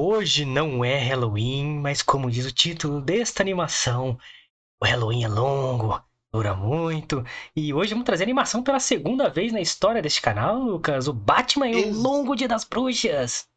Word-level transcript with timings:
Hoje 0.00 0.44
não 0.44 0.84
é 0.84 0.96
Halloween, 0.96 1.80
mas 1.80 2.02
como 2.02 2.30
diz 2.30 2.46
o 2.46 2.52
título 2.52 3.00
desta 3.00 3.42
animação, 3.42 4.16
o 4.80 4.86
Halloween 4.86 5.24
é 5.24 5.28
longo, 5.28 6.00
dura 6.32 6.54
muito. 6.54 7.24
E 7.56 7.74
hoje 7.74 7.90
vamos 7.94 8.06
trazer 8.06 8.22
animação 8.22 8.62
pela 8.62 8.78
segunda 8.78 9.28
vez 9.28 9.52
na 9.52 9.60
história 9.60 10.00
deste 10.00 10.22
canal, 10.22 10.56
Lucas. 10.56 11.08
O 11.08 11.12
Batman 11.12 11.68
e 11.68 11.74
o 11.74 11.78
Ex- 11.78 11.96
Longo 11.96 12.36
Dia 12.36 12.46
das 12.46 12.62
Bruxas. 12.62 13.48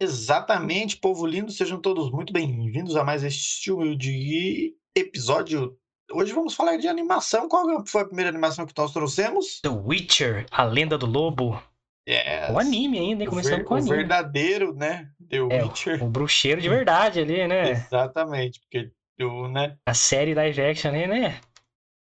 Exatamente, 0.00 0.96
povo 0.96 1.26
lindo, 1.26 1.52
sejam 1.52 1.78
todos 1.78 2.10
muito 2.10 2.32
bem-vindos 2.32 2.96
a 2.96 3.04
mais 3.04 3.22
este 3.22 3.70
humilde 3.70 4.74
episódio. 4.96 5.76
Hoje 6.10 6.32
vamos 6.32 6.54
falar 6.54 6.78
de 6.78 6.88
animação. 6.88 7.46
Qual 7.46 7.84
foi 7.86 8.00
a 8.00 8.06
primeira 8.06 8.30
animação 8.30 8.64
que 8.64 8.72
nós 8.74 8.90
trouxemos? 8.90 9.60
The 9.60 9.68
Witcher, 9.68 10.46
a 10.50 10.64
Lenda 10.64 10.96
do 10.96 11.04
Lobo. 11.04 11.62
Yes. 12.08 12.50
O 12.54 12.58
anime 12.58 12.98
ainda, 12.98 13.22
hein? 13.22 13.28
O, 13.28 13.30
Começando 13.30 13.58
ver- 13.58 13.64
com 13.64 13.74
o 13.74 13.76
o 13.76 13.80
anime. 13.80 13.96
verdadeiro, 13.96 14.74
né? 14.74 15.10
The 15.28 15.36
É, 15.36 15.62
Witcher. 15.62 16.02
o 16.02 16.08
bruxeiro 16.08 16.60
de 16.60 16.68
verdade 16.68 17.20
ali, 17.20 17.46
né? 17.46 17.70
Exatamente, 17.70 18.60
porque 18.60 18.90
o, 19.20 19.46
né? 19.48 19.76
A 19.86 19.92
série 19.92 20.32
live 20.34 20.60
action 20.62 20.90
ali, 20.90 21.06
né? 21.06 21.40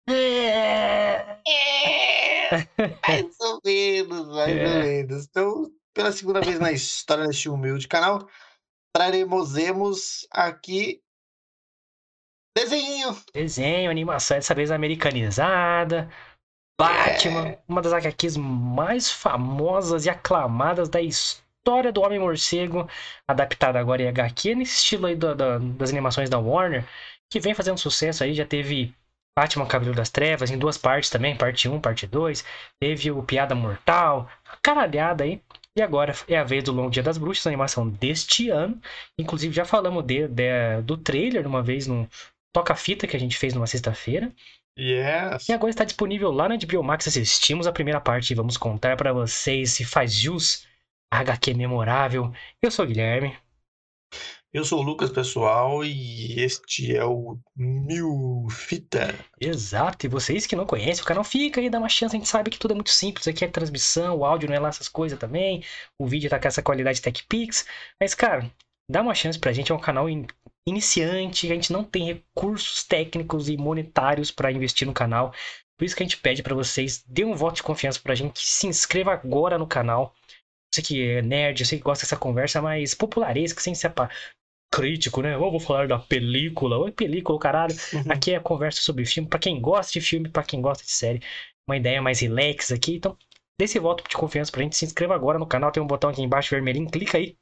É. 0.08 1.38
mais 3.06 3.36
ou 3.41 3.60
menos, 3.64 4.27
mais 4.28 4.56
É. 4.56 4.66
ou 4.77 4.82
menos. 4.84 5.27
Então, 5.27 5.70
pela 5.94 6.12
segunda 6.12 6.41
vez 6.41 6.58
na 6.58 6.72
história 6.72 7.27
deste 7.27 7.48
humilde 7.48 7.86
canal, 7.86 8.27
traremos 8.94 9.56
aqui 10.30 11.00
desenho. 12.56 13.16
Desenho, 13.34 13.91
animação, 13.91 14.36
dessa 14.36 14.55
vez 14.55 14.70
americanizada. 14.70 16.10
Batman, 16.80 17.57
uma 17.69 17.83
das 17.83 17.93
HQs 17.93 18.37
mais 18.37 19.11
famosas 19.11 20.07
e 20.07 20.11
aclamadas 20.11 20.89
da 20.89 21.01
história 21.01 21.93
do 21.93 22.01
Homem-Morcego, 22.01 22.89
adaptada 23.29 23.79
agora 23.79 24.03
em 24.03 24.09
HQ, 24.09 24.55
nesse 24.55 24.79
estilo 24.79 25.06
aí 25.06 25.15
da- 25.15 25.34
da- 25.34 25.59
das 25.59 25.91
animações 25.91 26.30
da 26.30 26.39
Warner, 26.39 26.84
que 27.28 27.39
vem 27.39 27.55
fazendo 27.55 27.78
sucesso 27.78 28.25
aí, 28.25 28.34
já 28.34 28.45
teve 28.47 28.95
Batman 29.39 29.67
Cabelo 29.67 29.95
das 29.95 30.11
Trevas 30.11 30.50
em 30.50 30.59
duas 30.59 30.77
partes 30.78 31.11
também, 31.11 31.37
parte 31.37 31.69
1, 31.69 31.81
parte 31.81 32.06
2, 32.06 32.45
teve 32.81 33.11
o 33.11 33.22
Piada 33.22 33.55
Mortal, 33.55 34.28
caralhada 34.62 35.25
aí. 35.25 35.41
E 35.77 35.83
agora 35.83 36.15
é 36.28 36.37
a 36.37 36.42
vez 36.44 36.65
do 36.65 36.72
Longo 36.72 36.91
Dia 36.91 37.03
das 37.03 37.17
Bruxas, 37.17 37.47
animação 37.47 37.89
deste 37.89 38.50
ano. 38.50 38.81
Inclusive 39.19 39.55
já 39.55 39.65
falamos 39.65 40.05
de- 40.05 40.27
de- 40.27 40.83
do 40.83 40.97
trailer 40.97 41.47
uma 41.47 41.62
vez 41.62 41.87
no 41.87 42.09
Toca-Fita 42.53 43.06
que 43.06 43.17
a 43.17 43.20
gente 43.20 43.39
fez 43.39 43.55
numa 43.55 43.67
sexta-feira. 43.69 44.33
Yes. 44.81 45.47
E 45.47 45.53
agora 45.53 45.69
está 45.69 45.84
disponível 45.84 46.31
lá 46.31 46.48
na 46.48 46.56
HBO 46.56 46.83
Max. 46.83 47.06
Assistimos 47.06 47.67
a 47.67 47.73
primeira 47.73 48.00
parte 48.00 48.31
e 48.31 48.34
vamos 48.34 48.56
contar 48.56 48.97
para 48.97 49.12
vocês 49.12 49.72
se 49.72 49.84
faz 49.84 50.14
jus 50.14 50.67
a 51.12 51.19
HQ 51.19 51.53
memorável. 51.53 52.33
Eu 52.62 52.70
sou 52.70 52.87
o 52.87 52.89
Guilherme. 52.89 53.37
Eu 54.53 54.64
sou 54.64 54.81
o 54.81 54.83
Lucas, 54.83 55.11
pessoal, 55.11 55.84
e 55.84 56.41
este 56.41 56.97
é 56.97 57.05
o 57.05 57.39
Mil 57.55 58.48
Fita. 58.50 59.14
Exato, 59.41 60.06
e 60.06 60.09
vocês 60.09 60.45
que 60.45 60.56
não 60.56 60.67
conhecem 60.67 61.05
o 61.05 61.06
canal, 61.06 61.22
fica 61.22 61.61
aí, 61.61 61.70
dá 61.70 61.78
uma 61.78 61.89
chance. 61.89 62.17
A 62.17 62.19
gente 62.19 62.28
sabe 62.28 62.50
que 62.50 62.59
tudo 62.59 62.72
é 62.72 62.75
muito 62.75 62.91
simples. 62.91 63.28
Aqui 63.28 63.44
é 63.44 63.48
transmissão, 63.48 64.17
o 64.17 64.25
áudio 64.25 64.48
não 64.48 64.56
é 64.56 64.59
lá 64.59 64.70
essas 64.70 64.89
coisas 64.89 65.17
também. 65.17 65.62
O 65.97 66.06
vídeo 66.06 66.28
tá 66.28 66.41
com 66.41 66.48
essa 66.48 66.62
qualidade 66.62 67.00
TechPix. 67.00 67.65
Mas, 68.00 68.12
cara, 68.12 68.50
dá 68.91 69.03
uma 69.03 69.15
chance 69.15 69.39
pra 69.39 69.53
gente. 69.53 69.70
É 69.70 69.75
um 69.75 69.78
canal 69.78 70.09
iniciante. 70.70 71.50
A 71.50 71.54
gente 71.54 71.72
não 71.72 71.84
tem 71.84 72.04
recursos 72.06 72.84
técnicos 72.84 73.48
e 73.48 73.56
monetários 73.56 74.30
para 74.30 74.52
investir 74.52 74.86
no 74.86 74.94
canal. 74.94 75.32
Por 75.78 75.84
isso 75.84 75.96
que 75.96 76.02
a 76.02 76.06
gente 76.06 76.18
pede 76.18 76.42
para 76.42 76.54
vocês, 76.54 77.02
dê 77.06 77.24
um 77.24 77.34
voto 77.34 77.56
de 77.56 77.62
confiança 77.62 78.00
pra 78.02 78.14
gente. 78.14 78.40
Se 78.40 78.66
inscreva 78.66 79.12
agora 79.12 79.58
no 79.58 79.66
canal. 79.66 80.14
Você 80.72 80.82
que 80.82 81.02
é 81.02 81.22
nerd, 81.22 81.64
você 81.64 81.76
que 81.76 81.82
gosta 81.82 82.04
dessa 82.04 82.16
conversa 82.16 82.62
mais 82.62 82.94
popularesca, 82.94 83.60
sem 83.60 83.74
ser 83.74 83.92
crítico, 84.72 85.20
né? 85.20 85.34
Eu 85.34 85.41
vou 85.41 85.58
falar 85.58 85.88
da 85.88 85.98
película. 85.98 86.78
Oi, 86.78 86.92
película, 86.92 87.38
caralho. 87.38 87.74
Aqui 88.08 88.32
é 88.32 88.36
a 88.36 88.41
conversa 88.41 88.80
sobre 88.80 89.04
filme, 89.04 89.28
pra 89.28 89.38
quem 89.38 89.60
gosta 89.60 89.92
de 89.92 90.00
filme, 90.00 90.28
pra 90.28 90.44
quem 90.44 90.60
gosta 90.60 90.84
de 90.84 90.92
série. 90.92 91.20
Uma 91.69 91.76
ideia 91.76 92.00
mais 92.00 92.20
relax 92.20 92.70
aqui. 92.70 92.97
Então, 92.97 93.16
dê 93.59 93.64
esse 93.64 93.78
voto 93.80 94.09
de 94.09 94.16
confiança 94.16 94.53
pra 94.53 94.62
gente. 94.62 94.76
Se 94.76 94.84
inscreva 94.84 95.14
agora 95.14 95.38
no 95.38 95.47
canal, 95.47 95.72
tem 95.72 95.82
um 95.82 95.86
botão 95.86 96.10
aqui 96.10 96.22
embaixo 96.22 96.50
vermelhinho, 96.50 96.88
clica 96.88 97.19
aí. 97.19 97.36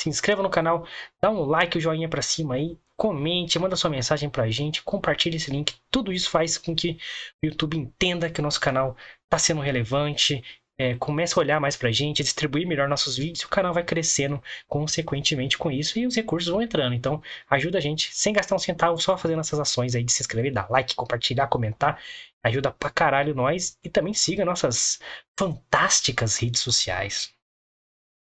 Se 0.00 0.08
inscreva 0.08 0.42
no 0.42 0.48
canal, 0.48 0.86
dá 1.20 1.30
um 1.30 1.44
like, 1.44 1.76
o 1.76 1.80
joinha 1.80 2.08
pra 2.08 2.22
cima 2.22 2.54
aí, 2.54 2.78
comente, 2.96 3.58
manda 3.58 3.76
sua 3.76 3.90
mensagem 3.90 4.30
pra 4.30 4.48
gente, 4.48 4.82
compartilhe 4.82 5.36
esse 5.36 5.50
link. 5.50 5.74
Tudo 5.90 6.10
isso 6.10 6.30
faz 6.30 6.56
com 6.56 6.74
que 6.74 6.96
o 7.42 7.46
YouTube 7.46 7.76
entenda 7.76 8.30
que 8.30 8.40
o 8.40 8.42
nosso 8.42 8.58
canal 8.58 8.96
tá 9.28 9.38
sendo 9.38 9.60
relevante, 9.60 10.42
é, 10.78 10.94
comece 10.94 11.34
a 11.36 11.40
olhar 11.40 11.60
mais 11.60 11.76
pra 11.76 11.92
gente, 11.92 12.22
distribuir 12.22 12.66
melhor 12.66 12.88
nossos 12.88 13.18
vídeos, 13.18 13.44
o 13.44 13.48
canal 13.50 13.74
vai 13.74 13.84
crescendo 13.84 14.42
consequentemente 14.66 15.58
com 15.58 15.70
isso 15.70 15.98
e 15.98 16.06
os 16.06 16.16
recursos 16.16 16.50
vão 16.50 16.62
entrando. 16.62 16.94
Então, 16.94 17.22
ajuda 17.50 17.76
a 17.76 17.80
gente 17.82 18.08
sem 18.14 18.32
gastar 18.32 18.54
um 18.54 18.58
centavo, 18.58 18.98
só 18.98 19.18
fazendo 19.18 19.40
essas 19.40 19.60
ações 19.60 19.94
aí 19.94 20.02
de 20.02 20.12
se 20.12 20.22
inscrever, 20.22 20.50
dar 20.50 20.70
like, 20.70 20.94
compartilhar, 20.94 21.46
comentar. 21.48 22.00
Ajuda 22.42 22.70
pra 22.70 22.88
caralho 22.88 23.34
nós. 23.34 23.76
E 23.84 23.90
também 23.90 24.14
siga 24.14 24.46
nossas 24.46 24.98
fantásticas 25.38 26.38
redes 26.38 26.62
sociais. 26.62 27.34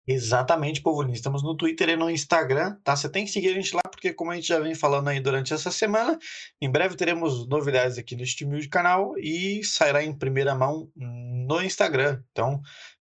Exatamente, 0.08 0.80
povo. 0.80 1.02
Estamos 1.10 1.42
no 1.42 1.56
Twitter 1.56 1.88
e 1.88 1.96
no 1.96 2.08
Instagram, 2.08 2.78
tá? 2.84 2.94
Você 2.94 3.08
tem 3.08 3.24
que 3.24 3.30
seguir 3.32 3.48
a 3.48 3.54
gente 3.54 3.74
lá, 3.74 3.82
porque 3.90 4.12
como 4.14 4.30
a 4.30 4.36
gente 4.36 4.46
já 4.46 4.60
vem 4.60 4.72
falando 4.72 5.08
aí 5.08 5.18
durante 5.18 5.52
essa 5.52 5.68
semana, 5.72 6.16
em 6.60 6.70
breve 6.70 6.94
teremos 6.94 7.48
novidades 7.48 7.98
aqui 7.98 8.14
neste 8.14 8.44
humilde 8.44 8.68
canal 8.68 9.18
e 9.18 9.64
sairá 9.64 10.04
em 10.04 10.16
primeira 10.16 10.54
mão 10.54 10.88
no 10.94 11.60
Instagram. 11.60 12.22
Então, 12.30 12.62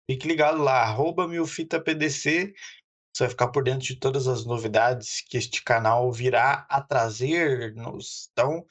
fique 0.09 0.27
ligado 0.27 0.61
lá, 0.61 0.83
arroba 0.83 1.27
milfitapdc. 1.27 2.53
Você 3.11 3.23
vai 3.23 3.29
ficar 3.29 3.47
por 3.47 3.63
dentro 3.63 3.87
de 3.87 3.95
todas 3.95 4.27
as 4.27 4.45
novidades 4.45 5.23
que 5.27 5.37
este 5.37 5.63
canal 5.63 6.11
virá 6.11 6.65
a 6.69 6.79
trazer-nos. 6.79 8.29
Então, 8.31 8.63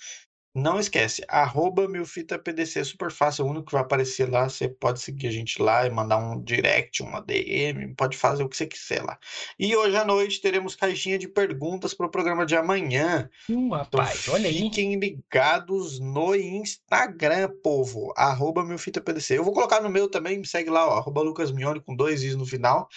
não 0.54 0.78
esquece, 0.78 1.22
arroba 1.28 1.88
milfitapdc, 1.88 2.84
super 2.84 3.10
fácil, 3.10 3.42
é 3.42 3.46
o 3.46 3.50
único 3.50 3.66
que 3.66 3.72
vai 3.72 3.80
aparecer 3.82 4.28
lá. 4.30 4.48
Você 4.48 4.68
pode 4.68 5.00
seguir 5.00 5.28
a 5.28 5.30
gente 5.30 5.60
lá 5.62 5.86
e 5.86 5.90
mandar 5.90 6.18
um 6.18 6.42
direct, 6.42 7.02
uma 7.02 7.22
DM, 7.22 7.94
pode 7.94 8.16
fazer 8.18 8.42
o 8.42 8.48
que 8.48 8.56
você 8.56 8.66
quiser 8.66 9.02
lá. 9.02 9.18
E 9.58 9.74
hoje 9.74 9.96
à 9.96 10.04
noite 10.04 10.40
teremos 10.42 10.74
caixinha 10.76 11.18
de 11.18 11.26
perguntas 11.28 11.94
para 11.94 12.06
o 12.06 12.10
programa 12.10 12.44
de 12.44 12.54
amanhã. 12.54 13.30
Hum, 13.48 13.68
Então 13.68 13.78
rapaz, 13.78 14.28
olha 14.28 14.48
aí. 14.48 14.54
fiquem 14.58 14.98
ligados 14.98 15.98
no 16.00 16.34
Instagram, 16.34 17.48
povo, 17.62 18.12
arroba 18.16 18.62
milfitapdc. 18.64 19.32
Eu 19.34 19.44
vou 19.44 19.54
colocar 19.54 19.80
no 19.80 19.88
meu 19.88 20.08
também, 20.10 20.38
me 20.38 20.46
segue 20.46 20.69
lá, 20.70 20.86
ó, 20.86 20.98
arroba 20.98 21.22
lucasmione 21.22 21.80
com 21.80 21.96
dois 21.96 22.22
is 22.22 22.36
no 22.36 22.44
final. 22.46 22.88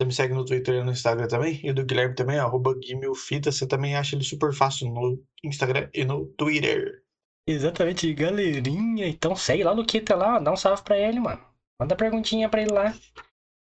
Você 0.00 0.06
me 0.06 0.12
segue 0.14 0.32
no 0.32 0.46
Twitter 0.46 0.76
e 0.76 0.82
no 0.82 0.92
Instagram 0.92 1.28
também. 1.28 1.60
E 1.62 1.70
o 1.70 1.74
do 1.74 1.84
Guilherme 1.84 2.14
também, 2.14 2.38
arroba 2.38 2.74
guimilfita. 2.74 3.52
Você 3.52 3.66
também 3.66 3.94
acha 3.94 4.16
ele 4.16 4.24
super 4.24 4.50
fácil 4.50 4.88
no 4.88 5.22
Instagram 5.44 5.90
e 5.92 6.06
no 6.06 6.24
Twitter. 6.38 7.02
Exatamente, 7.46 8.10
galerinha. 8.14 9.06
Então 9.06 9.36
segue 9.36 9.62
lá 9.62 9.74
no 9.74 9.84
Kita 9.84 10.16
lá, 10.16 10.38
dá 10.38 10.50
um 10.50 10.56
salve 10.56 10.82
pra 10.82 10.96
ele, 10.96 11.20
mano. 11.20 11.44
Manda 11.78 11.94
perguntinha 11.94 12.48
pra 12.48 12.62
ele 12.62 12.72
lá. 12.72 12.94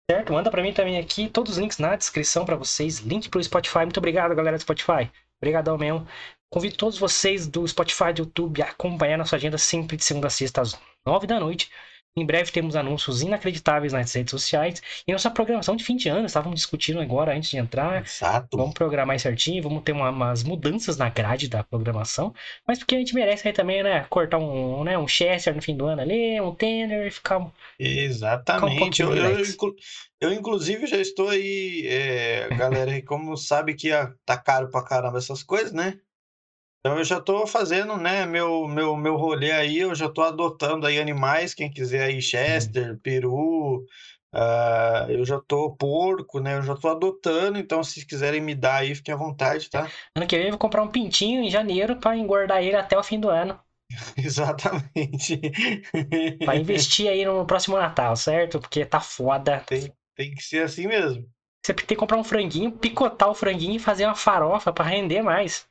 Certo? 0.09 0.31
Manda 0.31 0.49
pra 0.49 0.61
mim 0.61 0.71
também 0.71 0.97
aqui. 0.97 1.27
Todos 1.27 1.53
os 1.53 1.57
links 1.57 1.77
na 1.77 1.97
descrição 1.97 2.45
pra 2.45 2.55
vocês. 2.55 2.99
Link 2.99 3.27
pro 3.27 3.43
Spotify. 3.43 3.79
Muito 3.79 3.97
obrigado, 3.97 4.33
galera 4.33 4.55
do 4.55 4.61
Spotify. 4.61 5.11
Obrigadão 5.41 5.77
mesmo. 5.77 6.07
Convido 6.49 6.77
todos 6.77 6.97
vocês 6.97 7.47
do 7.47 7.67
Spotify, 7.67 8.13
do 8.13 8.19
YouTube 8.19 8.61
a 8.61 8.67
acompanhar 8.67 9.17
nossa 9.17 9.35
agenda 9.35 9.57
sempre 9.57 9.97
de 9.97 10.05
segunda 10.05 10.27
a 10.27 10.29
sexta 10.29 10.61
às 10.61 10.79
nove 11.05 11.27
da 11.27 11.37
noite. 11.37 11.69
Em 12.15 12.23
breve 12.25 12.51
temos 12.51 12.75
anúncios 12.75 13.23
inacreditáveis 13.23 13.91
nas 13.91 14.13
redes 14.13 14.29
sociais. 14.29 14.81
E 15.07 15.11
nossa 15.11 15.31
programação 15.31 15.75
de 15.75 15.83
fim 15.83 15.95
de 15.95 16.09
ano. 16.09 16.27
Estávamos 16.27 16.59
discutindo 16.59 16.99
agora 17.01 17.35
antes 17.35 17.49
de 17.49 17.57
entrar. 17.57 18.03
Exato. 18.03 18.55
Vamos 18.55 18.75
programar 18.75 19.07
mais 19.07 19.23
certinho, 19.23 19.63
vamos 19.63 19.81
ter 19.83 19.93
uma- 19.93 20.11
umas 20.11 20.43
mudanças 20.43 20.95
na 20.95 21.09
grade 21.09 21.47
da 21.49 21.63
programação, 21.63 22.31
mas 22.67 22.77
porque 22.77 22.95
a 22.95 22.99
gente 22.99 23.15
merece 23.15 23.47
aí 23.47 23.53
também, 23.53 23.81
né? 23.81 24.05
Cortar 24.09 24.37
um, 24.37 24.83
né, 24.83 24.95
um 24.95 25.07
Chester 25.07 25.55
no 25.55 25.61
fim 25.61 25.75
do 25.75 25.87
ano 25.87 26.01
ali, 26.03 26.39
um 26.39 26.53
Tender 26.53 27.07
e 27.07 27.11
ficar. 27.11 27.39
um- 27.39 27.51
Exatamente. 27.79 29.01
pouquinho 29.03 29.17
Eu, 29.17 29.39
eu, 29.39 29.45
inclu- 29.45 29.75
eu, 30.21 30.31
inclusive, 30.33 30.85
já 30.85 30.97
estou 30.97 31.29
aí, 31.29 31.87
é, 31.87 32.47
galera, 32.55 32.91
aí, 32.91 33.01
como 33.01 33.35
sabe 33.35 33.73
que 33.73 33.91
ah, 33.91 34.13
tá 34.23 34.37
caro 34.37 34.69
pra 34.69 34.83
caramba 34.83 35.17
essas 35.17 35.41
coisas, 35.41 35.71
né? 35.71 35.97
Então 36.85 36.97
eu 36.97 37.03
já 37.05 37.21
tô 37.21 37.47
fazendo, 37.47 37.95
né, 37.95 38.25
meu, 38.25 38.67
meu, 38.67 38.97
meu 38.97 39.15
rolê 39.15 39.53
aí, 39.53 39.79
eu 39.79 39.95
já 39.95 40.09
tô 40.09 40.21
adotando 40.21 40.85
aí 40.85 40.99
animais, 40.99 41.53
quem 41.53 41.71
quiser 41.71 42.03
aí, 42.03 42.21
Chester, 42.21 42.99
peru, 43.01 43.85
ah, 44.33 45.05
eu 45.07 45.23
já 45.23 45.39
tô 45.39 45.71
porco, 45.77 46.41
né, 46.41 46.57
eu 46.57 46.61
já 46.61 46.75
tô 46.75 46.89
adotando, 46.89 47.57
então 47.57 47.81
se 47.85 48.05
quiserem 48.05 48.41
me 48.41 48.53
dar 48.53 48.81
aí, 48.81 48.93
fiquem 48.93 49.13
à 49.13 49.17
vontade, 49.17 49.69
tá? 49.69 49.89
Ano 50.13 50.27
que 50.27 50.35
vem 50.35 50.47
eu 50.47 50.51
vou 50.51 50.59
comprar 50.59 50.83
um 50.83 50.89
pintinho 50.89 51.41
em 51.41 51.49
janeiro 51.49 51.95
pra 51.95 52.17
engordar 52.17 52.61
ele 52.61 52.75
até 52.75 52.97
o 52.97 53.03
fim 53.03 53.17
do 53.17 53.29
ano. 53.29 53.57
Exatamente. 54.17 55.39
Pra 56.39 56.55
investir 56.59 57.07
aí 57.07 57.23
no 57.23 57.45
próximo 57.45 57.77
Natal, 57.77 58.13
certo? 58.17 58.59
Porque 58.59 58.85
tá 58.85 58.99
foda. 58.99 59.63
Tem, 59.67 59.89
tem 60.17 60.35
que 60.35 60.43
ser 60.43 60.63
assim 60.63 60.85
mesmo. 60.85 61.25
Você 61.65 61.73
tem 61.73 61.85
que 61.85 61.95
comprar 61.95 62.17
um 62.17 62.25
franguinho, 62.25 62.73
picotar 62.73 63.29
o 63.29 63.33
franguinho 63.33 63.77
e 63.77 63.79
fazer 63.79 64.05
uma 64.05 64.15
farofa 64.15 64.73
pra 64.73 64.83
render 64.83 65.21
mais. 65.21 65.65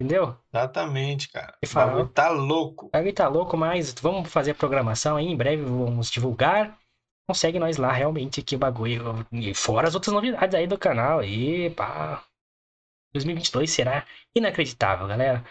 Entendeu? 0.00 0.36
Exatamente, 0.54 1.28
cara. 1.28 1.56
O 1.64 1.74
bagulho 1.74 2.08
tá 2.08 2.28
louco. 2.28 2.88
Aí 2.92 3.12
tá 3.12 3.26
louco, 3.26 3.56
mas 3.56 3.92
vamos 3.94 4.30
fazer 4.30 4.52
a 4.52 4.54
programação 4.54 5.16
aí. 5.16 5.26
Em 5.26 5.36
breve 5.36 5.62
vamos 5.64 6.08
divulgar. 6.08 6.78
Então 7.24 7.34
segue 7.34 7.58
nós 7.58 7.76
lá, 7.76 7.92
realmente, 7.92 8.40
que 8.40 8.54
o 8.54 8.58
bagulho. 8.58 9.26
E 9.32 9.52
fora 9.54 9.88
as 9.88 9.94
outras 9.94 10.14
novidades 10.14 10.54
aí 10.54 10.66
do 10.68 10.78
canal. 10.78 11.22
E 11.24 11.70
pá. 11.70 12.24
2022 13.12 13.70
será 13.70 14.06
inacreditável, 14.36 15.08
galera. 15.08 15.44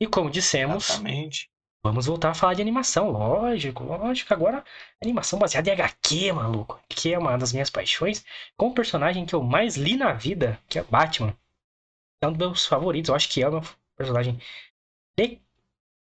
E 0.00 0.06
como 0.06 0.30
dissemos, 0.30 0.90
Exatamente. 0.90 1.50
vamos 1.82 2.06
voltar 2.06 2.30
a 2.30 2.34
falar 2.34 2.54
de 2.54 2.62
animação, 2.62 3.10
lógico, 3.10 3.84
lógico. 3.84 4.34
Agora, 4.34 4.64
animação 5.02 5.38
baseada 5.38 5.70
em 5.70 5.72
HQ, 5.72 6.32
maluco, 6.32 6.80
que 6.88 7.14
é 7.14 7.18
uma 7.18 7.38
das 7.38 7.52
minhas 7.52 7.70
paixões, 7.70 8.24
com 8.56 8.68
o 8.68 8.74
personagem 8.74 9.24
que 9.24 9.34
eu 9.34 9.42
mais 9.42 9.76
li 9.76 9.96
na 9.96 10.12
vida, 10.12 10.60
que 10.68 10.78
é 10.78 10.84
Batman. 10.84 11.34
É 12.22 12.26
um 12.26 12.32
dos 12.32 12.38
meus 12.38 12.66
favoritos, 12.66 13.08
eu 13.08 13.14
acho 13.14 13.28
que 13.28 13.42
é 13.42 13.48
o 13.48 13.52
meu 13.52 13.62
personagem 13.96 14.40
de 15.16 15.40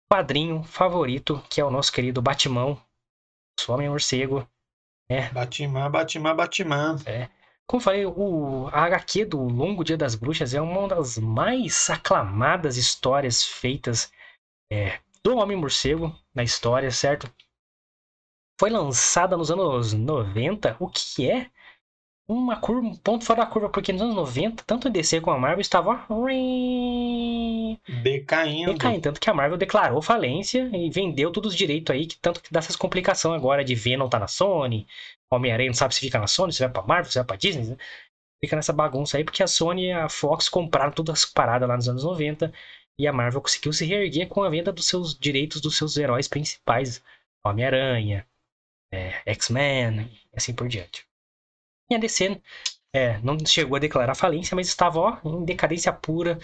quadrinho 0.09 0.63
favorito, 0.63 1.43
que 1.49 1.59
é 1.59 1.65
o 1.65 1.71
nosso 1.71 1.91
querido 1.91 2.21
Batman, 2.21 2.73
o 3.67 3.71
Homem 3.71 3.89
Morcego. 3.89 4.47
É, 5.09 5.29
Batman, 5.29 5.89
Batman, 5.89 6.35
Batman. 6.35 6.95
como 7.65 7.79
eu 7.79 7.83
falei, 7.83 8.05
o, 8.05 8.67
a 8.71 8.85
HQ 8.85 9.25
do 9.25 9.41
Longo 9.41 9.83
Dia 9.83 9.97
das 9.97 10.15
Bruxas 10.15 10.53
é 10.53 10.61
uma 10.61 10.87
das 10.87 11.17
mais 11.17 11.89
aclamadas 11.89 12.77
histórias 12.77 13.43
feitas 13.43 14.11
é, 14.71 14.99
do 15.23 15.37
Homem-Morcego 15.37 16.13
na 16.33 16.43
história, 16.43 16.91
certo? 16.91 17.29
Foi 18.59 18.69
lançada 18.69 19.37
nos 19.37 19.51
anos 19.51 19.93
90, 19.93 20.77
o 20.79 20.89
que 20.89 21.29
é 21.29 21.49
uma 22.27 22.59
curva, 22.59 22.87
um 22.87 22.95
ponto 22.95 23.23
fora 23.23 23.41
da 23.41 23.47
curva, 23.49 23.69
porque 23.69 23.93
nos 23.93 24.01
anos 24.01 24.15
90, 24.15 24.63
tanto 24.65 24.87
a 24.87 24.91
DC 24.91 25.21
como 25.21 25.35
a 25.35 25.39
Marvel 25.39 25.61
estavam 25.61 25.93
Decaindo. 28.03 28.73
decaindo, 28.73 29.01
tanto 29.01 29.19
que 29.19 29.29
a 29.29 29.33
Marvel 29.33 29.57
declarou 29.57 30.01
falência 30.01 30.69
e 30.73 30.89
vendeu 30.89 31.31
todos 31.31 31.53
os 31.53 31.57
direitos 31.57 31.93
aí, 31.93 32.05
que 32.05 32.17
tanto 32.17 32.41
que 32.41 32.51
dá 32.51 32.59
essas 32.59 32.75
complicações 32.75 33.35
agora 33.39 33.63
de 33.63 33.75
Venom 33.75 34.09
tá 34.09 34.19
na 34.19 34.27
Sony, 34.27 34.85
Homem-Aranha 35.31 35.69
não 35.69 35.73
sabe 35.73 35.95
se 35.95 36.01
fica 36.01 36.19
na 36.19 36.27
Sony, 36.27 36.51
se 36.51 36.59
vai 36.59 36.69
pra 36.69 36.83
Marvel, 36.83 37.11
se 37.11 37.17
vai 37.17 37.25
pra 37.25 37.35
Disney, 37.37 37.65
né? 37.65 37.77
Fica 38.43 38.55
nessa 38.55 38.73
bagunça 38.73 39.17
aí, 39.17 39.23
porque 39.23 39.41
a 39.41 39.47
Sony 39.47 39.87
e 39.87 39.91
a 39.91 40.09
Fox 40.09 40.49
compraram 40.49 40.91
todas 40.91 41.23
as 41.23 41.25
paradas 41.25 41.67
lá 41.67 41.75
nos 41.75 41.89
anos 41.89 42.03
90 42.03 42.53
e 42.99 43.07
a 43.07 43.13
Marvel 43.13 43.41
conseguiu 43.41 43.71
se 43.73 43.85
reerguer 43.85 44.27
com 44.27 44.43
a 44.43 44.49
venda 44.49 44.71
dos 44.71 44.85
seus 44.87 45.17
direitos 45.17 45.61
dos 45.61 45.77
seus 45.77 45.97
heróis 45.97 46.27
principais, 46.27 47.01
Homem-Aranha, 47.45 48.27
é, 48.91 49.21
X-Men 49.25 50.01
e 50.01 50.19
assim 50.35 50.53
por 50.53 50.67
diante. 50.67 51.06
E 51.89 51.95
a 51.95 51.97
DC 51.97 52.41
é, 52.93 53.19
não 53.19 53.37
chegou 53.45 53.75
a 53.75 53.79
declarar 53.79 54.15
falência, 54.15 54.55
mas 54.55 54.67
estava 54.67 54.99
ó, 54.99 55.17
em 55.23 55.45
decadência 55.45 55.91
pura. 55.93 56.39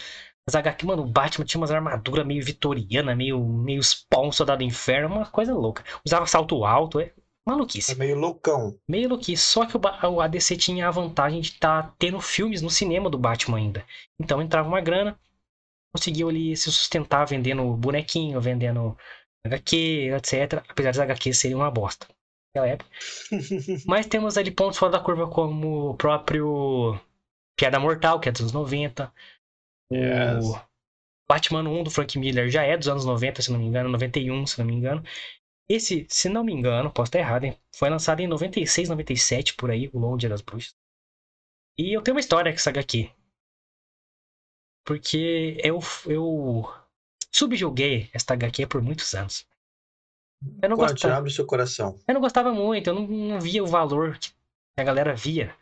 As 0.47 0.55
HQ, 0.55 0.85
mano, 0.85 1.03
o 1.03 1.07
Batman 1.07 1.45
tinha 1.45 1.59
umas 1.59 1.71
armaduras 1.71 2.25
meio 2.25 2.43
vitoriana, 2.43 3.15
meio, 3.15 3.43
meio 3.43 3.81
spawn, 3.81 4.31
soldado 4.31 4.59
do 4.59 4.65
inferno, 4.65 5.15
uma 5.15 5.25
coisa 5.25 5.53
louca. 5.53 5.83
Usava 6.05 6.25
salto 6.25 6.65
alto, 6.65 6.99
é 6.99 7.13
maluquice. 7.47 7.93
É 7.93 7.95
meio 7.95 8.17
loucão. 8.17 8.77
Meio 8.87 9.09
louquice. 9.09 9.41
Só 9.41 9.65
que 9.65 9.77
o, 9.77 10.21
ADC 10.21 10.57
tinha 10.57 10.87
a 10.87 10.91
vantagem 10.91 11.39
de 11.41 11.49
estar 11.49 11.95
tendo 11.97 12.19
filmes 12.19 12.61
no 12.61 12.69
cinema 12.69 13.09
do 13.09 13.17
Batman 13.17 13.57
ainda. 13.57 13.85
Então 14.19 14.41
entrava 14.41 14.67
uma 14.67 14.81
grana, 14.81 15.17
conseguiu 15.95 16.29
ali 16.29 16.55
se 16.57 16.71
sustentar 16.71 17.25
vendendo 17.25 17.63
bonequinho, 17.75 18.39
vendendo 18.41 18.97
HQ, 19.45 20.11
etc. 20.15 20.63
Apesar 20.67 20.91
das 20.91 20.99
HQs 20.99 21.37
serem 21.37 21.55
uma 21.55 21.71
bosta 21.71 22.05
naquela 22.53 22.67
época. 22.67 22.89
Mas 23.87 24.05
temos 24.05 24.37
ali 24.37 24.51
pontos 24.51 24.77
fora 24.77 24.91
da 24.91 24.99
curva, 24.99 25.27
como 25.27 25.89
o 25.89 25.97
próprio 25.97 26.99
Piada 27.57 27.79
Mortal, 27.79 28.19
que 28.19 28.29
é 28.29 28.31
dos 28.31 28.41
anos 28.41 28.53
90. 28.53 29.11
Yes. 29.91 30.45
O 30.45 30.61
Batman 31.27 31.67
1 31.67 31.83
do 31.83 31.91
Frank 31.91 32.17
Miller 32.17 32.49
já 32.49 32.63
é 32.63 32.77
dos 32.77 32.87
anos 32.87 33.05
90, 33.05 33.41
se 33.41 33.51
não 33.51 33.59
me 33.59 33.65
engano, 33.65 33.89
91, 33.89 34.45
se 34.45 34.59
não 34.59 34.65
me 34.65 34.73
engano. 34.73 35.03
Esse, 35.67 36.05
se 36.09 36.29
não 36.29 36.43
me 36.43 36.53
engano, 36.53 36.91
posso 36.91 37.09
estar 37.09 37.19
errado, 37.19 37.45
hein? 37.45 37.57
Foi 37.75 37.89
lançado 37.89 38.19
em 38.19 38.27
96, 38.27 38.89
97, 38.89 39.55
por 39.55 39.71
aí, 39.71 39.89
o 39.93 39.99
Longo 39.99 40.17
Dia 40.17 40.29
das 40.29 40.41
Bruxas. 40.41 40.75
E 41.77 41.93
eu 41.93 42.01
tenho 42.01 42.15
uma 42.15 42.19
história 42.19 42.51
com 42.51 42.57
essa 42.57 42.69
HQ. 42.69 43.09
Porque 44.85 45.57
eu, 45.63 45.79
eu 46.05 46.65
subjuguei 47.31 48.09
esta 48.13 48.33
HQ 48.33 48.67
por 48.67 48.81
muitos 48.81 49.13
anos. 49.15 49.47
Eu 50.61 50.69
não 50.69 50.77
gostava. 50.77 51.15
abre 51.15 51.31
seu 51.31 51.45
coração. 51.45 51.99
Eu 52.07 52.13
não 52.13 52.21
gostava 52.21 52.51
muito, 52.53 52.89
eu 52.89 52.93
não, 52.93 53.07
não 53.07 53.39
via 53.39 53.63
o 53.63 53.67
valor 53.67 54.17
que 54.17 54.31
a 54.77 54.83
galera 54.83 55.15
via 55.15 55.55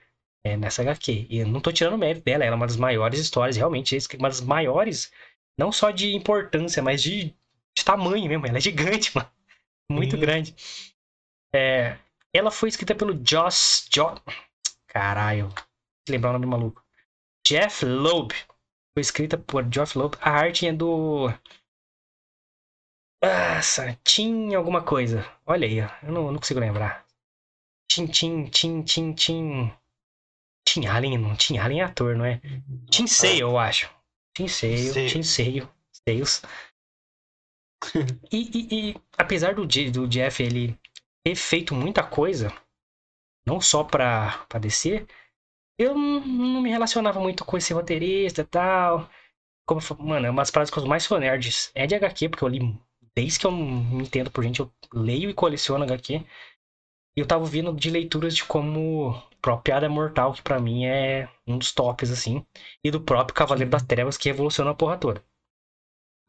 é, 0.44 0.58
nessa 0.58 0.82
HQ. 0.82 1.28
E 1.30 1.40
eu 1.40 1.48
não 1.48 1.60
tô 1.60 1.72
tirando 1.72 1.94
o 1.94 1.98
mérito 1.98 2.26
dela, 2.26 2.44
ela 2.44 2.56
é 2.56 2.58
uma 2.58 2.68
das 2.68 2.78
maiores 2.78 3.20
histórias, 3.20 3.58
realmente, 3.58 3.98
uma 4.18 4.30
das 4.30 4.42
maiores, 4.42 5.12
não 5.58 5.72
só 5.72 5.92
de 5.92 6.16
importância, 6.16 6.82
mas 6.82 7.02
de, 7.02 7.34
de 7.76 7.86
tamanho 7.86 8.28
mesmo. 8.28 8.48
Ela 8.48 8.58
é 8.58 8.62
gigante, 8.62 9.12
mano. 9.16 9.30
Muito 9.90 10.16
Sim. 10.16 10.22
grande. 10.22 10.56
É, 11.54 11.98
ela 12.34 12.50
foi 12.50 12.70
escrita 12.70 12.96
pelo 12.96 13.20
Joss. 13.26 13.88
Jo... 13.94 14.16
Caralho. 14.88 15.50
Lembrar 16.10 16.30
o 16.30 16.34
nome 16.34 16.46
do 16.46 16.52
maluco. 16.52 16.84
Jeff 17.46 17.86
Loeb. 17.86 18.34
Foi 18.94 19.02
escrita 19.02 19.38
por 19.38 19.64
Jeff 19.66 19.98
Loeb. 19.98 20.16
A 20.22 20.32
arte 20.32 20.68
é 20.68 20.74
do. 20.74 21.32
Nossa, 23.24 23.98
Tim 24.04 24.54
alguma 24.56 24.84
coisa. 24.84 25.26
Olha 25.46 25.68
aí, 25.68 25.82
ó. 25.82 25.90
Eu 26.04 26.12
não, 26.12 26.32
não 26.32 26.40
consigo 26.40 26.60
lembrar. 26.60 27.06
Tim, 27.92 28.08
Tim, 28.08 28.46
Tim, 28.46 28.84
Tim, 28.84 29.14
Tim. 29.14 29.74
Tim 30.68 30.88
Allen, 30.88 31.18
não. 31.18 31.36
Tim 31.36 31.58
Allen 31.58 31.82
é 31.82 31.84
ator, 31.86 32.16
não 32.16 32.26
é? 32.26 32.42
Tim 32.92 33.08
Sale, 33.08 33.40
eu 33.42 33.58
acho. 33.60 33.90
Tim 34.36 34.48
Sale. 34.48 35.10
Tim 35.10 35.24
Sale. 35.24 35.68
Sales. 36.08 36.42
E, 38.32 38.38
e- 38.38 38.90
e, 38.92 38.96
apesar 39.18 39.54
do, 39.56 39.66
do 39.66 40.08
Jeff 40.08 40.42
ele 40.42 40.78
ter 41.24 41.36
feito 41.36 41.74
muita 41.76 42.04
coisa, 42.04 42.52
não 43.46 43.62
só 43.62 43.84
pra, 43.84 44.46
pra 44.50 44.60
descer, 44.60 45.08
eu 45.80 45.96
não, 45.96 46.62
me 46.62 46.70
relacionava 46.70 47.20
muito 47.20 47.46
com 47.46 47.58
esse 47.58 47.74
roteirista 47.74 48.42
e 48.42 48.46
tal. 48.46 49.10
Como, 49.68 49.82
mano, 50.00 50.28
é 50.28 50.30
uma 50.32 50.42
das 50.44 50.52
eu 50.52 50.88
mais 50.88 51.04
sou 51.04 51.20
nerds. 51.20 51.72
É 51.76 51.88
de 51.88 51.96
HQ, 51.96 52.30
porque 52.30 52.44
eu 52.46 52.50
li 52.50 52.80
desde 53.16 53.40
que 53.40 53.46
eu 53.46 53.52
me 53.52 54.04
entendo 54.04 54.32
por 54.32 54.44
gente, 54.44 54.60
eu 54.60 54.72
leio 54.94 55.30
e 55.30 55.34
coleciono 55.34 55.84
HQ. 55.84 56.26
E 57.16 57.20
eu 57.20 57.28
tava 57.28 57.44
ouvindo 57.44 57.74
de 57.74 57.90
leituras 57.90 58.36
de 58.36 58.44
como 58.46 59.10
o 59.10 59.22
próprio 59.42 59.64
Piada 59.64 59.90
Mortal, 59.90 60.34
que 60.34 60.42
pra 60.42 60.60
mim 60.60 60.86
é 60.86 61.30
um 61.46 61.58
dos 61.58 61.74
tops, 61.74 62.10
assim. 62.10 62.46
E 62.84 62.90
do 62.90 63.02
próprio 63.02 63.36
Cavaleiro 63.36 63.70
das 63.70 63.84
Trevas, 63.84 64.18
que 64.18 64.30
revoluciona 64.30 64.72
a 64.72 64.76
porra 64.76 64.98
toda. 64.98 65.24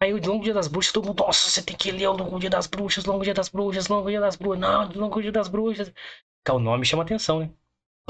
Aí 0.03 0.13
o 0.13 0.21
Longo 0.21 0.43
Dia 0.43 0.53
das 0.53 0.67
Bruxas, 0.67 0.93
todo 0.93 1.07
mundo, 1.07 1.23
nossa, 1.23 1.49
você 1.49 1.63
tem 1.63 1.77
que 1.77 1.93
ler 1.93 2.09
o 2.09 2.13
Longo 2.13 2.41
Dia 2.41 2.51
das 2.51 2.67
Bruxas, 2.67 3.05
Longo 3.05 3.23
Dia 3.23 3.35
das 3.35 3.49
Bruxas, 3.49 3.87
Longo 3.87 4.11
Dia 4.11 4.21
das 4.21 4.35
Bruxas, 4.35 4.61
não, 4.61 4.93
Longo 4.93 5.23
Dia 5.23 5.31
das 5.31 5.49
Bruxas. 5.49 5.93
Que 6.45 6.51
o 6.51 6.59
nome 6.59 6.85
chama 6.85 7.05
atenção, 7.05 7.39
né? 7.39 7.51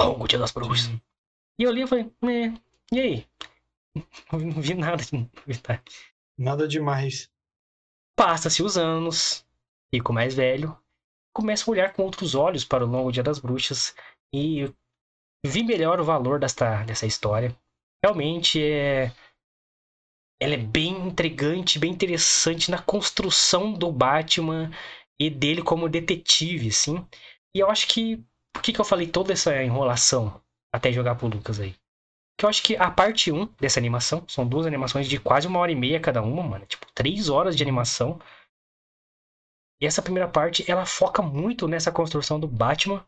Longo 0.01 0.27
Dia 0.27 0.39
das 0.39 0.53
Bruxas. 0.53 0.91
E 1.59 1.65
eu 1.65 1.71
li 1.71 1.83
e 1.83 1.87
falei, 1.87 2.11
é, 2.25 2.55
e 2.91 3.01
aí? 3.01 3.27
Não 4.33 4.63
vi 4.63 4.75
nada 4.75 5.05
de 5.05 5.31
novidade. 5.37 5.83
Nada 6.39 6.67
demais. 6.67 7.31
Passa-se 8.17 8.63
os 8.63 8.77
anos, 8.77 9.47
fico 9.95 10.13
mais 10.13 10.35
velho, 10.35 10.77
começo 11.35 11.69
a 11.69 11.73
olhar 11.73 11.93
com 11.93 12.03
outros 12.03 12.35
olhos 12.35 12.65
para 12.65 12.85
o 12.85 12.89
Longo 12.89 13.11
Dia 13.11 13.23
das 13.23 13.39
Bruxas 13.39 13.95
e 14.35 14.73
vi 15.45 15.63
melhor 15.63 16.01
o 16.01 16.05
valor 16.05 16.39
desta, 16.39 16.85
dessa 16.85 17.07
história. 17.07 17.57
Realmente 18.05 18.63
é. 18.63 19.13
Ela 20.41 20.55
é 20.55 20.59
bem 20.59 21.07
intrigante, 21.07 21.79
bem 21.79 21.93
interessante 21.93 22.71
na 22.71 22.83
construção 22.83 23.73
do 23.73 23.93
Batman 23.93 24.71
e 25.21 25.31
dele 25.31 25.63
como 25.63 25.89
detetive, 25.89 26.69
assim. 26.69 27.07
E 27.55 27.61
eu 27.61 27.71
acho 27.71 27.87
que. 27.89 28.23
Por 28.55 28.63
que, 28.63 28.73
que 28.73 28.81
eu 28.81 28.85
falei 28.85 29.07
toda 29.07 29.33
essa 29.33 29.63
enrolação 29.63 30.43
até 30.75 30.93
jogar 30.93 31.15
pro 31.15 31.27
Lucas 31.27 31.59
aí? 31.59 31.75
Que 32.43 32.47
eu 32.47 32.51
acho 32.51 32.63
que 32.65 32.75
a 32.75 32.91
parte 32.91 33.31
1 33.31 33.47
dessa 33.61 33.79
animação, 33.79 34.25
são 34.27 34.45
duas 34.45 34.67
animações 34.67 35.07
de 35.07 35.17
quase 35.17 35.47
uma 35.47 35.61
hora 35.61 35.71
e 35.71 35.77
meia 35.77 36.01
cada 36.01 36.21
uma, 36.21 36.43
mano. 36.43 36.67
Tipo, 36.67 36.91
três 36.93 37.29
horas 37.29 37.57
de 37.57 37.63
animação. 37.63 38.21
E 39.81 39.87
essa 39.87 40.03
primeira 40.03 40.29
parte, 40.29 40.69
ela 40.69 40.85
foca 40.85 41.23
muito 41.23 41.69
nessa 41.69 41.93
construção 41.93 42.41
do 42.41 42.49
Batman 42.49 43.07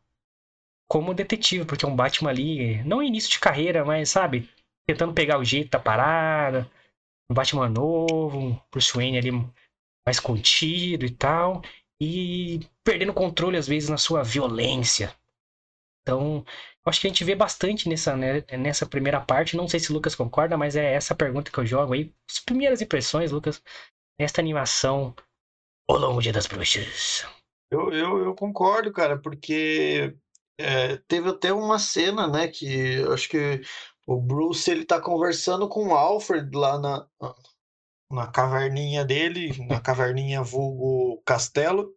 como 0.88 1.12
detetive, 1.12 1.64
porque 1.64 1.84
é 1.84 1.88
um 1.88 1.96
Batman 1.96 2.30
ali, 2.30 2.80
não 2.84 3.02
início 3.02 3.28
de 3.28 3.40
carreira, 3.40 3.84
mas 3.84 4.08
sabe, 4.08 4.48
tentando 4.86 5.12
pegar 5.12 5.40
o 5.40 5.44
jeito 5.44 5.70
da 5.70 5.80
parada. 5.80 6.70
Um 7.28 7.34
Batman 7.34 7.68
novo, 7.68 8.38
um 8.38 8.60
Bruce 8.70 8.94
Wayne 8.94 9.18
ali 9.18 9.32
mais 10.06 10.20
contido 10.20 11.04
e 11.04 11.10
tal. 11.10 11.60
E 12.00 12.60
perdendo 12.84 13.12
controle 13.12 13.56
às 13.56 13.66
vezes 13.66 13.88
na 13.88 13.98
sua 13.98 14.22
violência. 14.22 15.12
Então, 16.02 16.44
acho 16.86 17.00
que 17.00 17.06
a 17.06 17.10
gente 17.10 17.24
vê 17.24 17.34
bastante 17.34 17.88
nessa, 17.88 18.16
né, 18.16 18.42
nessa 18.58 18.86
primeira 18.86 19.20
parte. 19.20 19.56
Não 19.56 19.68
sei 19.68 19.80
se 19.80 19.90
o 19.90 19.94
Lucas 19.94 20.14
concorda, 20.14 20.56
mas 20.56 20.76
é 20.76 20.94
essa 20.94 21.14
pergunta 21.14 21.50
que 21.50 21.58
eu 21.58 21.66
jogo 21.66 21.94
aí. 21.94 22.12
As 22.30 22.38
primeiras 22.38 22.80
impressões, 22.82 23.30
Lucas, 23.32 23.62
nesta 24.20 24.40
animação 24.40 25.14
O 25.88 25.96
Longo 25.96 26.20
Dia 26.20 26.32
das 26.32 26.46
Bruxas. 26.46 27.24
Eu, 27.70 27.92
eu, 27.92 28.18
eu 28.24 28.34
concordo, 28.34 28.92
cara, 28.92 29.18
porque 29.18 30.16
é, 30.58 30.96
teve 31.08 31.28
até 31.30 31.52
uma 31.52 31.78
cena, 31.78 32.28
né, 32.28 32.48
que 32.48 33.02
acho 33.12 33.28
que 33.28 33.60
o 34.06 34.20
Bruce 34.20 34.70
ele 34.70 34.84
tá 34.84 35.00
conversando 35.00 35.68
com 35.68 35.88
o 35.88 35.94
Alfred 35.94 36.56
lá 36.56 36.78
na, 36.78 37.06
na 38.10 38.26
caverninha 38.30 39.04
dele, 39.04 39.52
na 39.68 39.80
caverninha 39.80 40.42
vulgo 40.42 41.22
castelo. 41.24 41.94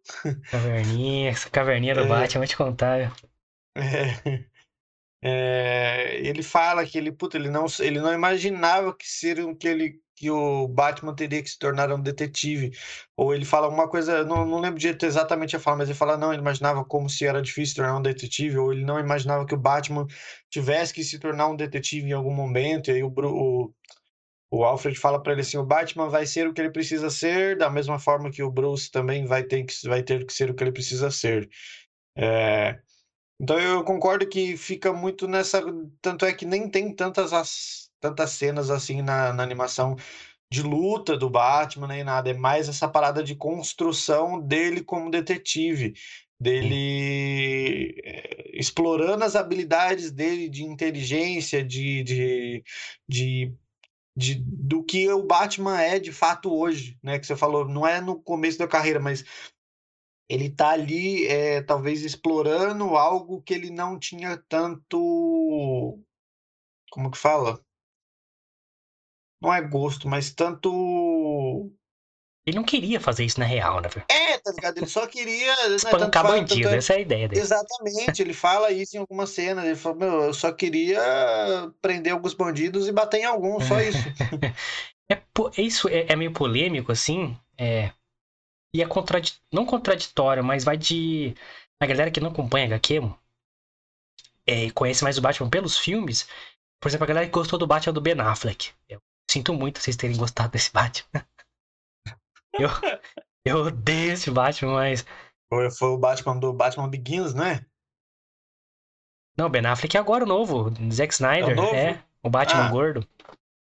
Caverninha, 0.50 1.30
essa 1.30 1.48
caverninha 1.48 1.94
do 1.94 2.02
É. 2.02 2.06
Batman, 2.06 2.40
vou 2.40 2.46
te 2.48 2.56
contar. 2.56 2.98
viu? 2.98 3.28
É, 3.76 4.44
é, 5.22 6.20
ele 6.22 6.42
fala 6.42 6.86
que 6.86 6.96
ele, 6.98 7.12
puta, 7.12 7.36
ele 7.36 7.50
não, 7.50 7.66
ele 7.80 8.00
não 8.00 8.12
imaginava 8.12 8.94
que 8.96 9.08
seria 9.08 9.54
que 9.54 9.68
ele 9.68 10.00
que 10.18 10.30
o 10.30 10.66
Batman 10.66 11.14
teria 11.14 11.42
que 11.42 11.48
se 11.48 11.58
tornar 11.58 11.92
um 11.92 12.00
detetive. 12.02 12.72
Ou 13.16 13.32
ele 13.34 13.44
fala 13.44 13.68
uma 13.68 13.88
coisa, 13.88 14.24
não, 14.24 14.44
não 14.44 14.58
lembro 14.60 14.78
de 14.78 14.88
exatamente 14.88 15.54
a 15.56 15.60
fala, 15.60 15.78
mas 15.78 15.88
ele 15.88 15.98
fala, 15.98 16.16
não, 16.16 16.32
ele 16.32 16.42
imaginava 16.42 16.84
como 16.84 17.08
se 17.08 17.24
era 17.24 17.40
difícil 17.40 17.76
tornar 17.76 17.96
um 17.96 18.02
detetive, 18.02 18.58
ou 18.58 18.72
ele 18.72 18.84
não 18.84 18.98
imaginava 18.98 19.46
que 19.46 19.54
o 19.54 19.58
Batman 19.58 20.06
tivesse 20.50 20.92
que 20.92 21.04
se 21.04 21.18
tornar 21.20 21.46
um 21.48 21.56
detetive 21.56 22.08
em 22.08 22.12
algum 22.12 22.34
momento, 22.34 22.90
e 22.90 22.94
aí 22.94 23.02
o, 23.04 23.12
o, 23.16 23.72
o 24.50 24.64
Alfred 24.64 24.98
fala 24.98 25.22
para 25.22 25.32
ele 25.32 25.42
assim, 25.42 25.58
o 25.58 25.64
Batman 25.64 26.08
vai 26.08 26.26
ser 26.26 26.48
o 26.48 26.52
que 26.52 26.60
ele 26.60 26.70
precisa 26.70 27.10
ser, 27.10 27.56
da 27.56 27.70
mesma 27.70 27.98
forma 27.98 28.30
que 28.30 28.42
o 28.42 28.50
Bruce 28.50 28.90
também 28.90 29.24
vai 29.24 29.44
ter 29.44 29.64
que, 29.64 29.74
vai 29.88 30.02
ter 30.02 30.26
que 30.26 30.32
ser 30.32 30.50
o 30.50 30.54
que 30.54 30.64
ele 30.64 30.72
precisa 30.72 31.10
ser. 31.10 31.48
É... 32.16 32.80
Então 33.40 33.58
eu 33.58 33.84
concordo 33.84 34.28
que 34.28 34.56
fica 34.56 34.92
muito 34.92 35.28
nessa. 35.28 35.62
Tanto 36.00 36.24
é 36.24 36.32
que 36.32 36.44
nem 36.44 36.68
tem 36.70 36.94
tantas 36.94 37.32
as 37.32 37.88
tantas 38.00 38.30
cenas 38.32 38.70
assim 38.70 39.02
na, 39.02 39.32
na 39.32 39.42
animação 39.42 39.96
de 40.50 40.62
luta 40.62 41.16
do 41.16 41.30
Batman 41.30 41.88
nem 41.88 42.04
nada. 42.04 42.30
É 42.30 42.34
mais 42.34 42.68
essa 42.68 42.88
parada 42.88 43.22
de 43.22 43.34
construção 43.36 44.40
dele 44.40 44.82
como 44.82 45.10
detetive, 45.10 45.94
dele 46.40 47.94
é, 48.04 48.50
explorando 48.58 49.24
as 49.24 49.36
habilidades 49.36 50.10
dele 50.10 50.48
de 50.48 50.64
inteligência, 50.64 51.64
de, 51.64 52.02
de, 52.02 52.64
de, 53.08 53.54
de, 54.16 54.34
do 54.36 54.84
que 54.84 55.08
o 55.10 55.24
Batman 55.26 55.80
é 55.80 55.98
de 55.98 56.12
fato 56.12 56.52
hoje, 56.54 56.98
né? 57.02 57.18
Que 57.18 57.26
você 57.26 57.36
falou, 57.36 57.68
não 57.68 57.86
é 57.86 58.00
no 58.00 58.20
começo 58.22 58.58
da 58.58 58.68
carreira, 58.68 59.00
mas 59.00 59.24
ele 60.28 60.50
tá 60.50 60.70
ali, 60.70 61.26
é, 61.26 61.62
talvez 61.62 62.04
explorando 62.04 62.96
algo 62.96 63.42
que 63.42 63.54
ele 63.54 63.70
não 63.70 63.98
tinha 63.98 64.36
tanto. 64.48 65.98
Como 66.90 67.10
que 67.10 67.18
fala? 67.18 67.62
não 69.40 69.54
é 69.54 69.60
gosto, 69.60 70.08
mas 70.08 70.30
tanto. 70.30 71.70
Ele 72.46 72.56
não 72.56 72.64
queria 72.64 72.98
fazer 72.98 73.24
isso 73.24 73.38
na 73.38 73.44
real, 73.44 73.80
né? 73.80 73.88
É, 74.10 74.38
tá 74.38 74.50
ligado? 74.52 74.78
Ele 74.78 74.86
só 74.86 75.06
queria. 75.06 75.54
Né, 75.68 75.76
Espancar 75.76 76.24
né, 76.24 76.30
bandido, 76.30 76.62
tanto... 76.62 76.74
É 76.74 76.78
essa 76.78 76.94
é 76.94 76.96
a 76.96 77.00
ideia 77.00 77.28
dele. 77.28 77.40
Exatamente, 77.40 78.22
ele 78.22 78.32
fala 78.32 78.70
isso 78.72 78.96
em 78.96 79.00
algumas 79.00 79.30
cenas. 79.30 79.64
Ele 79.64 79.76
fala, 79.76 79.96
meu, 79.96 80.22
eu 80.22 80.34
só 80.34 80.50
queria 80.50 81.70
prender 81.80 82.12
alguns 82.12 82.34
bandidos 82.34 82.88
e 82.88 82.92
bater 82.92 83.20
em 83.20 83.24
alguns, 83.24 83.64
só 83.64 83.80
isso. 83.80 83.98
é, 85.10 85.22
isso 85.58 85.88
é, 85.88 86.06
é, 86.08 86.16
meio 86.16 86.32
polêmico, 86.32 86.90
assim. 86.90 87.36
É, 87.56 87.92
e 88.74 88.82
é 88.82 88.86
contrad... 88.86 89.32
não 89.52 89.66
contraditório, 89.66 90.44
mas 90.44 90.64
vai 90.64 90.76
de. 90.76 91.34
A 91.80 91.86
galera 91.86 92.10
que 92.10 92.20
não 92.20 92.30
acompanha 92.30 92.66
HQ 92.66 93.00
é, 94.46 94.70
conhece 94.70 95.04
mais 95.04 95.18
o 95.18 95.20
Batman 95.20 95.50
pelos 95.50 95.78
filmes. 95.78 96.28
Por 96.80 96.88
exemplo, 96.88 97.04
a 97.04 97.08
galera 97.08 97.26
que 97.26 97.32
gostou 97.32 97.58
do 97.58 97.66
Batman 97.66 97.92
do 97.92 98.00
Ben 98.00 98.18
Affleck. 98.20 98.72
Eu 98.88 99.00
Sinto 99.30 99.52
muito 99.52 99.78
vocês 99.78 99.96
terem 99.96 100.16
gostado 100.16 100.52
desse 100.52 100.72
Batman. 100.72 101.26
eu, 102.58 102.70
eu 103.44 103.58
odeio 103.66 104.12
esse 104.12 104.30
Batman, 104.30 104.72
mas. 104.72 105.04
Foi, 105.52 105.70
foi 105.70 105.88
o 105.88 105.98
Batman 105.98 106.38
do 106.38 106.52
Batman 106.52 106.88
Begins, 106.88 107.34
né? 107.34 107.64
Não, 109.36 109.50
Ben 109.50 109.64
Affleck 109.66 109.96
é 109.96 110.00
agora 110.00 110.24
o 110.24 110.26
novo. 110.26 110.70
Zack 110.90 111.12
Snyder. 111.12 111.50
É 111.50 111.52
o, 111.52 111.56
novo? 111.56 111.74
é 111.74 112.04
o 112.22 112.30
Batman 112.30 112.66
ah, 112.66 112.70
gordo. 112.70 113.08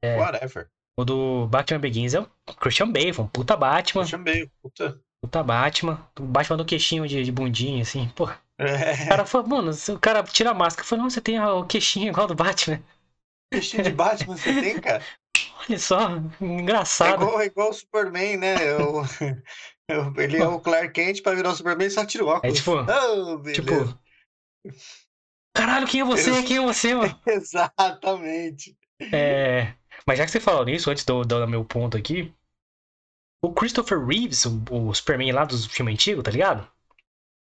É, 0.04 0.16
whatever. 0.16 0.70
O 0.98 1.04
do 1.04 1.46
Batman 1.48 1.78
Begins 1.78 2.14
é 2.14 2.20
o 2.20 2.26
Christian 2.58 2.90
Bale, 2.90 3.12
um 3.18 3.26
puta 3.26 3.54
Batman. 3.54 4.02
Christian 4.02 4.22
Bale, 4.22 4.50
puta. 4.62 5.00
Puta 5.20 5.42
Batman. 5.42 6.08
O 6.18 6.22
Batman 6.22 6.56
do 6.56 6.64
queixinho 6.64 7.06
de, 7.06 7.22
de 7.22 7.32
bundinha, 7.32 7.82
assim, 7.82 8.08
pô. 8.16 8.30
É. 8.58 9.04
O 9.04 9.08
cara 9.08 9.26
falou, 9.26 9.46
mano, 9.46 9.70
o 9.70 9.98
cara 9.98 10.22
tira 10.22 10.50
a 10.50 10.54
máscara. 10.54 10.88
Falou, 10.88 11.02
não, 11.02 11.10
você 11.10 11.20
tem 11.20 11.38
o 11.38 11.64
queixinho 11.64 12.08
igual 12.08 12.26
do 12.26 12.34
Batman. 12.34 12.82
Queixinho 13.52 13.82
de 13.82 13.90
Batman 13.90 14.36
você 14.36 14.60
tem, 14.60 14.80
cara? 14.80 15.04
Olha 15.68 15.78
só, 15.78 16.08
engraçado. 16.40 17.22
É 17.22 17.26
igual, 17.26 17.40
é 17.40 17.46
igual 17.46 17.70
o 17.70 17.74
Superman, 17.74 18.36
né? 18.38 18.56
Eu, 18.62 19.02
eu, 19.88 20.14
ele 20.16 20.38
é 20.38 20.48
o 20.48 20.60
Clark 20.60 20.92
Kent 20.92 21.22
pra 21.22 21.34
virar 21.34 21.50
o 21.50 21.56
Superman 21.56 21.88
e 21.88 21.90
só 21.90 22.06
tira 22.06 22.24
o 22.24 22.28
óculos. 22.28 22.54
É 22.54 22.56
tipo. 22.56 22.72
Oh, 22.88 23.42
tipo. 23.52 23.98
Caralho, 25.54 25.86
quem 25.86 26.00
é 26.00 26.04
você? 26.04 26.30
Eu... 26.30 26.44
Quem 26.44 26.56
é 26.56 26.60
você, 26.60 26.94
mano? 26.94 27.20
Exatamente. 27.26 28.76
É. 29.12 29.74
Mas 30.06 30.18
já 30.18 30.24
que 30.24 30.30
você 30.30 30.40
falou 30.40 30.64
nisso, 30.64 30.90
antes 30.90 31.04
do, 31.04 31.24
do 31.24 31.46
meu 31.46 31.64
ponto 31.64 31.96
aqui. 31.96 32.32
O 33.42 33.52
Christopher 33.52 34.04
Reeves, 34.04 34.44
o, 34.44 34.62
o 34.70 34.94
Superman 34.94 35.32
lá 35.32 35.44
dos 35.44 35.66
filmes 35.66 35.94
antigos, 35.94 36.24
tá 36.24 36.30
ligado? 36.30 36.68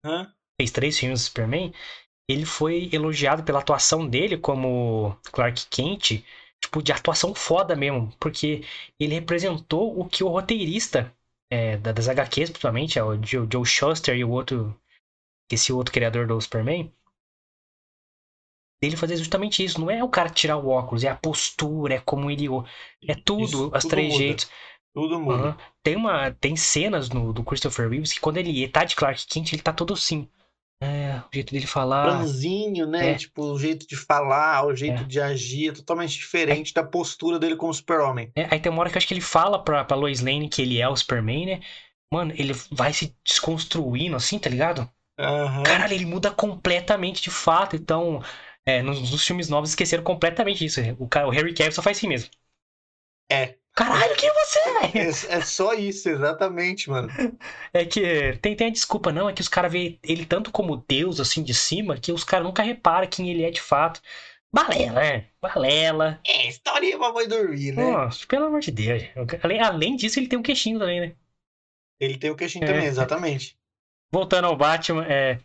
Hã? 0.06 0.34
Fez 0.60 0.72
três 0.72 1.00
filmes 1.00 1.22
do 1.22 1.24
Superman. 1.26 1.74
Ele 2.28 2.46
foi 2.46 2.90
elogiado 2.92 3.44
pela 3.44 3.60
atuação 3.60 4.08
dele 4.08 4.38
como 4.38 5.18
Clark 5.32 5.68
Kent 5.68 6.24
tipo, 6.64 6.82
de 6.82 6.92
atuação 6.92 7.36
foda 7.36 7.76
mesmo, 7.76 8.12
porque 8.20 8.64
ele 9.00 9.14
representou 9.16 10.00
o 10.00 10.08
que 10.08 10.24
o 10.24 10.30
roteirista 10.30 11.14
é, 11.52 11.78
das 11.78 12.08
HQs, 12.08 12.50
principalmente, 12.50 12.98
é 12.98 13.04
o 13.04 13.22
Joe, 13.24 13.48
Joe 13.52 13.66
Shuster 13.66 14.16
e 14.16 14.24
o 14.24 14.32
outro, 14.32 14.76
esse 15.52 15.74
outro 15.74 15.94
criador 15.94 16.26
do 16.26 16.40
Superman, 16.40 16.92
ele 18.88 18.98
fazer 18.98 19.18
justamente 19.18 19.64
isso. 19.64 19.80
Não 19.80 19.90
é 19.90 20.04
o 20.04 20.10
cara 20.10 20.30
tirar 20.30 20.58
o 20.58 20.68
óculos, 20.68 21.04
é 21.04 21.10
a 21.10 21.16
postura, 21.16 21.96
é 21.96 22.00
como 22.00 22.30
ele. 22.30 22.48
É 23.08 23.16
tudo, 23.16 23.44
isso, 23.44 23.72
as 23.74 23.84
tudo 23.84 23.92
três 23.92 24.12
muda. 24.12 24.24
jeitos. 24.24 24.50
Tudo 24.94 25.20
muda. 25.20 25.48
Uhum. 25.48 25.56
Tem, 25.82 25.96
uma, 25.96 26.32
tem 26.32 26.56
cenas 26.56 27.10
no, 27.10 27.34
do 27.34 27.44
Christopher 27.44 27.90
Reeves 27.90 28.14
que 28.14 28.20
quando 28.20 28.38
ele 28.38 28.68
tá 28.68 28.84
de 28.84 28.96
Clark 28.96 29.26
Kent, 29.28 29.54
ele 29.54 29.62
tá 29.62 29.74
todo 29.74 29.94
assim. 29.94 30.28
É, 30.82 31.20
o 31.20 31.34
jeito 31.34 31.54
dele 31.54 31.66
falar. 31.66 32.18
Franzinho, 32.18 32.86
né? 32.86 33.12
É. 33.12 33.16
Tipo, 33.16 33.54
o 33.54 33.60
jeito 33.60 33.88
de 33.88 33.96
falar, 33.96 34.66
o 34.66 34.76
jeito 34.76 35.02
é. 35.02 35.06
de 35.06 35.20
agir 35.20 35.70
é 35.70 35.72
totalmente 35.72 36.14
diferente 36.14 36.74
da 36.74 36.84
postura 36.84 37.40
dele 37.40 37.56
como 37.56 37.74
super-homem. 37.74 38.32
É, 38.36 38.48
aí 38.52 38.60
tem 38.60 38.72
uma 38.72 38.82
hora 38.82 38.90
que 38.90 38.98
eu 38.98 39.00
acho 39.00 39.08
que 39.08 39.14
ele 39.14 39.22
fala 39.22 39.64
pra, 39.64 39.84
pra 39.86 39.96
Lois 39.96 40.20
Lane 40.20 40.50
que 40.50 40.62
ele 40.62 40.82
é 40.82 40.88
o 40.88 40.96
Superman, 40.96 41.46
né? 41.46 41.62
Mano, 42.12 42.34
ele 42.36 42.54
vai 42.70 42.94
se 42.94 43.16
desconstruindo 43.26 44.16
assim, 44.16 44.38
tá 44.38 44.50
ligado? 44.50 44.88
Uhum. 45.20 45.64
Caralho, 45.64 45.94
ele 45.94 46.06
muda 46.06 46.30
completamente 46.32 47.22
de 47.24 47.32
fato. 47.32 47.76
Então, 47.76 48.22
é, 48.66 48.82
nos, 48.82 49.12
nos, 49.12 49.26
filmes 49.26 49.50
novos 49.50 49.70
esqueceram 49.70 50.04
completamente 50.04 50.64
isso. 50.64 50.80
O, 50.98 51.06
o 51.06 51.30
Harry 51.30 51.54
Cavill 51.54 51.72
só 51.72 51.82
faz 51.82 51.98
assim 51.98 52.08
mesmo. 52.08 52.30
É. 53.32 53.56
Caralho, 53.76 54.16
quem 54.16 54.30
é 54.30 54.34
você, 54.34 54.60
velho? 54.74 54.92
É, 54.96 55.36
é, 55.38 55.42
só 55.42 55.74
isso, 55.74 56.08
exatamente, 56.08 56.90
mano. 56.90 57.10
É 57.74 57.84
que 57.84 58.38
tem, 58.40 58.56
tem 58.56 58.68
a 58.68 58.72
desculpa, 58.72 59.12
não, 59.12 59.28
é 59.28 59.34
que 59.34 59.42
os 59.42 59.48
caras 59.48 59.72
veem 59.72 60.00
ele 60.04 60.28
tanto 60.28 60.52
como 60.52 60.86
Deus, 60.88 61.20
assim, 61.20 61.42
de 61.42 61.56
cima, 61.56 61.98
que 61.98 62.12
os 62.12 62.24
caras 62.24 62.46
nunca 62.46 62.62
reparam 62.62 63.08
quem 63.08 63.32
ele 63.32 63.44
é 63.44 63.50
de 63.50 63.62
fato. 63.62 64.00
Balela, 64.54 65.02
né? 65.02 65.26
Balela. 65.42 66.22
É, 66.24 66.48
historinha 66.48 67.00
pra 67.00 67.12
mãe 67.12 67.28
dormir, 67.28 67.72
né? 67.72 67.92
Nossa, 67.92 68.28
pelo 68.28 68.46
amor 68.46 68.60
de 68.60 68.70
Deus. 68.70 69.02
Além, 69.42 69.60
além 69.60 69.96
disso, 69.96 70.20
ele 70.20 70.28
tem 70.28 70.38
um 70.38 70.44
queixinho 70.44 70.78
também, 70.78 71.02
né? 71.02 71.16
Ele 72.00 72.18
tem 72.20 72.30
o 72.30 72.34
um 72.34 72.36
queixinho 72.36 72.64
é, 72.64 72.68
também, 72.68 72.86
exatamente. 72.86 73.58
Voltando 74.12 74.46
ao 74.46 74.56
Batman, 74.56 75.04
é. 75.08 75.40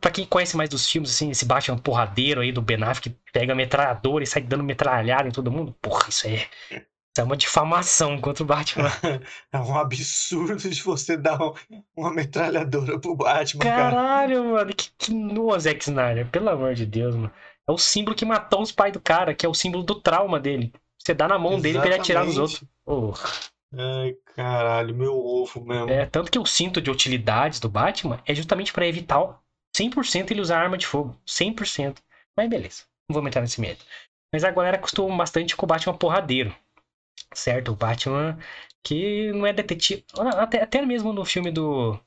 Pra 0.00 0.10
quem 0.10 0.24
conhece 0.24 0.56
mais 0.56 0.68
dos 0.68 0.88
filmes, 0.88 1.10
assim, 1.10 1.30
esse 1.30 1.44
Batman 1.44 1.78
porradeiro 1.78 2.40
aí 2.40 2.52
do 2.52 2.62
Ben 2.62 2.82
Affleck, 2.82 3.10
que 3.10 3.16
pega 3.32 3.54
metralhador 3.54 4.22
e 4.22 4.26
sai 4.26 4.42
dando 4.42 4.62
metralhada 4.62 5.28
em 5.28 5.32
todo 5.32 5.50
mundo, 5.50 5.74
porra, 5.80 6.08
isso 6.08 6.26
é 6.28 6.48
isso 7.14 7.20
é 7.20 7.24
uma 7.24 7.36
difamação 7.36 8.18
contra 8.18 8.42
o 8.42 8.46
Batman. 8.46 8.88
É 9.52 9.58
um 9.58 9.76
absurdo 9.76 10.56
de 10.56 10.82
você 10.82 11.14
dar 11.14 11.38
uma 11.94 12.10
metralhadora 12.10 12.98
pro 12.98 13.14
Batman, 13.14 13.62
Caralho, 13.62 14.36
cara. 14.36 14.48
mano. 14.50 14.74
Que, 14.74 14.90
que 14.96 15.12
no 15.12 15.58
Zack 15.58 15.82
Snyder. 15.82 16.26
Pelo 16.28 16.48
amor 16.48 16.74
de 16.74 16.86
Deus, 16.86 17.14
mano. 17.14 17.30
É 17.68 17.70
o 17.70 17.76
símbolo 17.76 18.16
que 18.16 18.24
matou 18.24 18.62
os 18.62 18.72
pais 18.72 18.94
do 18.94 19.00
cara, 19.00 19.34
que 19.34 19.44
é 19.44 19.48
o 19.48 19.52
símbolo 19.52 19.84
do 19.84 20.00
trauma 20.00 20.40
dele. 20.40 20.72
Você 20.98 21.12
dá 21.12 21.28
na 21.28 21.38
mão 21.38 21.52
Exatamente. 21.52 21.62
dele 21.62 21.78
pra 21.78 21.86
ele 21.88 22.00
atirar 22.00 22.24
nos 22.24 22.38
outros. 22.38 22.64
Oh. 22.86 23.12
Ai, 23.74 24.14
caralho, 24.34 24.94
meu 24.94 25.14
ovo 25.14 25.62
mesmo. 25.64 25.90
É, 25.90 26.06
tanto 26.06 26.30
que 26.30 26.38
o 26.38 26.46
cinto 26.46 26.80
de 26.80 26.90
utilidades 26.90 27.60
do 27.60 27.68
Batman 27.68 28.20
é 28.26 28.34
justamente 28.34 28.72
para 28.72 28.86
evitar 28.86 29.20
100% 29.76 30.30
ele 30.30 30.40
usar 30.40 30.60
arma 30.60 30.78
de 30.78 30.86
fogo. 30.86 31.16
100%. 31.26 31.98
Mas 32.36 32.48
beleza, 32.48 32.84
não 33.08 33.14
vou 33.14 33.26
entrar 33.26 33.40
nesse 33.40 33.60
medo. 33.60 33.82
Mas 34.32 34.44
a 34.44 34.50
galera 34.50 34.78
costuma 34.78 35.16
bastante 35.16 35.56
com 35.56 35.66
o 35.66 35.68
Batman 35.68 35.96
porradeiro 35.96 36.54
certo? 37.34 37.72
O 37.72 37.76
Batman 37.76 38.38
que 38.82 39.32
não 39.32 39.46
é 39.46 39.52
detetive. 39.52 40.04
Até, 40.36 40.62
até 40.62 40.82
mesmo 40.82 41.12
no 41.12 41.24
filme 41.24 41.50
do 41.50 41.98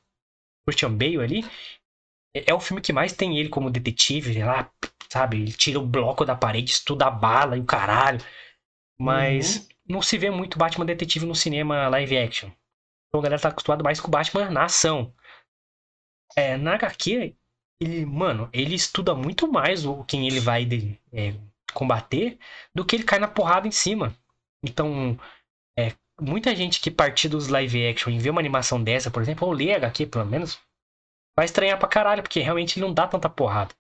Christian 0.66 0.94
Bale 0.94 1.22
ali, 1.22 1.46
é, 2.36 2.52
é 2.52 2.54
o 2.54 2.60
filme 2.60 2.82
que 2.82 2.94
mais 2.94 3.14
tem 3.14 3.38
ele 3.38 3.50
como 3.50 3.70
detetive, 3.70 4.44
lá, 4.44 4.72
sabe? 5.10 5.38
Ele 5.38 5.52
tira 5.52 5.80
o 5.80 5.86
bloco 5.86 6.26
da 6.26 6.36
parede, 6.36 6.72
estuda 6.72 7.06
a 7.08 7.12
bala 7.12 7.58
e 7.58 7.62
o 7.62 7.66
caralho. 7.66 8.20
Mas 9.00 9.58
uhum. 9.58 9.68
não 9.90 10.02
se 10.02 10.18
vê 10.18 10.30
muito 10.30 10.58
Batman 10.58 10.86
detetive 10.86 11.26
no 11.26 11.36
cinema 11.36 11.88
live 11.90 12.18
action. 12.18 12.50
Então 13.08 13.20
a 13.20 13.24
galera 13.24 13.42
tá 13.42 13.50
acostumado 13.50 13.84
mais 13.84 14.00
com 14.00 14.08
o 14.08 14.12
Batman 14.12 14.50
na 14.50 14.66
ação. 14.66 15.14
É, 16.36 16.58
na 16.58 16.76
HQ, 16.76 17.36
ele, 17.80 18.06
mano, 18.06 18.50
ele 18.54 18.76
estuda 18.76 19.14
muito 19.14 19.52
mais 19.52 19.86
o 19.86 20.04
quem 20.04 20.28
ele 20.28 20.40
vai 20.40 20.66
de, 20.66 21.00
é, 21.12 21.34
combater 21.74 22.38
do 22.74 22.86
que 22.86 22.96
ele 22.96 23.04
cai 23.04 23.20
na 23.20 23.28
porrada 23.28 23.68
em 23.68 23.72
cima. 23.72 24.16
Então, 24.64 25.20
é, 25.78 25.94
muita 26.20 26.56
gente 26.56 26.80
que 26.80 26.90
partir 26.90 27.28
dos 27.28 27.48
live 27.48 27.88
action 27.88 28.12
e 28.12 28.20
vê 28.20 28.30
uma 28.30 28.42
animação 28.42 28.82
dessa, 28.82 29.12
por 29.12 29.22
exemplo, 29.22 29.48
ou 29.48 29.54
lê 29.54 29.74
HQ 29.74 30.08
pelo 30.08 30.26
menos, 30.26 30.58
vai 31.36 31.46
estranhar 31.46 31.78
pra 31.78 31.88
caralho, 31.88 32.24
porque 32.24 32.40
realmente 32.40 32.80
ele 32.80 32.86
não 32.86 32.94
dá 32.94 33.08
tanta 33.08 33.30
porrada. 33.30 33.74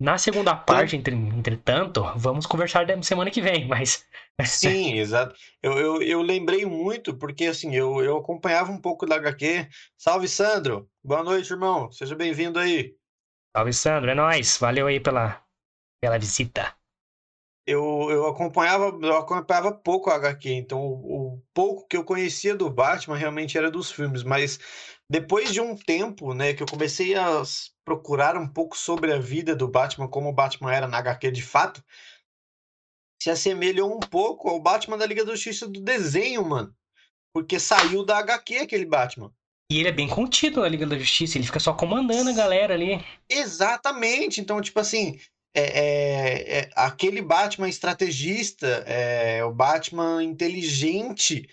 Na 0.00 0.16
segunda 0.16 0.54
parte, 0.54 0.94
entre, 0.94 1.12
entretanto, 1.12 2.04
vamos 2.14 2.46
conversar 2.46 2.86
semana 3.02 3.32
que 3.32 3.42
vem, 3.42 3.66
mas. 3.68 4.06
Sim, 4.44 4.96
exato. 4.96 5.34
Eu, 5.60 5.72
eu, 5.76 6.02
eu 6.02 6.22
lembrei 6.22 6.64
muito, 6.64 7.16
porque 7.16 7.46
assim, 7.46 7.74
eu, 7.74 8.00
eu 8.00 8.16
acompanhava 8.16 8.70
um 8.70 8.80
pouco 8.80 9.04
da 9.04 9.16
HQ. 9.16 9.68
Salve, 9.96 10.28
Sandro! 10.28 10.88
Boa 11.02 11.24
noite, 11.24 11.52
irmão. 11.52 11.90
Seja 11.90 12.14
bem-vindo 12.14 12.60
aí. 12.60 12.94
Salve, 13.56 13.72
Sandro. 13.72 14.10
É 14.10 14.14
nóis. 14.14 14.56
Valeu 14.58 14.86
aí 14.86 15.00
pela, 15.00 15.44
pela 16.00 16.18
visita. 16.18 16.74
Eu, 17.66 18.10
eu 18.10 18.26
acompanhava 18.26 18.98
eu 19.02 19.16
acompanhava 19.16 19.70
pouco 19.72 20.08
a 20.08 20.14
HQ, 20.14 20.50
então 20.50 20.80
o, 20.80 21.34
o 21.34 21.42
pouco 21.52 21.86
que 21.86 21.98
eu 21.98 22.02
conhecia 22.02 22.54
do 22.54 22.70
Batman 22.70 23.14
realmente 23.14 23.58
era 23.58 23.70
dos 23.70 23.92
filmes, 23.92 24.22
mas 24.22 24.58
depois 25.10 25.52
de 25.52 25.60
um 25.60 25.76
tempo, 25.76 26.32
né, 26.32 26.54
que 26.54 26.62
eu 26.62 26.66
comecei 26.66 27.14
a 27.14 27.42
procurar 27.84 28.38
um 28.38 28.48
pouco 28.48 28.74
sobre 28.74 29.12
a 29.12 29.18
vida 29.18 29.54
do 29.54 29.68
Batman, 29.68 30.08
como 30.08 30.30
o 30.30 30.32
Batman 30.32 30.72
era 30.72 30.88
na 30.88 30.96
HQ 30.96 31.30
de 31.30 31.42
fato, 31.42 31.84
se 33.22 33.30
assemelhou 33.30 33.94
um 33.94 34.00
pouco 34.00 34.48
ao 34.48 34.60
Batman 34.60 34.96
da 34.96 35.06
Liga 35.06 35.24
da 35.24 35.32
Justiça 35.32 35.68
do 35.68 35.80
desenho, 35.80 36.44
mano. 36.44 36.74
Porque 37.34 37.60
saiu 37.60 38.04
da 38.04 38.18
HQ 38.18 38.58
aquele 38.58 38.86
Batman. 38.86 39.30
E 39.70 39.78
ele 39.78 39.88
é 39.88 39.92
bem 39.92 40.08
contido 40.08 40.62
na 40.62 40.68
Liga 40.68 40.86
da 40.86 40.98
Justiça, 40.98 41.36
ele 41.36 41.46
fica 41.46 41.60
só 41.60 41.74
comandando 41.74 42.30
a 42.30 42.32
galera 42.32 42.72
ali. 42.72 43.04
Exatamente. 43.28 44.40
Então, 44.40 44.62
tipo 44.62 44.80
assim, 44.80 45.20
é, 45.54 45.62
é, 45.62 46.58
é 46.60 46.70
aquele 46.74 47.20
Batman 47.20 47.68
estrategista, 47.68 48.66
é, 48.86 49.44
o 49.44 49.52
Batman 49.52 50.24
inteligente 50.24 51.46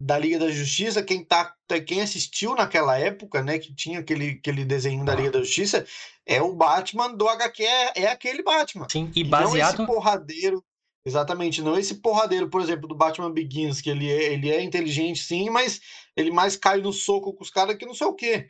da 0.00 0.16
Liga 0.16 0.38
da 0.38 0.50
Justiça, 0.50 1.02
quem 1.02 1.24
tá, 1.24 1.54
quem 1.86 2.00
assistiu 2.00 2.54
naquela 2.54 2.96
época, 2.96 3.42
né, 3.42 3.58
que 3.58 3.74
tinha 3.74 3.98
aquele, 3.98 4.30
aquele 4.30 4.64
desenho 4.64 5.04
da 5.04 5.14
Liga 5.14 5.32
da 5.32 5.40
Justiça, 5.40 5.84
é 6.24 6.40
o 6.40 6.54
Batman 6.54 7.12
do 7.14 7.28
HQ, 7.28 7.62
é, 7.64 8.02
é 8.02 8.06
aquele 8.06 8.42
Batman. 8.42 8.86
Sim, 8.88 9.10
e 9.14 9.24
baseado... 9.24 9.78
Não 9.78 9.84
esse 9.84 9.92
porradeiro, 9.92 10.64
exatamente, 11.04 11.62
não 11.62 11.78
esse 11.78 11.96
porradeiro, 11.96 12.48
por 12.48 12.60
exemplo, 12.60 12.88
do 12.88 12.94
Batman 12.94 13.32
Begins, 13.32 13.80
que 13.80 13.90
ele 13.90 14.10
é, 14.10 14.32
ele 14.32 14.50
é 14.50 14.62
inteligente 14.62 15.22
sim, 15.22 15.50
mas 15.50 15.80
ele 16.16 16.30
mais 16.30 16.56
cai 16.56 16.80
no 16.80 16.92
soco 16.92 17.32
com 17.32 17.42
os 17.42 17.50
caras 17.50 17.76
que 17.76 17.86
não 17.86 17.94
sei 17.94 18.06
o 18.06 18.14
quê. 18.14 18.48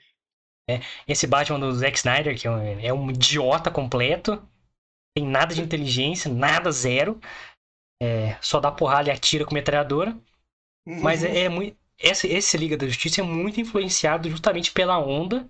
É, 0.68 0.80
esse 1.06 1.26
Batman 1.26 1.58
do 1.58 1.72
Zack 1.72 1.98
Snyder, 1.98 2.38
que 2.38 2.46
é 2.46 2.92
um 2.92 3.10
idiota 3.10 3.70
completo, 3.70 4.40
tem 5.16 5.26
nada 5.26 5.54
de 5.54 5.60
inteligência, 5.60 6.32
nada, 6.32 6.70
zero, 6.70 7.20
é, 8.02 8.38
só 8.40 8.60
dá 8.60 8.70
porrada 8.70 9.08
e 9.08 9.12
atira 9.12 9.44
com 9.44 9.54
metralhadora. 9.54 10.16
Mas 10.86 11.22
é, 11.22 11.40
é 11.40 11.48
muito. 11.48 11.76
Esse, 11.98 12.26
esse 12.28 12.56
Liga 12.56 12.76
da 12.76 12.86
Justiça 12.86 13.20
é 13.20 13.24
muito 13.24 13.60
influenciado 13.60 14.30
justamente 14.30 14.72
pela 14.72 14.98
onda 14.98 15.46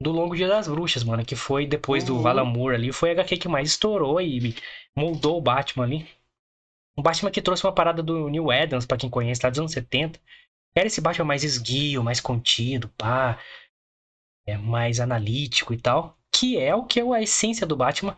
do 0.00 0.12
Longo 0.12 0.36
Dia 0.36 0.46
das 0.46 0.68
Bruxas, 0.68 1.02
mano. 1.02 1.24
Que 1.24 1.34
foi 1.34 1.66
depois 1.66 2.06
uhum. 2.06 2.16
do 2.16 2.22
Valamur 2.22 2.74
ali. 2.74 2.92
Foi 2.92 3.10
a 3.10 3.12
HQ 3.12 3.38
que 3.38 3.48
mais 3.48 3.70
estourou 3.70 4.20
e 4.20 4.54
moldou 4.94 5.38
o 5.38 5.40
Batman 5.40 5.84
ali. 5.84 6.06
Um 6.98 7.02
Batman 7.02 7.30
que 7.30 7.40
trouxe 7.40 7.64
uma 7.64 7.72
parada 7.72 8.02
do 8.02 8.28
New 8.28 8.50
Adams, 8.50 8.84
para 8.84 8.96
quem 8.96 9.08
conhece, 9.08 9.40
lá 9.44 9.50
dos 9.50 9.60
anos 9.60 9.70
70. 9.70 10.20
Era 10.74 10.88
esse 10.88 11.00
Batman 11.00 11.26
mais 11.26 11.44
esguio, 11.44 12.02
mais 12.02 12.20
contido, 12.20 12.88
pá. 12.98 13.38
É, 14.48 14.56
mais 14.56 14.98
analítico 14.98 15.72
e 15.72 15.76
tal. 15.76 16.18
Que 16.32 16.58
é 16.58 16.74
o 16.74 16.84
que 16.84 16.98
é 16.98 17.04
a 17.04 17.22
essência 17.22 17.64
do 17.64 17.76
Batman. 17.76 18.16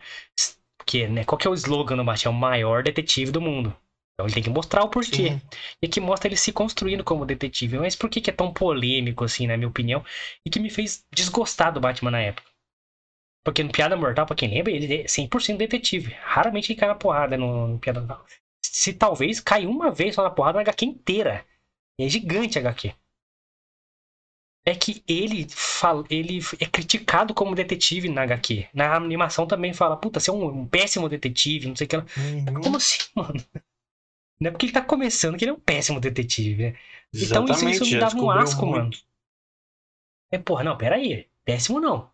Que, 0.83 1.07
né, 1.07 1.23
qual 1.23 1.37
que 1.37 1.45
é 1.45 1.49
o 1.49 1.53
slogan 1.53 1.95
do 1.95 2.03
Batman? 2.03 2.31
É 2.31 2.35
o 2.35 2.39
maior 2.39 2.81
detetive 2.81 3.31
do 3.31 3.39
mundo. 3.39 3.69
Então 4.15 4.25
ele 4.25 4.33
tem 4.33 4.43
que 4.43 4.49
mostrar 4.49 4.83
o 4.83 4.89
porquê. 4.89 5.29
Sim. 5.29 5.41
E 5.79 5.87
que 5.87 5.99
mostra 5.99 6.27
ele 6.27 6.35
se 6.35 6.51
construindo 6.51 7.03
como 7.03 7.23
detetive. 7.23 7.77
Mas 7.77 7.95
por 7.95 8.09
que, 8.09 8.19
que 8.19 8.31
é 8.31 8.33
tão 8.33 8.51
polêmico, 8.51 9.23
assim, 9.23 9.45
na 9.45 9.57
minha 9.57 9.69
opinião? 9.69 10.03
E 10.43 10.49
que 10.49 10.59
me 10.59 10.71
fez 10.71 11.05
desgostar 11.13 11.71
do 11.71 11.79
Batman 11.79 12.09
na 12.09 12.21
época. 12.21 12.49
Porque 13.43 13.63
no 13.63 13.71
Piada 13.71 13.95
Mortal, 13.95 14.25
pra 14.25 14.35
quem 14.35 14.49
lembra, 14.49 14.71
ele 14.71 15.01
é 15.01 15.03
100% 15.05 15.57
detetive. 15.57 16.15
Raramente 16.23 16.71
ele 16.71 16.79
cai 16.79 16.89
na 16.89 16.95
porrada 16.95 17.37
no, 17.37 17.67
no 17.67 17.79
Piada 17.79 17.99
Mortal. 17.99 18.25
Se 18.71 18.93
talvez 18.93 19.41
cai 19.41 19.65
uma 19.65 19.91
vez 19.91 20.15
só 20.15 20.23
na 20.23 20.29
porrada 20.29 20.55
na 20.55 20.61
HQ 20.61 20.85
inteira. 20.85 21.45
E 21.99 22.05
é 22.05 22.09
gigante 22.09 22.57
a 22.57 22.61
HQ. 22.61 22.93
É 24.65 24.73
que 24.73 25.03
ele 25.05 25.45
fala, 25.49 26.05
ele 26.09 26.39
é 26.57 26.65
criticado 26.65 27.33
como 27.33 27.53
detetive 27.53 28.07
na 28.07 28.21
HQ. 28.21 28.69
Na 28.73 28.95
animação 28.95 29.45
também 29.45 29.73
fala, 29.73 29.97
puta, 29.97 30.21
você 30.21 30.29
é 30.29 30.33
um, 30.33 30.61
um 30.61 30.67
péssimo 30.67 31.09
detetive, 31.09 31.67
não 31.67 31.75
sei 31.75 31.85
o 31.85 31.89
que. 31.89 31.97
Uhum. 31.97 32.61
Como 32.63 32.77
assim, 32.77 32.99
mano? 33.13 33.43
Não 34.39 34.47
é 34.47 34.51
porque 34.51 34.67
ele 34.67 34.73
tá 34.73 34.81
começando 34.81 35.37
que 35.37 35.43
ele 35.43 35.51
é 35.51 35.55
um 35.55 35.59
péssimo 35.59 35.99
detetive, 35.99 36.71
né? 36.71 36.79
Então 37.13 37.45
isso, 37.45 37.67
isso 37.67 37.85
me 37.85 37.99
dava 37.99 38.15
um 38.15 38.31
asco, 38.31 38.65
muito. 38.65 38.77
mano. 38.77 38.91
É, 40.31 40.37
porra, 40.37 40.63
não, 40.63 40.77
peraí. 40.77 41.29
Péssimo 41.43 41.81
não. 41.81 42.10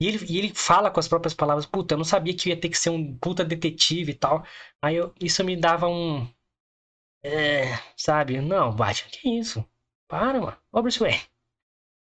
E 0.00 0.06
ele, 0.06 0.24
e 0.28 0.38
ele 0.38 0.54
fala 0.54 0.90
com 0.90 1.00
as 1.00 1.08
próprias 1.08 1.34
palavras, 1.34 1.66
puta, 1.66 1.94
eu 1.94 1.98
não 1.98 2.04
sabia 2.04 2.34
que 2.34 2.50
ia 2.50 2.60
ter 2.60 2.68
que 2.68 2.78
ser 2.78 2.90
um 2.90 3.16
puta 3.18 3.44
detetive 3.44 4.12
e 4.12 4.14
tal. 4.14 4.44
Aí 4.80 4.96
eu, 4.96 5.12
isso 5.20 5.42
me 5.42 5.56
dava 5.56 5.88
um. 5.88 6.28
É, 7.24 7.78
sabe? 7.96 8.40
Não, 8.40 8.74
Batman, 8.74 9.10
que 9.10 9.28
isso? 9.28 9.64
Para, 10.08 10.40
mano. 10.40 10.56
Ô, 10.72 10.82
Bruce 10.82 11.00
Wayne. 11.00 11.20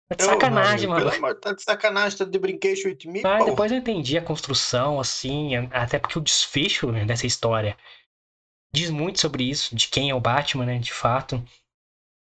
Tá 0.10 0.16
de 0.16 0.24
sacanagem, 0.24 0.88
mano. 0.88 1.12
tá 1.36 1.54
de 1.54 1.62
sacanagem, 1.62 2.18
tá 2.18 2.24
de 2.24 2.40
brinquedo 2.40 2.86
with 2.86 3.00
me, 3.06 3.22
Ah, 3.26 3.44
depois 3.44 3.72
eu 3.72 3.78
entendi 3.78 4.18
a 4.18 4.24
construção, 4.24 5.02
assim, 5.02 5.56
até 5.72 6.00
porque 6.00 6.18
o 6.18 6.22
desfecho 6.22 6.92
né, 6.94 7.04
dessa 7.04 7.28
história 7.28 7.78
diz 8.74 8.90
muito 8.90 9.20
sobre 9.20 9.44
isso, 9.44 9.76
de 9.76 9.90
quem 9.90 10.10
é 10.10 10.16
o 10.16 10.22
Batman, 10.22 10.66
né, 10.66 10.80
de 10.80 10.94
fato. 10.94 11.44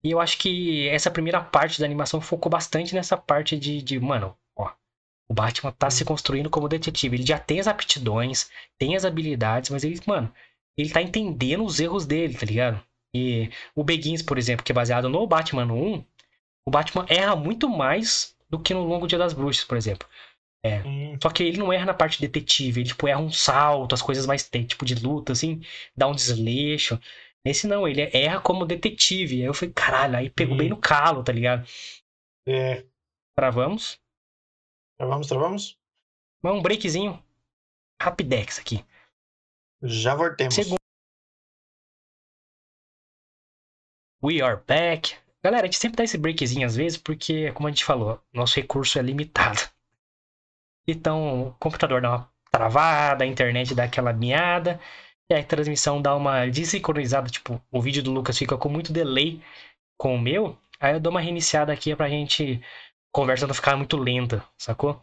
E 0.02 0.10
eu 0.10 0.20
acho 0.20 0.38
que 0.38 0.88
essa 0.88 1.10
primeira 1.10 1.42
parte 1.42 1.78
da 1.78 1.84
animação 1.84 2.20
focou 2.20 2.48
bastante 2.48 2.94
nessa 2.94 3.18
parte 3.18 3.58
de, 3.58 3.82
de 3.82 4.00
mano, 4.00 4.34
o 5.28 5.34
Batman 5.34 5.72
tá 5.72 5.90
se 5.90 6.04
construindo 6.04 6.50
como 6.50 6.68
detetive. 6.68 7.16
Ele 7.16 7.26
já 7.26 7.38
tem 7.38 7.60
as 7.60 7.66
aptidões, 7.66 8.50
tem 8.78 8.96
as 8.96 9.04
habilidades, 9.04 9.70
mas 9.70 9.84
ele, 9.84 10.00
mano, 10.06 10.32
ele 10.76 10.90
tá 10.90 11.00
entendendo 11.00 11.64
os 11.64 11.80
erros 11.80 12.06
dele, 12.06 12.34
tá 12.34 12.46
ligado? 12.46 12.82
E 13.14 13.50
o 13.74 13.84
Begins, 13.84 14.22
por 14.22 14.38
exemplo, 14.38 14.64
que 14.64 14.72
é 14.72 14.74
baseado 14.74 15.08
no 15.08 15.26
Batman 15.26 15.72
1, 15.72 16.04
o 16.66 16.70
Batman 16.70 17.06
erra 17.08 17.36
muito 17.36 17.68
mais 17.68 18.36
do 18.50 18.58
que 18.58 18.74
no 18.74 18.84
Longo 18.84 19.06
Dia 19.06 19.18
das 19.18 19.32
Bruxas, 19.32 19.64
por 19.64 19.76
exemplo. 19.76 20.08
É. 20.64 20.82
Hum. 20.82 21.16
Só 21.22 21.30
que 21.30 21.42
ele 21.42 21.58
não 21.58 21.72
erra 21.72 21.86
na 21.86 21.94
parte 21.94 22.20
detetive, 22.20 22.80
ele 22.80 22.88
tipo, 22.88 23.06
erra 23.06 23.20
um 23.20 23.30
salto, 23.30 23.94
as 23.94 24.02
coisas 24.02 24.26
mais 24.26 24.48
tipo 24.48 24.84
de 24.84 24.94
luta, 24.94 25.32
assim, 25.32 25.62
dá 25.96 26.08
um 26.08 26.14
desleixo. 26.14 26.98
Nesse 27.46 27.66
não, 27.66 27.86
ele 27.86 28.00
erra 28.12 28.40
como 28.40 28.64
detetive. 28.64 29.36
Aí 29.36 29.42
eu 29.42 29.54
falei, 29.54 29.72
caralho, 29.74 30.16
aí 30.16 30.30
pegou 30.30 30.54
hum. 30.54 30.58
bem 30.58 30.68
no 30.68 30.76
calo, 30.76 31.22
tá 31.22 31.32
ligado? 31.32 31.68
É. 32.48 32.84
Travamos? 33.36 33.98
Travamos, 34.98 35.26
travamos? 35.26 35.78
Vamos 36.42 36.60
um 36.60 36.62
breakzinho. 36.62 37.22
Rapidex 38.00 38.58
aqui. 38.58 38.84
Já 39.82 40.14
voltemos. 40.14 40.54
Segundo. 40.54 40.78
We 44.22 44.40
are 44.40 44.60
back. 44.66 45.16
Galera, 45.42 45.64
a 45.64 45.66
gente 45.66 45.78
sempre 45.78 45.96
dá 45.96 46.04
esse 46.04 46.16
breakzinho 46.16 46.66
às 46.66 46.76
vezes, 46.76 46.96
porque, 46.96 47.52
como 47.52 47.68
a 47.68 47.70
gente 47.70 47.84
falou, 47.84 48.22
nosso 48.32 48.56
recurso 48.56 48.98
é 48.98 49.02
limitado. 49.02 49.60
Então, 50.86 51.48
o 51.48 51.54
computador 51.54 52.00
dá 52.00 52.10
uma 52.10 52.32
travada, 52.50 53.24
a 53.24 53.26
internet 53.26 53.74
dá 53.74 53.84
aquela 53.84 54.12
miada, 54.12 54.80
e 55.28 55.34
a 55.34 55.44
transmissão 55.44 56.00
dá 56.00 56.14
uma 56.14 56.46
desincronizada, 56.46 57.28
tipo, 57.28 57.60
o 57.70 57.82
vídeo 57.82 58.02
do 58.02 58.12
Lucas 58.12 58.38
fica 58.38 58.56
com 58.56 58.68
muito 58.68 58.92
delay 58.92 59.42
com 59.98 60.14
o 60.14 60.20
meu, 60.20 60.58
aí 60.80 60.94
eu 60.94 61.00
dou 61.00 61.10
uma 61.10 61.20
reiniciada 61.20 61.72
aqui 61.72 61.94
pra 61.96 62.08
gente 62.08 62.62
conversa 63.14 63.46
não 63.46 63.54
ficar 63.54 63.76
muito 63.76 63.96
lenta, 63.96 64.44
sacou? 64.58 65.00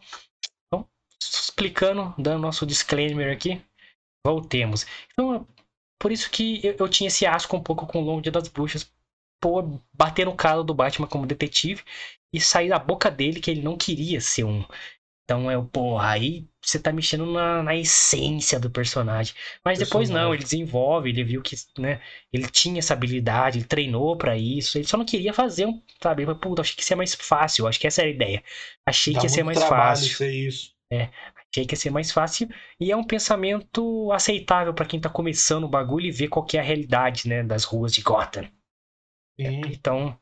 Então, 0.66 0.86
explicando, 1.18 2.14
dando 2.18 2.42
nosso 2.42 2.66
disclaimer 2.66 3.32
aqui, 3.32 3.60
voltemos. 4.24 4.86
Então, 5.12 5.48
por 5.98 6.12
isso 6.12 6.30
que 6.30 6.64
eu, 6.64 6.76
eu 6.78 6.88
tinha 6.88 7.08
esse 7.08 7.24
asco 7.24 7.56
um 7.56 7.62
pouco 7.62 7.86
com 7.86 8.02
o 8.02 8.04
Longo 8.04 8.20
Dia 8.20 8.30
das 8.30 8.48
Bruxas, 8.48 8.92
pô, 9.40 9.80
bater 9.92 10.26
no 10.26 10.36
calo 10.36 10.62
do 10.62 10.74
Batman 10.74 11.08
como 11.08 11.26
detetive 11.26 11.82
e 12.32 12.40
sair 12.40 12.68
da 12.68 12.78
boca 12.78 13.10
dele 13.10 13.40
que 13.40 13.50
ele 13.50 13.62
não 13.62 13.78
queria 13.78 14.20
ser 14.20 14.44
um 14.44 14.62
então 15.24 15.50
é, 15.50 15.60
porra, 15.72 16.10
aí 16.10 16.46
você 16.60 16.78
tá 16.78 16.92
mexendo 16.92 17.26
na, 17.26 17.62
na 17.62 17.74
essência 17.74 18.58
do 18.58 18.70
personagem. 18.70 19.34
Mas 19.64 19.78
depois 19.78 20.10
não, 20.10 20.32
ele 20.32 20.42
desenvolve, 20.42 21.10
ele 21.10 21.24
viu 21.24 21.42
que, 21.42 21.56
né, 21.78 22.00
ele 22.32 22.48
tinha 22.48 22.78
essa 22.78 22.92
habilidade, 22.92 23.58
ele 23.58 23.64
treinou 23.66 24.16
para 24.16 24.36
isso, 24.36 24.78
ele 24.78 24.86
só 24.86 24.96
não 24.96 25.04
queria 25.04 25.32
fazer 25.32 25.66
um, 25.66 25.82
sabe? 26.00 26.24
Mas, 26.24 26.38
puta, 26.38 26.62
achei 26.62 26.74
que 26.74 26.82
ia 26.82 26.86
ser 26.86 26.94
mais 26.94 27.14
fácil, 27.14 27.66
acho 27.66 27.80
que 27.80 27.86
essa 27.86 28.02
era 28.02 28.10
a 28.10 28.14
ideia. 28.14 28.42
Achei 28.86 29.12
Dá 29.14 29.20
que 29.20 29.26
ia 29.26 29.30
ser 29.30 29.42
mais 29.42 29.62
fácil. 29.62 30.16
Ser 30.16 30.32
isso. 30.32 30.72
É, 30.92 31.08
achei 31.50 31.66
que 31.66 31.74
ia 31.74 31.78
ser 31.78 31.90
mais 31.90 32.12
fácil 32.12 32.48
e 32.78 32.92
é 32.92 32.96
um 32.96 33.04
pensamento 33.04 34.12
aceitável 34.12 34.74
para 34.74 34.86
quem 34.86 35.00
tá 35.00 35.08
começando 35.08 35.64
o 35.64 35.68
bagulho 35.68 36.06
e 36.06 36.12
ver 36.12 36.28
qual 36.28 36.46
é 36.52 36.58
a 36.58 36.62
realidade, 36.62 37.28
né, 37.28 37.42
das 37.42 37.64
ruas 37.64 37.92
de 37.92 38.02
Gotham. 38.02 38.48
É, 39.38 39.50
então, 39.50 40.16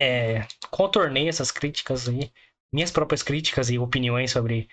é, 0.00 0.46
contornei 0.70 1.28
essas 1.28 1.50
críticas 1.50 2.08
aí 2.08 2.30
minhas 2.72 2.90
próprias 2.90 3.22
críticas 3.22 3.70
e 3.70 3.78
opiniões 3.78 4.30
sobre 4.30 4.68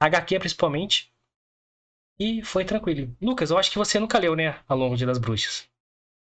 HQ 0.00 0.38
principalmente. 0.38 1.12
E 2.18 2.42
foi 2.42 2.64
tranquilo. 2.64 3.14
Lucas, 3.20 3.50
eu 3.50 3.58
acho 3.58 3.70
que 3.70 3.78
você 3.78 3.98
nunca 3.98 4.18
leu, 4.18 4.36
né? 4.36 4.60
A 4.68 4.74
Longo 4.74 4.96
Dia 4.96 5.06
das 5.06 5.18
Bruxas. 5.18 5.68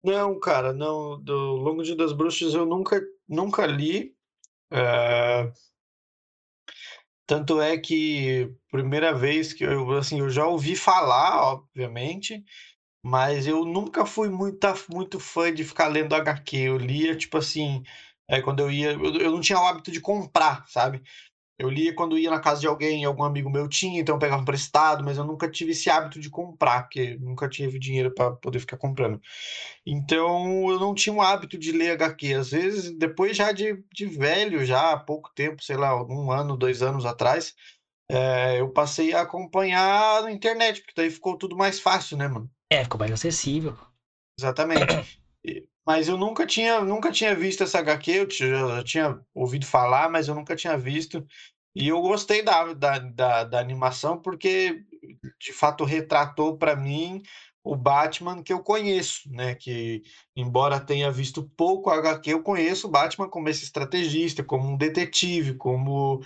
Não, 0.04 0.40
cara, 0.40 0.74
não. 0.74 1.22
Do 1.22 1.36
Longo 1.36 1.84
Dia 1.84 1.96
das 1.96 2.14
Bruxas 2.14 2.54
eu 2.54 2.66
nunca, 2.66 3.02
nunca 3.28 3.66
li. 3.66 4.16
É... 4.72 5.52
Tanto 7.28 7.62
é 7.62 7.78
que 7.78 8.54
primeira 8.70 9.14
vez 9.14 9.54
que 9.54 9.64
eu, 9.64 9.92
assim, 9.92 10.20
eu 10.20 10.30
já 10.30 10.46
ouvi 10.46 10.76
falar, 10.76 11.54
obviamente, 11.54 12.44
mas 13.04 13.48
eu 13.48 13.66
nunca 13.66 14.06
fui 14.06 14.30
muita, 14.30 14.74
muito 14.90 15.20
fã 15.20 15.54
de 15.54 15.64
ficar 15.64 15.88
lendo 15.88 16.16
HQ. 16.16 16.58
Eu 16.58 16.78
lia, 16.78 17.16
tipo 17.16 17.38
assim, 17.38 17.84
é, 18.32 18.42
quando 18.42 18.62
eu 18.62 18.72
ia, 18.72 18.94
eu, 18.94 19.16
eu 19.16 19.32
não 19.32 19.42
tinha 19.42 19.60
o 19.60 19.66
hábito 19.66 19.92
de 19.92 20.00
comprar, 20.00 20.66
sabe? 20.70 21.04
Eu 21.60 21.70
lia 21.70 21.94
quando 21.94 22.18
ia 22.18 22.32
na 22.32 22.40
casa 22.40 22.62
de 22.62 22.66
alguém, 22.66 23.04
algum 23.04 23.24
amigo 23.24 23.50
meu 23.50 23.68
tinha, 23.68 24.00
então 24.00 24.16
eu 24.16 24.20
pegava 24.20 24.42
emprestado, 24.42 25.04
mas 25.04 25.18
eu 25.18 25.26
nunca 25.26 25.52
tive 25.52 25.72
esse 25.72 25.90
hábito 25.90 26.18
de 26.18 26.30
comprar, 26.30 26.84
porque 26.84 27.18
nunca 27.20 27.50
tive 27.50 27.78
dinheiro 27.78 28.10
para 28.10 28.32
poder 28.32 28.60
ficar 28.62 28.78
comprando. 28.78 29.22
Então 29.86 30.72
eu 30.72 30.80
não 30.80 30.96
tinha 30.96 31.14
um 31.14 31.22
hábito 31.22 31.58
de 31.58 31.74
ler 31.74 31.92
HQ. 31.92 32.34
Às 32.34 32.52
vezes, 32.52 32.98
depois 32.98 33.36
já 33.36 33.52
de, 33.52 33.84
de 33.94 34.06
velho, 34.06 34.66
já 34.66 34.94
há 34.94 34.98
pouco 34.98 35.30
tempo, 35.36 35.62
sei 35.62 35.76
lá, 35.76 36.02
um 36.02 36.32
ano, 36.32 36.56
dois 36.56 36.82
anos 36.82 37.06
atrás, 37.06 37.54
é, 38.10 38.62
eu 38.62 38.70
passei 38.70 39.14
a 39.14 39.22
acompanhar 39.22 40.24
na 40.24 40.32
internet, 40.32 40.80
porque 40.82 40.94
daí 40.96 41.12
ficou 41.12 41.38
tudo 41.38 41.58
mais 41.58 41.82
fácil, 41.82 42.16
né, 42.16 42.30
mano? 42.30 42.50
É, 42.72 42.82
ficou 42.84 42.98
mais 42.98 43.12
acessível. 43.12 43.78
Exatamente. 44.40 45.20
Mas 45.86 46.08
eu 46.08 46.18
nunca 46.18 46.46
tinha, 46.46 46.82
nunca 46.82 47.12
tinha 47.12 47.36
visto 47.36 47.64
essa 47.64 47.80
HQ, 47.80 48.12
eu 48.12 48.84
tinha 48.84 49.20
ouvido 49.34 49.66
falar, 49.66 50.10
mas 50.10 50.28
eu 50.28 50.36
nunca 50.36 50.56
tinha 50.56 50.78
visto. 50.78 51.26
E 51.76 51.88
eu 51.88 52.02
gostei 52.02 52.44
da, 52.44 52.74
da, 52.74 53.00
da, 53.00 53.44
da 53.46 53.60
animação 53.60 54.22
porque, 54.22 54.84
de 55.40 55.54
fato, 55.54 55.84
retratou 55.86 56.58
para 56.58 56.76
mim 56.76 57.22
o 57.64 57.76
Batman 57.76 58.44
que 58.44 58.52
eu 58.52 58.62
conheço, 58.62 59.30
né? 59.32 59.56
Que, 59.56 60.04
embora 60.36 60.80
tenha 60.80 61.12
visto 61.12 61.50
pouco 61.56 61.90
HQ, 61.90 62.34
eu 62.34 62.44
conheço 62.44 62.88
o 62.88 62.92
Batman 62.92 63.30
como 63.30 63.50
esse 63.50 63.64
estrategista, 63.64 64.44
como 64.44 64.68
um 64.68 64.78
detetive, 64.78 65.56
como 65.56 66.22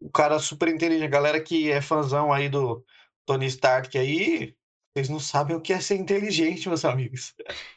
o 0.00 0.10
cara 0.10 0.38
super 0.38 0.68
inteligente. 0.68 1.06
A 1.06 1.10
galera 1.10 1.40
que 1.40 1.70
é 1.70 1.80
fãzão 1.80 2.32
aí 2.32 2.48
do 2.48 2.84
Tony 3.26 3.46
Stark 3.46 3.96
aí, 3.96 4.54
vocês 4.94 5.08
não 5.08 5.18
sabem 5.18 5.56
o 5.56 5.60
que 5.60 5.72
é 5.72 5.80
ser 5.80 5.96
inteligente, 5.96 6.68
meus 6.68 6.84
amigos. 6.84 7.34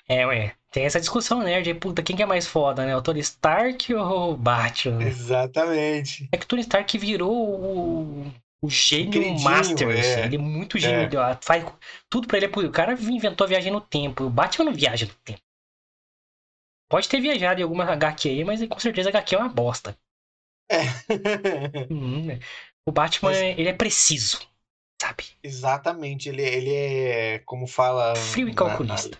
É, 0.07 0.25
ué. 0.27 0.53
Tem 0.71 0.85
essa 0.85 0.99
discussão, 0.99 1.41
né? 1.41 1.59
De 1.61 1.73
puta, 1.73 2.03
quem 2.03 2.15
que 2.15 2.21
é 2.21 2.27
mais 2.27 2.45
foda, 2.45 2.85
né? 2.85 2.95
O 2.95 3.01
Tony 3.01 3.21
Stark 3.21 3.91
ou 3.95 4.33
o 4.33 4.37
Batman? 4.37 5.01
Exatamente. 5.03 6.29
É 6.31 6.37
que 6.37 6.45
o 6.45 6.47
Tony 6.47 6.61
Stark 6.61 6.95
virou 6.99 7.31
o, 7.31 8.31
o 8.61 8.69
gênio 8.69 9.39
master. 9.39 9.89
é. 9.89 9.99
Assim. 9.99 10.21
Ele 10.21 10.35
é 10.35 10.39
muito 10.39 10.77
gênio. 10.77 11.19
É. 11.19 11.37
Faz 11.41 11.65
tudo 12.07 12.27
pra 12.27 12.37
ele. 12.37 12.45
O 12.45 12.71
cara 12.71 12.93
inventou 12.93 13.45
a 13.45 13.47
viagem 13.47 13.71
no 13.71 13.81
tempo. 13.81 14.25
O 14.25 14.29
Batman 14.29 14.65
não 14.65 14.73
viaja 14.73 15.07
no 15.07 15.13
tempo. 15.25 15.41
Pode 16.87 17.09
ter 17.09 17.19
viajado 17.19 17.59
em 17.59 17.63
alguma 17.63 17.83
HQ 17.83 18.29
aí, 18.29 18.43
mas 18.43 18.65
com 18.67 18.79
certeza 18.79 19.09
a 19.09 19.11
HQ 19.11 19.35
é 19.35 19.39
uma 19.39 19.49
bosta. 19.49 19.97
É. 20.69 20.81
hum, 21.89 22.27
o 22.85 22.91
Batman, 22.91 23.31
mas... 23.31 23.41
ele 23.41 23.69
é 23.69 23.73
preciso 23.73 24.47
sabe? 25.01 25.25
Exatamente, 25.43 26.29
ele, 26.29 26.41
ele 26.41 26.73
é, 26.73 27.39
como 27.39 27.67
fala... 27.67 28.15
Frio 28.15 28.49
e 28.49 28.53
calculista. 28.53 29.17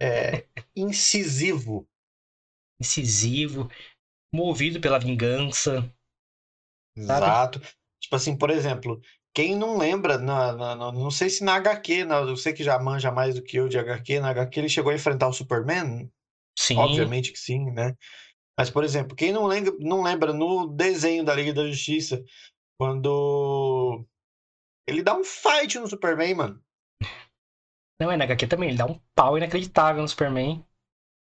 Na, 0.00 0.06
é, 0.06 0.46
incisivo. 0.74 1.86
incisivo, 2.80 3.70
movido 4.32 4.80
pela 4.80 4.98
vingança. 4.98 5.92
Exato. 6.96 7.58
Sabe? 7.58 7.74
Tipo 8.00 8.16
assim, 8.16 8.36
por 8.36 8.50
exemplo, 8.50 9.00
quem 9.34 9.54
não 9.54 9.76
lembra, 9.76 10.18
na, 10.18 10.52
na, 10.52 10.74
na, 10.74 10.92
não 10.92 11.10
sei 11.10 11.28
se 11.28 11.44
na 11.44 11.54
HQ, 11.56 12.04
na, 12.04 12.20
eu 12.20 12.36
sei 12.36 12.52
que 12.52 12.64
já 12.64 12.78
manja 12.78 13.12
mais 13.12 13.34
do 13.34 13.42
que 13.42 13.56
eu 13.58 13.68
de 13.68 13.78
HQ, 13.78 14.20
na 14.20 14.30
HQ 14.30 14.58
ele 14.58 14.68
chegou 14.68 14.90
a 14.90 14.94
enfrentar 14.94 15.28
o 15.28 15.32
Superman? 15.32 16.10
Sim. 16.58 16.76
Obviamente 16.76 17.32
que 17.32 17.38
sim, 17.38 17.70
né? 17.70 17.96
Mas, 18.58 18.68
por 18.68 18.84
exemplo, 18.84 19.16
quem 19.16 19.32
não 19.32 19.46
lembra, 19.46 19.72
não 19.78 20.02
lembra 20.02 20.32
no 20.32 20.66
desenho 20.66 21.24
da 21.24 21.34
Liga 21.34 21.52
da 21.52 21.66
Justiça, 21.66 22.22
quando 22.78 24.04
ele 24.86 25.02
dá 25.02 25.16
um 25.16 25.24
fight 25.24 25.78
no 25.78 25.86
Superman, 25.86 26.34
mano. 26.34 26.62
Não, 28.00 28.10
é 28.10 28.16
na 28.16 28.24
HQ 28.24 28.46
também, 28.46 28.70
ele 28.70 28.78
dá 28.78 28.86
um 28.86 28.98
pau 29.14 29.36
inacreditável 29.36 30.00
no 30.00 30.08
Superman. 30.08 30.64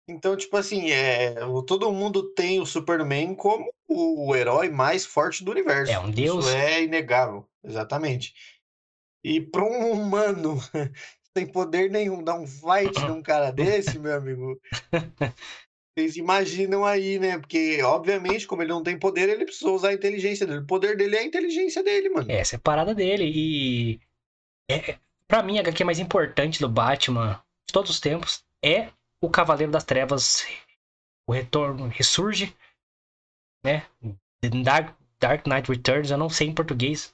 Então, 0.07 0.35
tipo 0.35 0.57
assim, 0.57 0.89
é, 0.91 1.35
todo 1.67 1.91
mundo 1.91 2.33
tem 2.33 2.59
o 2.59 2.65
Superman 2.65 3.35
como 3.35 3.71
o 3.87 4.35
herói 4.35 4.69
mais 4.69 5.05
forte 5.05 5.43
do 5.43 5.51
universo. 5.51 5.91
É 5.91 5.99
um 5.99 6.09
deus. 6.09 6.45
Isso 6.45 6.55
é 6.55 6.83
inegável, 6.83 7.47
exatamente. 7.63 8.33
E 9.23 9.39
para 9.41 9.63
um 9.63 9.91
humano 9.91 10.57
sem 11.37 11.45
poder 11.45 11.91
nenhum 11.91 12.23
dar 12.23 12.35
um 12.35 12.47
fight 12.47 12.99
num 13.05 13.21
cara 13.21 13.51
desse, 13.51 13.99
meu 13.99 14.15
amigo, 14.15 14.59
vocês 15.95 16.15
imaginam 16.17 16.85
aí, 16.85 17.19
né? 17.19 17.37
Porque, 17.37 17.81
obviamente, 17.83 18.47
como 18.47 18.61
ele 18.61 18.71
não 18.71 18.83
tem 18.83 18.97
poder, 18.97 19.29
ele 19.29 19.45
precisou 19.45 19.75
usar 19.75 19.89
a 19.89 19.93
inteligência 19.93 20.45
dele. 20.45 20.59
O 20.59 20.65
poder 20.65 20.95
dele 20.95 21.15
é 21.15 21.19
a 21.19 21.25
inteligência 21.25 21.83
dele, 21.83 22.09
mano. 22.09 22.31
Essa 22.31 22.55
é 22.55 22.57
a 22.57 22.61
parada 22.61 22.95
dele. 22.95 23.25
E. 23.25 23.99
É, 24.69 24.97
pra 25.27 25.43
mim, 25.43 25.57
a 25.57 25.61
HQ 25.61 25.83
mais 25.83 25.99
importante 25.99 26.59
do 26.59 26.69
Batman 26.69 27.43
de 27.67 27.73
todos 27.73 27.91
os 27.91 27.99
tempos 27.99 28.43
é 28.63 28.89
o 29.21 29.29
Cavaleiro 29.29 29.71
das 29.71 29.83
Trevas. 29.83 30.45
O 31.27 31.33
Retorno 31.33 31.87
ressurge. 31.87 32.55
Né? 33.63 33.85
Dark, 34.63 34.95
Dark 35.19 35.45
Knight 35.45 35.69
Returns, 35.69 36.11
eu 36.11 36.17
não 36.17 36.29
sei 36.29 36.47
em 36.47 36.55
português. 36.55 37.13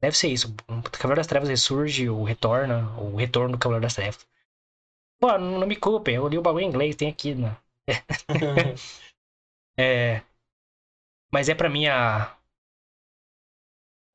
Deve 0.00 0.16
ser 0.16 0.28
isso. 0.28 0.54
O 0.68 0.82
Cavaleiro 0.82 1.20
das 1.20 1.26
Trevas 1.26 1.48
ressurge, 1.48 2.08
ou 2.08 2.22
retorna, 2.24 2.88
o 2.98 3.16
retorno 3.16 3.52
do 3.52 3.58
Cavaleiro 3.58 3.82
das 3.82 3.94
Trevas. 3.94 4.26
Pô, 5.18 5.36
não 5.36 5.66
me 5.66 5.76
culpem, 5.76 6.14
eu 6.14 6.28
li 6.28 6.38
o 6.38 6.42
bagulho 6.42 6.64
em 6.64 6.68
inglês, 6.68 6.96
tem 6.96 7.08
aqui, 7.08 7.34
né? 7.34 7.54
é, 9.78 10.22
mas 11.32 11.48
é 11.48 11.54
para 11.54 11.70
mim 11.70 11.86
a, 11.86 12.36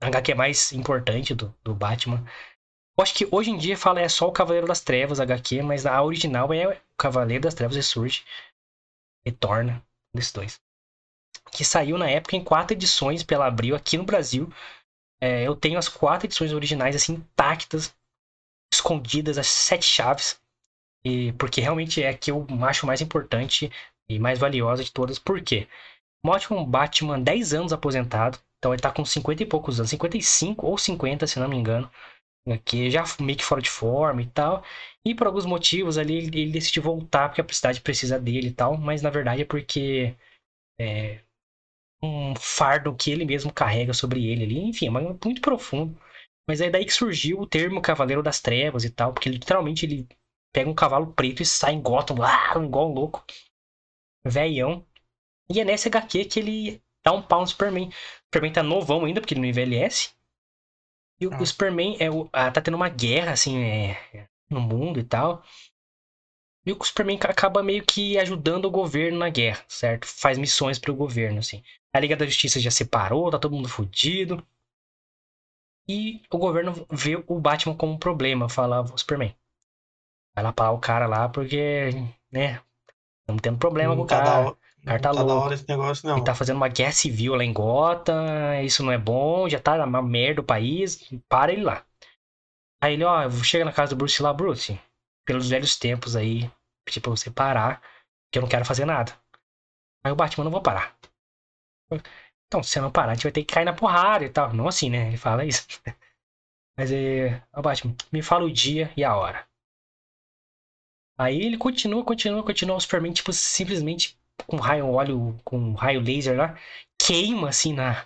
a 0.02 0.08
HQ 0.08 0.36
mais 0.36 0.72
importante 0.72 1.34
do, 1.34 1.54
do 1.64 1.74
Batman. 1.74 2.24
Eu 2.98 3.04
acho 3.04 3.14
que 3.14 3.28
hoje 3.32 3.52
em 3.52 3.58
dia 3.58 3.78
fala 3.78 4.00
é 4.00 4.08
só 4.08 4.28
o 4.28 4.32
Cavaleiro 4.32 4.68
das 4.68 4.82
Trevas 4.82 5.20
HQ, 5.20 5.62
mas 5.62 5.86
a 5.86 6.02
original 6.02 6.54
é 6.54 6.68
o 6.68 6.82
Cavaleiro 6.98 7.44
das 7.44 7.54
Trevas 7.54 7.76
Ressurge. 7.76 8.24
Retorna, 9.26 9.86
desses 10.14 10.32
dois. 10.32 10.62
Que 11.52 11.66
saiu 11.66 11.98
na 11.98 12.10
época 12.10 12.36
em 12.36 12.44
quatro 12.44 12.74
edições 12.74 13.24
pela 13.24 13.48
Abril 13.48 13.76
aqui 13.76 13.98
no 13.98 14.06
Brasil. 14.06 14.50
É, 15.22 15.44
eu 15.44 15.56
tenho 15.56 15.78
as 15.78 15.90
quatro 15.90 16.28
edições 16.28 16.54
originais 16.54 16.96
assim 16.96 17.14
intactas, 17.14 17.94
escondidas, 18.74 19.38
as 19.38 19.48
sete 19.48 19.86
chaves. 19.86 20.40
E 21.06 21.32
porque 21.34 21.62
realmente 21.62 22.02
é 22.02 22.10
a 22.10 22.18
que 22.18 22.32
eu 22.32 22.48
acho 22.68 22.88
mais 22.88 23.00
importante 23.00 23.72
e 24.10 24.18
mais 24.18 24.39
valiosa 24.39 24.84
de 24.84 24.91
todas. 24.91 25.20
Por 25.20 25.39
quê? 25.41 25.68
Um 26.52 26.65
Batman 26.65 27.22
10 27.22 27.54
anos 27.54 27.72
aposentado. 27.72 28.39
Então 28.58 28.74
ele 28.74 28.82
tá 28.82 28.91
com 28.91 29.06
50 29.06 29.44
e 29.44 29.46
poucos 29.46 29.80
anos, 29.80 29.91
55 29.91 30.65
ou 30.65 30.78
50, 30.78 31.28
se 31.28 31.39
não 31.39 31.48
me 31.48 31.56
engano. 31.56 31.89
Que 32.63 32.89
já 32.89 33.04
meio 33.20 33.38
que 33.38 33.46
fora 33.46 33.62
de 33.62 33.70
forma 33.70 34.22
e 34.22 34.28
tal. 34.28 34.63
E 35.06 35.13
por 35.13 35.28
alguns 35.28 35.46
motivos 35.46 35.98
ali 36.00 36.18
ele, 36.18 36.41
ele 36.41 36.52
decidiu 36.52 36.82
voltar 36.82 37.30
porque 37.30 37.41
a 37.41 37.54
cidade 37.54 37.82
precisa 37.82 38.20
dele 38.20 38.48
e 38.48 38.54
tal. 38.54 38.76
Mas 38.78 39.04
na 39.04 39.12
verdade 39.12 39.44
é 39.44 39.46
porque 39.46 40.15
é 40.80 41.22
um 42.04 42.36
fardo 42.36 42.96
que 42.96 43.12
ele 43.12 43.26
mesmo 43.26 43.54
carrega 43.54 43.94
sobre 43.94 44.26
ele 44.26 44.44
ali. 44.44 44.60
Enfim, 44.60 44.88
é 44.88 44.89
muito 44.89 45.41
profundo. 45.41 45.96
Mas 46.50 46.62
é 46.62 46.70
daí 46.70 46.86
que 46.86 46.94
surgiu 46.94 47.39
o 47.39 47.48
termo 47.48 47.82
Cavaleiro 47.82 48.24
das 48.24 48.39
Trevas 48.39 48.84
e 48.84 48.89
tal, 48.89 49.13
porque 49.13 49.30
literalmente 49.30 49.86
ele 49.86 50.08
pega 50.56 50.70
um 50.70 50.74
cavalo 50.74 51.12
preto 51.12 51.41
e 51.44 51.46
sai 51.46 51.74
em 51.74 51.82
Gotham, 51.82 52.15
ah, 52.24 52.54
igual 52.63 52.89
um 52.89 52.94
louco. 52.94 53.26
Velhão. 54.26 54.88
E 55.50 55.60
é 55.60 55.65
nessa 55.65 55.89
HQ 55.89 56.26
que 56.26 56.39
ele 56.39 56.82
dá 57.04 57.12
um 57.12 57.22
pau 57.22 57.41
no 57.41 57.48
Superman. 57.48 57.89
O 57.89 57.91
Superman 58.24 58.54
tá 58.54 58.63
novão 58.63 59.04
ainda, 59.04 59.20
porque 59.20 59.34
ele 59.34 59.41
não 59.41 59.50
envelhece. 59.50 60.12
E 61.20 61.28
o, 61.28 61.34
ah. 61.34 61.41
o 61.41 61.46
Superman 61.46 61.98
é 62.00 62.10
o, 62.10 62.30
ah, 62.32 62.50
tá 62.50 62.62
tendo 62.62 62.76
uma 62.76 62.88
guerra, 62.88 63.34
assim, 63.34 63.62
é, 63.62 64.28
no 64.50 64.62
mundo 64.62 64.98
e 64.98 65.04
tal. 65.04 65.44
E 66.65 66.72
o 66.72 66.84
Superman 66.84 67.20
acaba 67.22 67.62
meio 67.62 67.86
que 67.86 68.18
ajudando 68.18 68.65
o 68.65 68.72
governo 68.72 69.20
na 69.20 69.30
guerra, 69.30 69.63
certo? 69.68 70.08
Faz 70.08 70.38
missões 70.38 70.80
pro 70.80 70.96
governo, 70.96 71.39
assim. 71.39 71.62
A 71.94 72.00
Liga 72.00 72.15
da 72.15 72.26
Justiça 72.26 72.62
já 72.62 72.72
separou, 72.72 73.30
tá 73.30 73.38
todo 73.38 73.56
mundo 73.56 73.68
fudido. 73.68 74.41
E 75.88 76.24
o 76.32 76.38
governo 76.38 76.88
vê 76.89 77.22
o 77.28 77.39
Batman 77.39 77.76
como 77.76 77.94
um 77.94 78.00
problema, 78.00 78.50
fala 78.50 78.82
o 78.82 78.98
Superman. 78.98 79.36
Vai 80.36 80.43
lá 80.43 80.52
parar 80.52 80.71
o 80.71 80.80
cara 80.80 81.08
lá, 81.08 81.30
porque, 81.30 81.89
né? 82.32 82.60
Estamos 83.21 83.41
tendo 83.41 83.58
problema 83.58 83.95
não 83.95 84.02
com 84.02 84.04
o 84.04 84.08
tá 84.08 84.21
cara. 84.21 84.50
o 84.50 84.86
cara 84.86 85.00
tá, 85.00 85.13
tá 85.13 85.21
louco. 85.24 85.54
esse 85.54 85.67
negócio, 85.67 86.08
não. 86.08 86.17
Ele 86.17 86.26
tá 86.26 86.36
fazendo 86.36 86.58
uma 86.58 86.67
guerra 86.67 86.91
civil 86.91 87.36
lá 87.36 87.43
em 87.43 87.54
Gotham, 87.54 88.62
isso 88.63 88.84
não 88.84 88.91
é 88.91 88.98
bom, 88.98 89.48
já 89.50 89.60
tá 89.60 89.84
uma 89.84 90.02
merda 90.02 90.41
o 90.41 90.43
país, 90.43 91.10
para 91.30 91.54
ele 91.54 91.63
lá. 91.63 91.84
Aí 92.84 92.93
ele, 92.93 93.04
ó, 93.04 93.30
chega 93.32 93.65
na 93.65 93.71
casa 93.71 93.95
do 93.95 93.98
Bruce 93.98 94.21
lá, 94.21 94.34
Bruce, 94.34 94.80
pelos 95.26 95.50
velhos 95.50 95.78
tempos 95.78 96.15
aí, 96.15 96.52
pedir 96.86 97.00
pra 97.00 97.10
você 97.10 97.32
parar, 97.32 97.82
que 98.32 98.38
eu 98.38 98.41
não 98.41 98.50
quero 98.50 98.65
fazer 98.65 98.86
nada. 98.86 99.12
Aí 100.04 100.12
o 100.12 100.15
Batman, 100.15 100.43
não 100.43 100.52
vou 100.52 100.62
parar. 100.62 100.95
Então, 102.48 102.62
se 102.62 102.69
você 102.69 102.82
não 102.82 102.91
parar, 102.91 103.13
a 103.13 103.15
gente 103.15 103.24
vai 103.24 103.32
ter 103.32 103.43
que 103.43 103.54
cair 103.54 103.65
na 103.65 103.74
porrada 103.74 104.24
e 104.24 104.30
tal. 104.30 104.54
Não 104.54 104.67
assim, 104.67 104.89
né? 104.89 105.08
Ele 105.08 105.17
fala 105.17 105.43
isso. 105.43 105.65
Mas 106.78 106.91
é. 106.91 107.41
Ó, 107.54 107.62
Batman, 107.62 107.95
me 108.12 108.21
fala 108.21 108.45
o 108.45 108.52
dia 108.52 108.91
e 108.95 109.04
a 109.04 109.15
hora. 109.15 109.48
Aí 111.17 111.41
ele 111.41 111.58
continua, 111.58 112.04
continua, 112.04 112.43
continua. 112.43 112.75
O 112.75 112.80
Superman, 112.80 113.13
tipo, 113.13 113.32
simplesmente 113.32 114.17
com 114.45 114.58
raio 114.58 114.89
óleo, 114.89 115.39
com 115.43 115.73
raio 115.73 116.01
laser 116.01 116.36
lá, 116.36 116.58
queima 116.97 117.49
assim 117.49 117.73
na, 117.73 118.06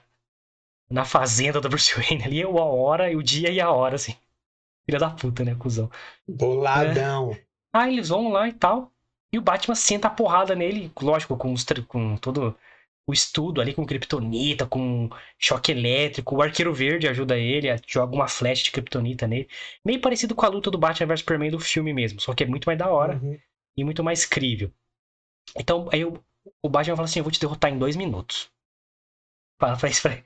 na 0.89 1.05
fazenda 1.05 1.59
do 1.59 1.69
Bruce 1.69 1.93
Wayne 1.95 2.23
ali, 2.23 2.43
a 2.43 2.49
hora, 2.49 3.15
o 3.17 3.23
dia 3.23 3.51
e 3.51 3.59
a 3.59 3.71
hora, 3.71 3.95
assim. 3.95 4.15
Filha 4.85 4.99
da 4.99 5.09
puta, 5.09 5.43
né, 5.43 5.55
cuzão. 5.55 5.89
Boladão. 6.27 7.31
É. 7.31 7.41
Aí 7.73 7.93
eles 7.93 8.09
vão 8.09 8.29
lá 8.29 8.47
e 8.47 8.53
tal. 8.53 8.91
E 9.31 9.37
o 9.37 9.41
Batman 9.41 9.75
senta 9.75 10.07
a 10.07 10.11
porrada 10.11 10.55
nele, 10.55 10.91
lógico, 10.99 11.37
com, 11.37 11.53
os, 11.53 11.63
com 11.87 12.17
todo 12.17 12.57
o 13.09 13.13
estudo 13.13 13.59
ali 13.59 13.73
com 13.73 13.85
kryptonita, 13.85 14.67
com 14.67 15.09
choque 15.37 15.71
elétrico. 15.71 16.35
O 16.35 16.41
Arqueiro 16.43 16.71
Verde 16.71 17.07
ajuda 17.07 17.35
ele, 17.35 17.67
joga 17.87 18.13
uma 18.13 18.27
flecha 18.27 18.63
de 18.63 18.71
kryptonita 18.71 19.27
nele. 19.27 19.49
Meio 19.83 19.99
parecido 19.99 20.35
com 20.35 20.45
a 20.45 20.49
luta 20.49 20.69
do 20.69 20.77
Batman 20.77 21.07
vs 21.07 21.21
Superman 21.21 21.49
do 21.49 21.59
filme 21.59 21.91
mesmo, 21.91 22.21
só 22.21 22.35
que 22.35 22.43
é 22.43 22.47
muito 22.47 22.65
mais 22.65 22.77
da 22.77 22.87
hora 22.87 23.15
uhum. 23.17 23.39
e 23.75 23.83
muito 23.83 24.03
mais 24.03 24.25
crível. 24.25 24.71
Então, 25.57 25.89
aí 25.91 26.05
o, 26.05 26.23
o 26.61 26.69
Batman 26.69 26.95
fala 26.95 27.07
assim: 27.07 27.19
Eu 27.19 27.23
vou 27.23 27.31
te 27.31 27.39
derrotar 27.39 27.71
em 27.71 27.79
dois 27.79 27.95
minutos. 27.95 28.51
Fala 29.59 29.75
pra 29.75 29.89
isso 29.89 30.03
pra 30.03 30.13
ele. 30.13 30.25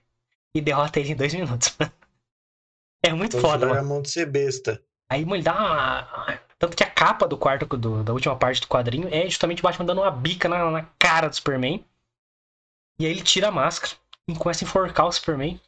E 0.53 0.59
derrota 0.59 0.99
ele 0.99 1.13
em 1.13 1.15
dois 1.15 1.33
minutos. 1.33 1.75
é 3.01 3.13
muito 3.13 3.39
foda, 3.39 3.65
mano. 3.65 3.87
mão 3.87 4.01
de 4.01 4.09
ser 4.09 4.25
besta. 4.25 4.83
Aí, 5.09 5.23
mano, 5.23 5.37
ele 5.37 5.43
dá 5.43 5.53
uma 5.53 6.39
tanto 6.59 6.77
que 6.77 6.83
a 6.83 6.89
capa 6.89 7.27
do 7.27 7.37
quarto, 7.37 7.65
do, 7.77 8.03
da 8.03 8.13
última 8.13 8.37
parte 8.37 8.61
do 8.61 8.67
quadrinho, 8.67 9.09
é 9.11 9.25
justamente 9.25 9.59
o 9.59 9.63
Batman 9.63 9.85
dando 9.85 10.01
uma 10.01 10.11
bica 10.11 10.47
na, 10.47 10.71
na 10.71 10.83
cara 10.97 11.27
do 11.27 11.35
Superman. 11.35 11.83
E 12.99 13.05
aí 13.05 13.11
ele 13.11 13.23
tira 13.23 13.47
a 13.47 13.51
máscara 13.51 13.93
e 14.27 14.35
começa 14.35 14.63
a 14.63 14.67
enforcar 14.67 15.07
o 15.07 15.11
Superman. 15.11 15.59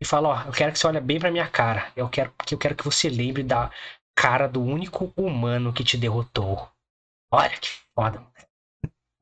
E 0.00 0.04
fala, 0.04 0.28
ó, 0.28 0.42
eu 0.46 0.52
quero 0.52 0.72
que 0.72 0.78
você 0.78 0.86
olhe 0.86 1.00
bem 1.00 1.18
pra 1.18 1.30
minha 1.30 1.48
cara. 1.48 1.90
Eu 1.96 2.08
quero, 2.08 2.32
que 2.46 2.54
eu 2.54 2.58
quero 2.58 2.76
que 2.76 2.84
você 2.84 3.08
lembre 3.08 3.42
da 3.42 3.70
cara 4.16 4.46
do 4.46 4.62
único 4.62 5.12
humano 5.16 5.72
que 5.72 5.82
te 5.82 5.96
derrotou. 5.96 6.68
Olha 7.32 7.56
que 7.58 7.68
foda. 7.94 8.24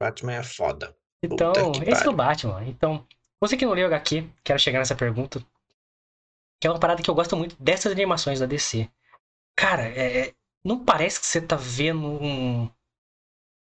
Batman 0.01 0.35
é 0.35 0.43
foda. 0.43 0.97
Então, 1.23 1.73
esse 1.87 2.07
é 2.07 2.11
o 2.11 2.13
Batman. 2.13 2.65
Então, 2.67 3.07
você 3.41 3.57
que 3.57 3.65
não 3.65 3.73
leu 3.73 3.87
HQ, 3.87 4.29
quero 4.45 4.59
chegar 4.59 4.79
nessa 4.79 4.95
pergunta. 4.95 5.43
Que 6.61 6.67
é 6.67 6.71
uma 6.71 6.79
parada 6.79 7.03
que 7.03 7.11
eu 7.11 7.15
gosto 7.15 7.37
muito 7.37 7.57
dessas 7.63 7.93
animações 7.93 8.41
da 8.41 8.47
DC. 8.47 8.89
Cara, 9.57 9.83
é, 9.89 10.35
não 10.65 10.85
parece 10.85 11.21
que 11.21 11.27
você 11.27 11.41
tá 11.41 11.57
vendo 11.57 12.07
um. 12.07 12.71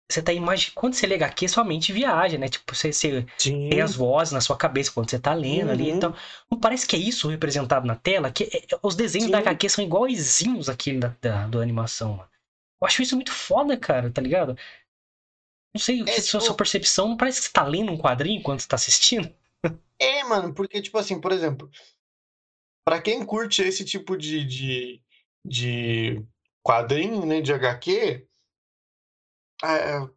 Você 0.09 0.21
tá 0.21 0.31
imaginando. 0.31 0.75
Quando 0.75 0.93
você 0.93 1.07
lê 1.07 1.15
HQ, 1.15 1.47
sua 1.47 1.63
mente 1.63 1.91
viaja, 1.91 2.37
né? 2.37 2.47
Tipo, 2.47 2.75
você, 2.75 2.93
você 2.93 3.25
tem 3.37 3.81
as 3.81 3.95
vozes 3.95 4.33
na 4.33 4.41
sua 4.41 4.55
cabeça 4.55 4.91
quando 4.91 5.09
você 5.09 5.17
tá 5.17 5.33
lendo 5.33 5.67
uhum. 5.67 5.71
ali. 5.71 5.89
Então, 5.89 6.15
não 6.49 6.59
parece 6.59 6.85
que 6.85 6.95
é 6.95 6.99
isso 6.99 7.27
representado 7.27 7.87
na 7.87 7.95
tela? 7.95 8.31
Que 8.31 8.43
é, 8.43 8.57
é 8.57 8.79
os 8.83 8.95
desenhos 8.95 9.25
Sim. 9.25 9.31
da 9.31 9.39
HQ 9.39 9.67
são 9.67 9.83
iguaizinhos 9.83 10.69
àquele 10.69 10.99
da, 10.99 11.15
da, 11.19 11.47
da 11.47 11.59
animação, 11.59 12.17
mano. 12.17 12.29
Eu 12.81 12.87
acho 12.87 13.01
isso 13.01 13.15
muito 13.15 13.31
foda, 13.31 13.75
cara, 13.75 14.11
tá 14.11 14.21
ligado? 14.21 14.55
Não 15.73 15.81
sei, 15.81 16.01
é, 16.01 16.21
tipo... 16.21 16.39
sua, 16.39 16.55
percepção 16.55 17.09
não 17.09 17.17
parece 17.17 17.39
que 17.41 17.47
você 17.47 17.53
tá 17.53 17.63
lendo 17.63 17.91
um 17.91 17.97
quadrinho 17.97 18.39
enquanto 18.39 18.61
você 18.61 18.67
tá 18.67 18.75
assistindo? 18.75 19.29
É, 19.97 20.25
mano, 20.25 20.53
porque, 20.53 20.81
tipo 20.81 20.97
assim, 20.97 21.21
por 21.21 21.31
exemplo, 21.31 21.71
para 22.85 23.01
quem 23.01 23.25
curte 23.25 23.61
esse 23.61 23.85
tipo 23.85 24.17
de, 24.17 24.43
de, 24.43 25.01
de 25.47 26.21
quadrinho, 26.61 27.25
né, 27.25 27.39
de 27.39 27.53
HQ, 27.53 28.27
a, 29.65 30.09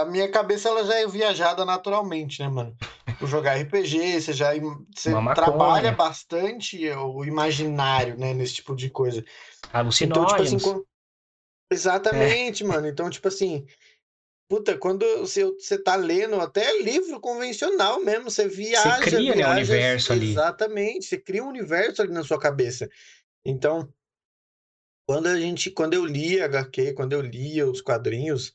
a 0.00 0.04
minha 0.04 0.30
cabeça 0.30 0.68
ela 0.68 0.84
já 0.84 0.94
é 0.96 1.06
viajada 1.06 1.64
naturalmente, 1.64 2.40
né, 2.40 2.48
mano? 2.48 2.76
Por 3.18 3.28
jogar 3.28 3.60
RPG, 3.60 4.20
você 4.20 4.32
já 4.32 4.50
você 4.94 5.10
trabalha 5.34 5.92
bastante 5.92 6.88
o 6.90 7.24
imaginário, 7.24 8.18
né, 8.18 8.32
nesse 8.34 8.54
tipo 8.54 8.74
de 8.74 8.88
coisa. 8.90 9.24
Alucinógenos. 9.72 10.52
Então, 10.52 10.58
tipo 10.58 10.68
assim, 10.70 10.84
Exatamente, 11.72 12.62
é. 12.62 12.66
mano. 12.66 12.86
Então, 12.86 13.08
tipo 13.08 13.28
assim, 13.28 13.66
puta, 14.48 14.76
quando 14.76 15.06
você, 15.18 15.44
você 15.44 15.78
tá 15.78 15.96
lendo 15.96 16.38
até 16.40 16.80
livro 16.82 17.18
convencional 17.20 18.00
mesmo, 18.00 18.30
você 18.30 18.46
viaja. 18.46 18.98
Você 18.98 19.10
cria 19.10 19.34
viaja, 19.34 19.40
né, 19.40 19.48
um 19.48 19.52
universo 19.52 20.12
ali. 20.12 20.30
Exatamente, 20.30 21.06
você 21.06 21.18
cria 21.18 21.42
um 21.42 21.48
universo 21.48 22.02
ali 22.02 22.12
na 22.12 22.22
sua 22.22 22.38
cabeça. 22.38 22.88
Então, 23.44 23.88
quando 25.06 25.26
a 25.26 25.38
gente, 25.38 25.70
quando 25.70 25.94
eu 25.94 26.04
lia 26.04 26.44
HQ, 26.44 26.94
quando 26.94 27.12
eu 27.12 27.20
lia 27.20 27.68
os 27.68 27.80
quadrinhos, 27.80 28.52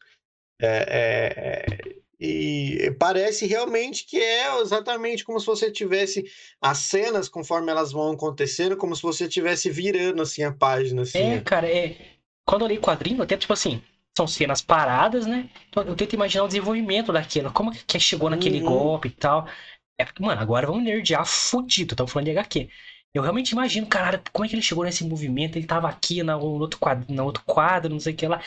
é, 0.62 1.66
é, 1.66 1.98
e 2.20 2.96
parece 3.00 3.46
realmente 3.46 4.06
que 4.06 4.18
é 4.18 4.60
exatamente 4.60 5.24
como 5.24 5.40
se 5.40 5.46
você 5.46 5.72
tivesse 5.72 6.26
as 6.60 6.80
cenas 6.80 7.30
conforme 7.30 7.70
elas 7.70 7.92
vão 7.92 8.12
acontecendo, 8.12 8.76
como 8.76 8.96
se 8.96 9.04
você 9.04 9.26
estivesse 9.26 9.70
virando 9.70 10.22
assim 10.22 10.44
a 10.44 10.52
página. 10.52 11.04
Assim, 11.04 11.20
é, 11.20 11.42
cara, 11.42 11.70
é. 11.70 11.96
Quando 12.44 12.64
eu 12.64 12.70
li 12.70 12.80
quadrinho, 12.80 13.22
até 13.22 13.38
tipo 13.38 13.54
assim, 13.54 13.84
são 14.18 14.26
cenas 14.26 14.62
paradas, 14.62 15.28
né? 15.28 15.48
Então 15.70 15.84
eu 15.84 15.96
tento 15.96 16.14
imaginar 16.14 16.46
o 16.46 16.48
desenvolvimento 16.48 17.14
daquilo, 17.14 17.52
como 17.52 17.72
que 17.72 18.00
chegou 18.00 18.30
naquele 18.32 18.62
uhum. 18.62 18.70
golpe 18.70 19.10
e 19.10 19.12
tal. 19.12 19.48
É, 20.00 20.06
mano, 20.20 20.42
agora 20.42 20.66
vamos 20.66 20.84
nerdear 20.84 21.26
fudido, 21.26 21.94
estamos 21.94 22.12
falando 22.12 22.26
de 22.26 22.32
HQ. 22.32 22.70
Eu 23.14 23.22
realmente 23.22 23.52
imagino, 23.52 23.88
cara, 23.88 24.22
como 24.32 24.46
é 24.46 24.48
que 24.48 24.56
ele 24.56 24.62
chegou 24.62 24.84
nesse 24.84 25.04
movimento? 25.04 25.58
Ele 25.58 25.66
tava 25.66 25.90
aqui 25.90 26.22
no 26.22 26.40
outro 26.40 26.80
quadro, 26.80 27.06
no 27.14 27.24
outro 27.24 27.44
quadro, 27.46 27.92
não 27.92 28.00
sei 28.00 28.14
o 28.14 28.16
que 28.16 28.28
lá. 28.28 28.42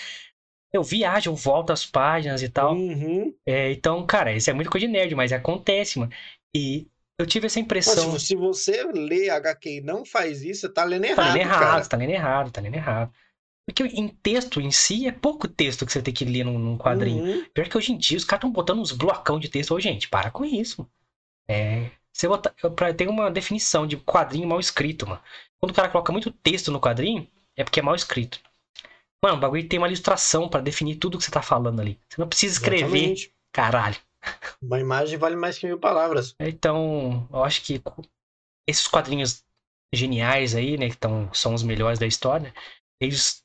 Eu 0.73 0.83
viajo, 0.85 1.31
eu 1.31 1.35
volto 1.35 1.73
as 1.73 1.85
páginas 1.85 2.42
e 2.42 2.49
tal. 2.49 2.75
Uhum. 2.75 3.35
É, 3.44 3.73
então, 3.73 4.07
cara, 4.07 4.33
isso 4.33 4.49
é 4.49 4.53
muito 4.53 4.70
coisa 4.70 4.87
de 4.87 4.92
nerd, 4.92 5.14
mas 5.14 5.33
acontece, 5.33 5.99
mano. 5.99 6.12
E 6.55 6.87
eu 7.18 7.27
tive 7.27 7.46
essa 7.46 7.59
impressão. 7.59 8.12
Mas, 8.12 8.23
se 8.23 8.37
você 8.37 8.85
lê 8.85 9.29
HQ 9.29 9.68
e 9.68 9.81
não 9.81 10.05
faz 10.05 10.42
isso, 10.42 10.62
você 10.62 10.68
tá 10.68 10.85
lendo 10.85 11.05
errado. 11.05 11.27
Tá 11.27 11.33
lendo 11.33 11.40
errado, 11.40 11.61
cara. 11.61 11.87
tá 11.87 11.96
lendo 11.96 12.11
errado, 12.11 12.51
tá 12.51 12.61
lendo 12.61 12.75
errado. 12.75 13.12
Porque 13.66 13.85
em 13.85 14.09
texto 14.09 14.61
em 14.61 14.70
si 14.70 15.07
é 15.07 15.12
pouco 15.12 15.46
texto 15.46 15.85
que 15.85 15.92
você 15.92 16.03
tem 16.03 16.14
que 16.14 16.25
ler 16.25 16.44
num, 16.44 16.59
num 16.59 16.79
quadrinho. 16.79 17.23
Uhum. 17.23 17.44
Pior 17.53 17.68
que 17.68 17.77
hoje 17.77 17.92
em 17.92 17.99
dia 17.99 18.16
os 18.16 18.25
caras 18.25 18.40
estão 18.40 18.53
botando 18.53 18.81
uns 18.81 18.92
blocão 18.92 19.38
de 19.38 19.49
texto. 19.49 19.75
Ô, 19.75 19.81
gente, 19.81 20.09
para 20.09 20.31
com 20.31 20.44
isso. 20.44 20.88
É, 21.49 21.90
você 22.12 22.29
botar, 22.29 22.53
tem 22.96 23.09
uma 23.09 23.31
definição 23.31 23.87
de 23.87 23.96
quadrinho 23.96 24.49
mal 24.49 24.61
escrito, 24.61 25.07
mano. 25.07 25.20
Quando 25.59 25.73
o 25.73 25.75
cara 25.75 25.88
coloca 25.88 26.12
muito 26.12 26.31
texto 26.31 26.70
no 26.70 26.81
quadrinho, 26.81 27.29
é 27.57 27.64
porque 27.64 27.81
é 27.81 27.83
mal 27.83 27.94
escrito. 27.94 28.40
Mano, 29.23 29.37
o 29.37 29.40
bagulho 29.40 29.68
tem 29.68 29.79
uma 29.79 29.87
ilustração 29.87 30.49
para 30.49 30.62
definir 30.62 30.96
tudo 30.96 31.18
que 31.18 31.25
você 31.25 31.31
tá 31.31 31.42
falando 31.42 31.81
ali. 31.81 32.01
Você 32.09 32.20
não 32.20 32.29
precisa 32.29 32.55
escrever. 32.55 32.85
Exatamente. 32.85 33.35
Caralho. 33.53 33.96
Uma 34.62 34.81
imagem 34.81 35.18
vale 35.18 35.37
mais 35.37 35.59
que 35.59 35.66
mil 35.66 35.79
palavras. 35.79 36.35
Então, 36.40 37.29
eu 37.33 37.44
acho 37.44 37.62
que 37.62 37.83
esses 38.66 38.87
quadrinhos 38.87 39.44
geniais 39.92 40.55
aí, 40.55 40.79
né, 40.79 40.88
que 40.88 40.96
tão, 40.96 41.33
são 41.33 41.55
os 41.55 41.62
melhores 41.62 41.99
da 41.99 42.07
história, 42.07 42.55
eles 43.01 43.44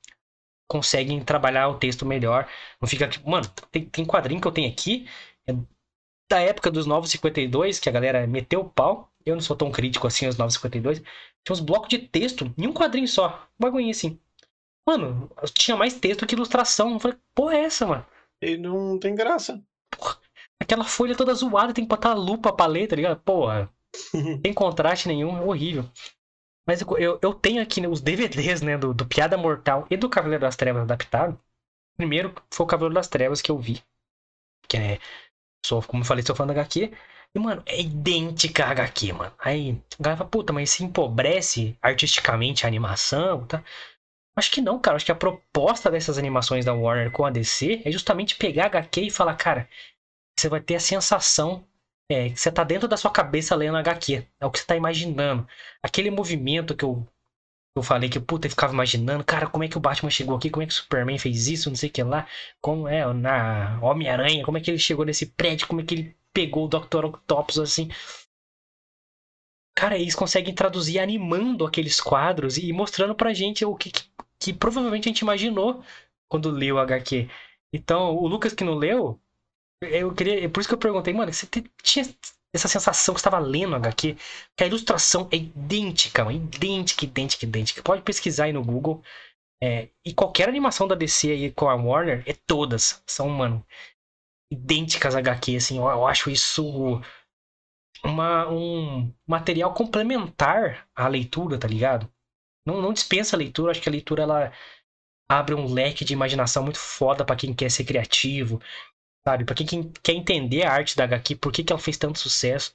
conseguem 0.67 1.23
trabalhar 1.23 1.67
o 1.69 1.77
texto 1.77 2.05
melhor. 2.05 2.47
Não 2.79 2.87
fica. 2.87 3.09
Mano, 3.25 3.47
tem, 3.71 3.85
tem 3.85 4.05
quadrinho 4.05 4.41
que 4.41 4.47
eu 4.47 4.51
tenho 4.51 4.71
aqui, 4.71 5.07
é 5.47 5.53
da 6.29 6.39
época 6.39 6.71
dos 6.71 6.85
952, 6.85 7.79
que 7.79 7.89
a 7.89 7.91
galera 7.91 8.25
meteu 8.27 8.61
o 8.61 8.69
pau. 8.69 9.11
Eu 9.25 9.35
não 9.35 9.41
sou 9.41 9.55
tão 9.55 9.71
crítico 9.71 10.07
assim 10.07 10.25
aos 10.25 10.37
952. 10.37 10.99
Tinha 10.99 11.53
uns 11.53 11.59
blocos 11.59 11.89
de 11.89 11.99
texto 11.99 12.53
em 12.57 12.67
um 12.67 12.73
quadrinho 12.73 13.07
só. 13.07 13.47
Um 13.59 13.63
bagulho 13.63 13.89
assim. 13.89 14.19
Mano, 14.87 15.31
tinha 15.53 15.75
mais 15.75 15.99
texto 15.99 16.25
que 16.27 16.35
ilustração. 16.35 16.93
Eu 16.93 16.99
falei, 16.99 17.17
porra, 17.33 17.55
é 17.55 17.63
essa, 17.63 17.87
mano? 17.87 18.05
E 18.41 18.57
não 18.57 18.99
tem 18.99 19.15
graça. 19.15 19.63
Porra, 19.89 20.19
aquela 20.59 20.83
folha 20.83 21.15
toda 21.15 21.33
zoada, 21.33 21.73
tem 21.73 21.83
que 21.83 21.89
botar 21.89 22.11
a 22.11 22.15
lupa 22.15 22.53
pra 22.53 22.65
ler, 22.67 22.87
tá 22.87 22.95
ligado? 22.95 23.19
Porra. 23.21 23.71
sem 24.45 24.53
contraste 24.53 25.07
nenhum, 25.07 25.37
é 25.37 25.41
horrível. 25.41 25.89
Mas 26.67 26.81
eu, 26.81 27.19
eu 27.21 27.33
tenho 27.33 27.61
aqui 27.61 27.79
né, 27.79 27.87
os 27.87 28.01
DVDs, 28.01 28.61
né, 28.61 28.77
do, 28.77 28.93
do 28.93 29.05
Piada 29.05 29.37
Mortal 29.37 29.85
e 29.89 29.95
do 29.95 30.09
Cavaleiro 30.09 30.41
das 30.41 30.55
Trevas 30.55 30.83
adaptado. 30.83 31.39
Primeiro 31.95 32.33
foi 32.51 32.65
o 32.65 32.67
Cavaleiro 32.67 32.95
das 32.95 33.07
Trevas 33.07 33.41
que 33.41 33.51
eu 33.51 33.57
vi. 33.57 33.83
Que 34.67 34.77
é 34.77 34.99
Sou, 35.65 35.81
como 35.81 36.03
eu 36.03 36.07
falei, 36.07 36.23
sou 36.25 36.35
fã 36.35 36.45
da 36.45 36.53
HQ. 36.53 36.91
E, 37.33 37.39
mano, 37.39 37.61
é 37.65 37.81
idêntica 37.81 38.65
a 38.65 38.71
HQ, 38.71 39.13
mano. 39.13 39.33
Aí, 39.39 39.81
a 39.99 40.03
galera 40.03 40.17
fala, 40.19 40.29
puta, 40.29 40.53
mas 40.53 40.69
se 40.69 40.83
empobrece 40.83 41.77
artisticamente 41.81 42.65
a 42.65 42.67
animação, 42.67 43.45
tá? 43.45 43.63
Acho 44.37 44.51
que 44.51 44.61
não, 44.61 44.79
cara. 44.79 44.95
Acho 44.97 45.05
que 45.05 45.11
a 45.11 45.15
proposta 45.15 45.89
dessas 45.91 46.17
animações 46.17 46.65
da 46.65 46.73
Warner 46.73 47.11
com 47.11 47.25
a 47.25 47.29
DC 47.31 47.81
é 47.85 47.91
justamente 47.91 48.35
pegar 48.37 48.63
a 48.65 48.67
HQ 48.67 49.01
e 49.01 49.11
falar, 49.11 49.35
cara, 49.35 49.67
você 50.37 50.49
vai 50.49 50.61
ter 50.61 50.75
a 50.75 50.79
sensação 50.79 51.65
é, 52.11 52.29
que 52.29 52.39
você 52.39 52.51
tá 52.51 52.63
dentro 52.63 52.87
da 52.87 52.97
sua 52.97 53.11
cabeça 53.11 53.55
lendo 53.55 53.77
a 53.77 53.79
HQ. 53.79 54.27
É 54.39 54.45
o 54.45 54.51
que 54.51 54.59
você 54.59 54.65
tá 54.65 54.75
imaginando. 54.75 55.47
Aquele 55.81 56.11
movimento 56.11 56.75
que 56.75 56.85
eu 56.85 57.07
eu 57.75 57.83
falei 57.83 58.09
que, 58.09 58.19
puta, 58.19 58.47
eu 58.47 58.51
ficava 58.51 58.73
imaginando, 58.73 59.23
cara, 59.23 59.47
como 59.47 59.63
é 59.63 59.67
que 59.67 59.77
o 59.77 59.81
Batman 59.81 60.09
chegou 60.09 60.35
aqui, 60.37 60.49
como 60.49 60.63
é 60.63 60.65
que 60.65 60.71
o 60.71 60.75
Superman 60.75 61.19
fez 61.19 61.47
isso, 61.47 61.69
não 61.69 61.75
sei 61.75 61.89
o 61.89 61.91
que 61.91 62.03
lá, 62.03 62.27
como 62.61 62.87
é, 62.87 63.11
na 63.13 63.79
Homem-Aranha, 63.81 64.45
como 64.45 64.57
é 64.57 64.61
que 64.61 64.71
ele 64.71 64.79
chegou 64.79 65.05
nesse 65.05 65.25
prédio, 65.25 65.67
como 65.67 65.81
é 65.81 65.83
que 65.83 65.93
ele 65.93 66.17
pegou 66.33 66.65
o 66.65 66.67
Dr. 66.69 67.05
Octopus 67.05 67.59
assim. 67.59 67.89
Cara, 69.75 69.97
eles 69.97 70.15
conseguem 70.15 70.55
traduzir 70.55 70.99
animando 70.99 71.65
aqueles 71.65 71.99
quadros 71.99 72.57
e 72.57 72.71
mostrando 72.71 73.13
pra 73.13 73.33
gente 73.33 73.65
o 73.65 73.75
que, 73.75 73.91
que, 73.91 74.03
que 74.39 74.53
provavelmente 74.53 75.09
a 75.09 75.11
gente 75.11 75.19
imaginou 75.19 75.83
quando 76.29 76.49
leu 76.49 76.75
o 76.75 76.79
HQ. 76.79 77.29
Então, 77.73 78.15
o 78.15 78.27
Lucas 78.27 78.53
que 78.53 78.63
não 78.63 78.75
leu, 78.75 79.19
eu 79.81 80.13
queria. 80.13 80.49
Por 80.49 80.61
isso 80.61 80.69
que 80.69 80.75
eu 80.75 80.79
perguntei, 80.79 81.13
mano, 81.13 81.33
você 81.33 81.47
tinha 81.83 82.05
essa 82.55 82.67
sensação 82.67 83.13
que 83.13 83.19
estava 83.19 83.39
lendo 83.39 83.75
HQ, 83.75 84.15
que 84.57 84.63
a 84.63 84.67
ilustração 84.67 85.27
é 85.31 85.37
idêntica, 85.37 86.23
mano, 86.23 86.37
idêntica, 86.37 87.05
idêntica, 87.05 87.45
idêntica. 87.45 87.83
Pode 87.83 88.01
pesquisar 88.01 88.45
aí 88.45 88.53
no 88.53 88.63
Google. 88.63 89.03
É, 89.63 89.89
e 90.05 90.13
qualquer 90.13 90.49
animação 90.49 90.87
da 90.87 90.95
DC 90.95 91.31
aí 91.31 91.51
com 91.51 91.69
a 91.69 91.75
Warner, 91.75 92.23
é 92.25 92.33
todas. 92.33 93.01
São, 93.07 93.29
mano, 93.29 93.65
idênticas 94.51 95.15
HQ, 95.15 95.55
assim. 95.57 95.77
Eu, 95.77 95.85
eu 95.87 96.07
acho 96.07 96.29
isso 96.29 97.01
uma, 98.03 98.49
um 98.49 99.11
material 99.27 99.73
complementar 99.73 100.87
à 100.95 101.07
leitura, 101.07 101.57
tá 101.57 101.67
ligado? 101.67 102.11
Não, 102.65 102.81
não 102.81 102.93
dispensa 102.93 103.35
a 103.35 103.39
leitura, 103.39 103.71
acho 103.71 103.81
que 103.81 103.89
a 103.89 103.91
leitura 103.91 104.23
ela 104.23 104.51
abre 105.29 105.55
um 105.55 105.71
leque 105.71 106.05
de 106.05 106.13
imaginação 106.13 106.63
muito 106.63 106.79
foda 106.79 107.25
para 107.25 107.35
quem 107.35 107.53
quer 107.53 107.69
ser 107.69 107.83
criativo, 107.83 108.61
sabe? 109.27 109.43
Para 109.43 109.55
quem, 109.55 109.91
quer 110.03 110.13
entender 110.13 110.63
a 110.63 110.71
arte 110.71 110.95
da 110.95 111.03
HQ, 111.05 111.35
por 111.35 111.51
que, 111.51 111.63
que 111.63 111.73
ela 111.73 111.81
fez 111.81 111.97
tanto 111.97 112.19
sucesso. 112.19 112.73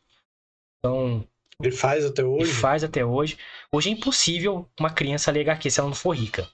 Então. 0.79 1.27
Ele 1.63 1.73
faz 1.73 2.05
até 2.05 2.25
hoje? 2.25 2.45
Ele 2.45 2.53
faz 2.53 2.83
até 2.83 3.05
hoje. 3.05 3.39
Hoje 3.73 3.91
é 3.91 3.93
impossível 3.93 4.69
uma 4.79 4.91
criança 4.91 5.31
ler 5.31 5.43
HQ 5.43 5.71
se 5.71 5.79
ela 5.79 5.89
não 5.89 5.95
for 5.95 6.17
rica. 6.17 6.49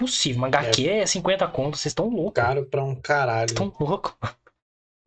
Impossível. 0.00 0.38
Uma 0.38 0.48
HQ 0.48 0.88
é, 0.88 0.98
é 0.98 1.06
50 1.06 1.46
contos, 1.48 1.80
vocês 1.80 1.90
estão 1.90 2.08
loucos. 2.08 2.42
Caro 2.42 2.66
pra 2.66 2.82
um 2.82 2.94
caralho. 2.94 3.46
Estão 3.46 3.72
loucos. 3.78 4.14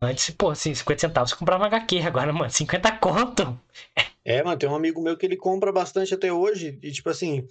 Antes, 0.01 0.29
pô, 0.31 0.49
assim, 0.49 0.73
50 0.73 0.99
centavos 0.99 1.29
você 1.31 1.35
comprava 1.35 1.63
uma 1.63 1.67
HQ, 1.67 1.99
agora, 1.99 2.31
mano, 2.31 2.49
50 2.49 2.91
conto. 2.97 3.59
É, 4.23 4.43
mano, 4.43 4.57
tem 4.57 4.69
um 4.69 4.75
amigo 4.75 5.01
meu 5.01 5.17
que 5.17 5.25
ele 5.25 5.37
compra 5.37 5.71
bastante 5.71 6.13
até 6.13 6.31
hoje. 6.31 6.79
E, 6.81 6.91
tipo 6.91 7.09
assim, 7.09 7.47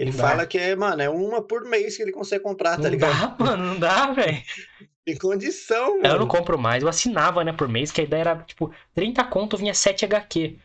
ele 0.00 0.12
não 0.12 0.18
fala 0.18 0.38
dá. 0.38 0.46
que 0.46 0.56
é, 0.56 0.74
mano, 0.74 1.02
é 1.02 1.10
uma 1.10 1.42
por 1.42 1.64
mês 1.64 1.96
que 1.96 2.02
ele 2.02 2.12
consegue 2.12 2.42
comprar, 2.42 2.76
tá 2.76 2.84
não 2.84 2.90
ligado? 2.90 3.36
Dá, 3.36 3.44
mano, 3.44 3.66
não 3.66 3.78
dá, 3.78 4.12
velho. 4.12 4.42
Tem 5.04 5.16
condição, 5.16 5.96
mano. 5.96 6.06
Eu 6.06 6.18
não 6.20 6.28
compro 6.28 6.58
mais, 6.58 6.82
eu 6.82 6.88
assinava, 6.88 7.42
né, 7.42 7.52
por 7.52 7.68
mês, 7.68 7.90
que 7.90 8.00
a 8.00 8.04
ideia 8.04 8.20
era, 8.20 8.42
tipo, 8.42 8.72
30 8.94 9.24
conto 9.24 9.56
vinha 9.56 9.74
7 9.74 10.04
HQ. 10.04 10.58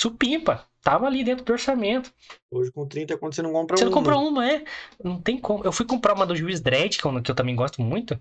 Supimpa. 0.00 0.66
Tava 0.82 1.06
ali 1.06 1.22
dentro 1.22 1.44
do 1.44 1.52
orçamento. 1.52 2.12
Hoje 2.50 2.72
com 2.72 2.86
30 2.86 3.16
conto 3.16 3.36
você 3.36 3.42
não 3.42 3.52
compra 3.52 3.76
você 3.76 3.84
uma. 3.84 3.90
Você 3.90 3.94
não 3.94 4.02
compra 4.02 4.16
uma, 4.18 4.50
é. 4.50 4.64
Não 5.02 5.20
tem 5.20 5.38
como. 5.38 5.64
Eu 5.64 5.70
fui 5.70 5.86
comprar 5.86 6.12
uma 6.12 6.26
do 6.26 6.34
Juiz 6.34 6.60
Dredd, 6.60 6.98
que 6.98 7.04
eu, 7.04 7.22
que 7.22 7.30
eu 7.30 7.34
também 7.36 7.54
gosto 7.54 7.80
muito. 7.80 8.20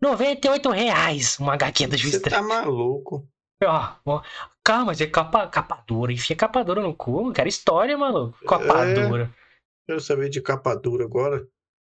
98 0.00 0.70
reais 0.70 1.38
uma 1.38 1.52
HQ 1.54 1.86
do 1.86 1.96
Juiz 1.98 2.18
Dredd. 2.20 2.36
Você 2.36 2.42
tá 2.42 2.42
maluco. 2.42 3.28
Ó, 3.62 3.96
ó, 4.06 4.22
calma, 4.64 4.86
mas 4.86 5.00
é 5.00 5.06
capa, 5.06 5.46
capa 5.46 5.84
dura. 5.86 6.12
Enfia 6.12 6.34
capa 6.34 6.64
dura 6.64 6.80
no 6.80 6.94
cu, 6.94 7.30
cara. 7.32 7.48
História, 7.48 7.96
maluco. 7.98 8.38
Capa 8.46 8.86
é... 8.86 8.94
dura. 8.94 9.34
Quero 9.86 10.00
saber 10.00 10.30
de 10.30 10.40
capa 10.40 10.74
dura 10.74 11.04
agora. 11.04 11.46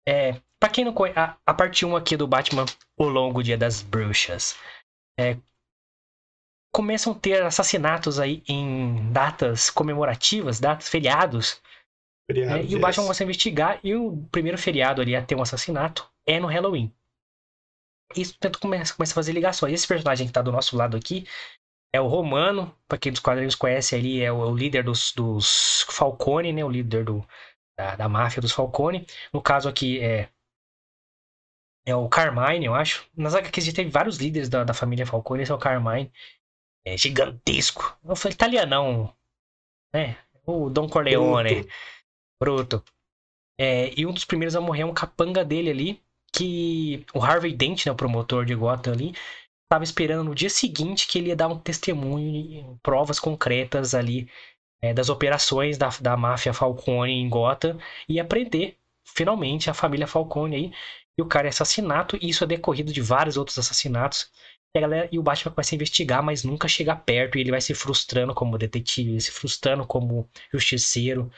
É, 0.08 0.40
pra 0.58 0.68
quem 0.68 0.84
não 0.84 0.92
conhece, 0.92 1.18
a, 1.18 1.36
a 1.46 1.54
parte 1.54 1.84
1 1.84 1.96
aqui 1.96 2.16
do 2.16 2.26
Batman, 2.26 2.66
O 2.96 3.04
Longo 3.04 3.42
Dia 3.42 3.56
das 3.56 3.82
Bruxas. 3.82 4.56
É, 5.18 5.36
começam 6.72 7.12
a 7.12 7.18
ter 7.18 7.42
assassinatos 7.42 8.18
aí 8.18 8.42
em 8.48 9.12
datas 9.12 9.70
comemorativas, 9.70 10.60
datas 10.60 10.88
feriados. 10.88 11.60
Né? 12.28 12.64
E 12.64 12.76
o 12.76 12.80
Batman 12.80 13.04
começa 13.04 13.22
a 13.22 13.26
investigar 13.26 13.80
e 13.82 13.94
o 13.94 14.16
primeiro 14.30 14.56
feriado 14.56 15.02
ali 15.02 15.16
a 15.16 15.24
ter 15.24 15.34
um 15.34 15.42
assassinato 15.42 16.08
é 16.26 16.38
no 16.38 16.46
Halloween. 16.46 16.92
Isso 18.16 18.36
começa, 18.60 18.94
começa 18.94 19.12
a 19.12 19.14
fazer 19.14 19.32
ligações. 19.32 19.72
Esse 19.72 19.86
personagem 19.86 20.26
que 20.26 20.32
tá 20.32 20.42
do 20.42 20.52
nosso 20.52 20.76
lado 20.76 20.96
aqui 20.96 21.26
é 21.92 22.00
o 22.00 22.06
Romano, 22.06 22.74
para 22.88 22.98
quem 22.98 23.10
dos 23.10 23.20
quadrinhos 23.20 23.54
conhece 23.54 23.94
ali, 23.94 24.22
é 24.22 24.32
o, 24.32 24.42
é 24.42 24.46
o 24.46 24.54
líder 24.54 24.84
dos, 24.84 25.12
dos, 25.12 25.82
Falcone, 25.90 26.52
né? 26.52 26.64
O 26.64 26.68
líder 26.68 27.04
do, 27.04 27.26
da, 27.80 27.96
da 27.96 28.08
máfia 28.08 28.42
dos 28.42 28.52
Falcone. 28.52 29.06
No 29.32 29.40
caso 29.40 29.68
aqui 29.68 30.00
é 30.00 30.28
é 31.86 31.96
o 31.96 32.08
Carmine, 32.08 32.66
eu 32.66 32.74
acho. 32.74 33.08
Nas 33.16 33.34
HQs 33.34 33.64
gente 33.64 33.74
teve 33.74 33.90
vários 33.90 34.18
líderes 34.18 34.50
da, 34.50 34.62
da 34.64 34.74
família 34.74 35.06
Falcone, 35.06 35.42
esse 35.42 35.50
é 35.50 35.54
o 35.54 35.58
Carmine. 35.58 36.12
É 36.84 36.96
gigantesco. 36.96 37.98
Eu 38.04 38.14
falei 38.14 38.34
italianão, 38.34 39.14
né? 39.92 40.18
O 40.44 40.68
Don 40.68 40.88
Corleone. 40.88 41.64
Bruto. 42.38 42.78
Bruto. 42.78 42.84
É, 43.58 43.98
e 43.98 44.06
um 44.06 44.12
dos 44.12 44.24
primeiros 44.24 44.54
a 44.54 44.60
morrer 44.60 44.82
é 44.82 44.86
um 44.86 44.94
capanga 44.94 45.44
dele 45.44 45.70
ali, 45.70 46.02
que 46.32 47.04
o 47.14 47.22
Harvey 47.22 47.54
Dent, 47.54 47.86
né, 47.86 47.92
o 47.92 47.96
promotor 47.96 48.44
de 48.44 48.54
Gotham 48.54 48.92
ali, 48.92 49.14
estava 49.64 49.84
esperando 49.84 50.24
no 50.24 50.34
dia 50.34 50.50
seguinte 50.50 51.06
que 51.06 51.18
ele 51.18 51.28
ia 51.28 51.36
dar 51.36 51.48
um 51.48 51.58
testemunho, 51.58 52.78
provas 52.82 53.18
concretas 53.18 53.94
ali 53.94 54.30
é, 54.82 54.94
das 54.94 55.08
operações 55.08 55.76
da, 55.76 55.88
da 56.00 56.16
máfia 56.16 56.52
Falcone 56.52 57.12
em 57.12 57.28
Gotham 57.28 57.78
e 58.08 58.18
aprender 58.18 58.76
finalmente 59.04 59.68
a 59.68 59.74
família 59.74 60.06
Falcone 60.06 60.56
aí. 60.56 60.72
E 61.18 61.22
o 61.22 61.26
cara 61.26 61.48
é 61.48 61.50
assassinato, 61.50 62.16
e 62.20 62.30
isso 62.30 62.44
é 62.44 62.46
decorrido 62.46 62.92
de 62.92 63.00
vários 63.02 63.36
outros 63.36 63.58
assassinatos. 63.58 64.30
E, 64.74 64.78
a 64.78 64.80
galera, 64.80 65.08
e 65.12 65.18
o 65.18 65.22
Batman 65.22 65.52
começa 65.52 65.74
a 65.74 65.76
investigar, 65.76 66.22
mas 66.22 66.44
nunca 66.44 66.68
chega 66.68 66.96
perto, 66.96 67.36
e 67.36 67.40
ele 67.40 67.50
vai 67.50 67.60
se 67.60 67.74
frustrando 67.74 68.34
como 68.34 68.56
detetive, 68.56 69.20
se 69.20 69.30
frustrando 69.30 69.86
como 69.86 70.28
justiceiro. 70.52 71.30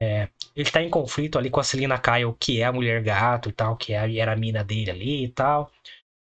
É, 0.00 0.28
ele 0.54 0.70
tá 0.70 0.82
em 0.82 0.90
conflito 0.90 1.38
ali 1.38 1.50
com 1.50 1.58
a 1.58 1.64
Selina 1.64 1.98
Kyle, 1.98 2.34
que 2.38 2.60
é 2.60 2.64
a 2.64 2.72
mulher 2.72 3.02
gato 3.02 3.48
e 3.48 3.52
tal, 3.52 3.76
que 3.76 3.94
é 3.94 4.18
era 4.18 4.32
a 4.32 4.36
mina 4.36 4.62
dele 4.62 4.90
ali 4.90 5.24
e 5.24 5.28
tal. 5.28 5.72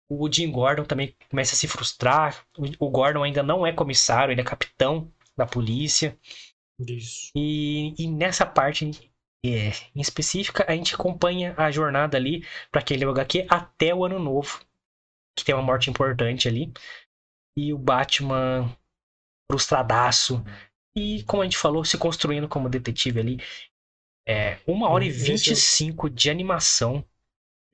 O 0.08 0.30
Jim 0.30 0.50
Gordon 0.50 0.84
também 0.84 1.16
começa 1.30 1.54
a 1.54 1.56
se 1.56 1.66
frustrar. 1.66 2.44
O 2.78 2.90
Gordon 2.90 3.22
ainda 3.24 3.42
não 3.42 3.66
é 3.66 3.72
comissário, 3.72 4.32
ele 4.32 4.42
é 4.42 4.44
capitão 4.44 5.10
da 5.36 5.46
polícia. 5.46 6.18
Isso. 6.78 7.30
E, 7.34 7.94
e 7.98 8.08
nessa 8.08 8.44
parte 8.44 8.90
é, 9.44 9.70
em 9.94 10.00
específica, 10.00 10.64
a 10.66 10.74
gente 10.74 10.94
acompanha 10.94 11.54
a 11.56 11.70
jornada 11.70 12.16
ali 12.16 12.44
para 12.70 12.80
aquele 12.80 13.04
HQ 13.04 13.46
até 13.48 13.94
o 13.94 14.04
ano 14.04 14.18
novo 14.18 14.60
que 15.36 15.44
tem 15.44 15.54
uma 15.54 15.62
morte 15.62 15.90
importante 15.90 16.48
ali. 16.48 16.72
E 17.56 17.72
o 17.72 17.78
Batman 17.78 18.74
frustradaço. 19.50 20.44
E, 20.96 21.22
como 21.24 21.42
a 21.42 21.44
gente 21.44 21.58
falou, 21.58 21.84
se 21.84 21.98
construindo 21.98 22.48
como 22.48 22.68
detetive 22.68 23.20
ali. 23.20 23.40
É, 24.26 24.58
uma 24.66 24.88
hora 24.88 25.04
e 25.04 25.10
vinte 25.10 25.48
e 25.48 25.56
cinco 25.56 26.08
de 26.08 26.30
animação. 26.30 27.04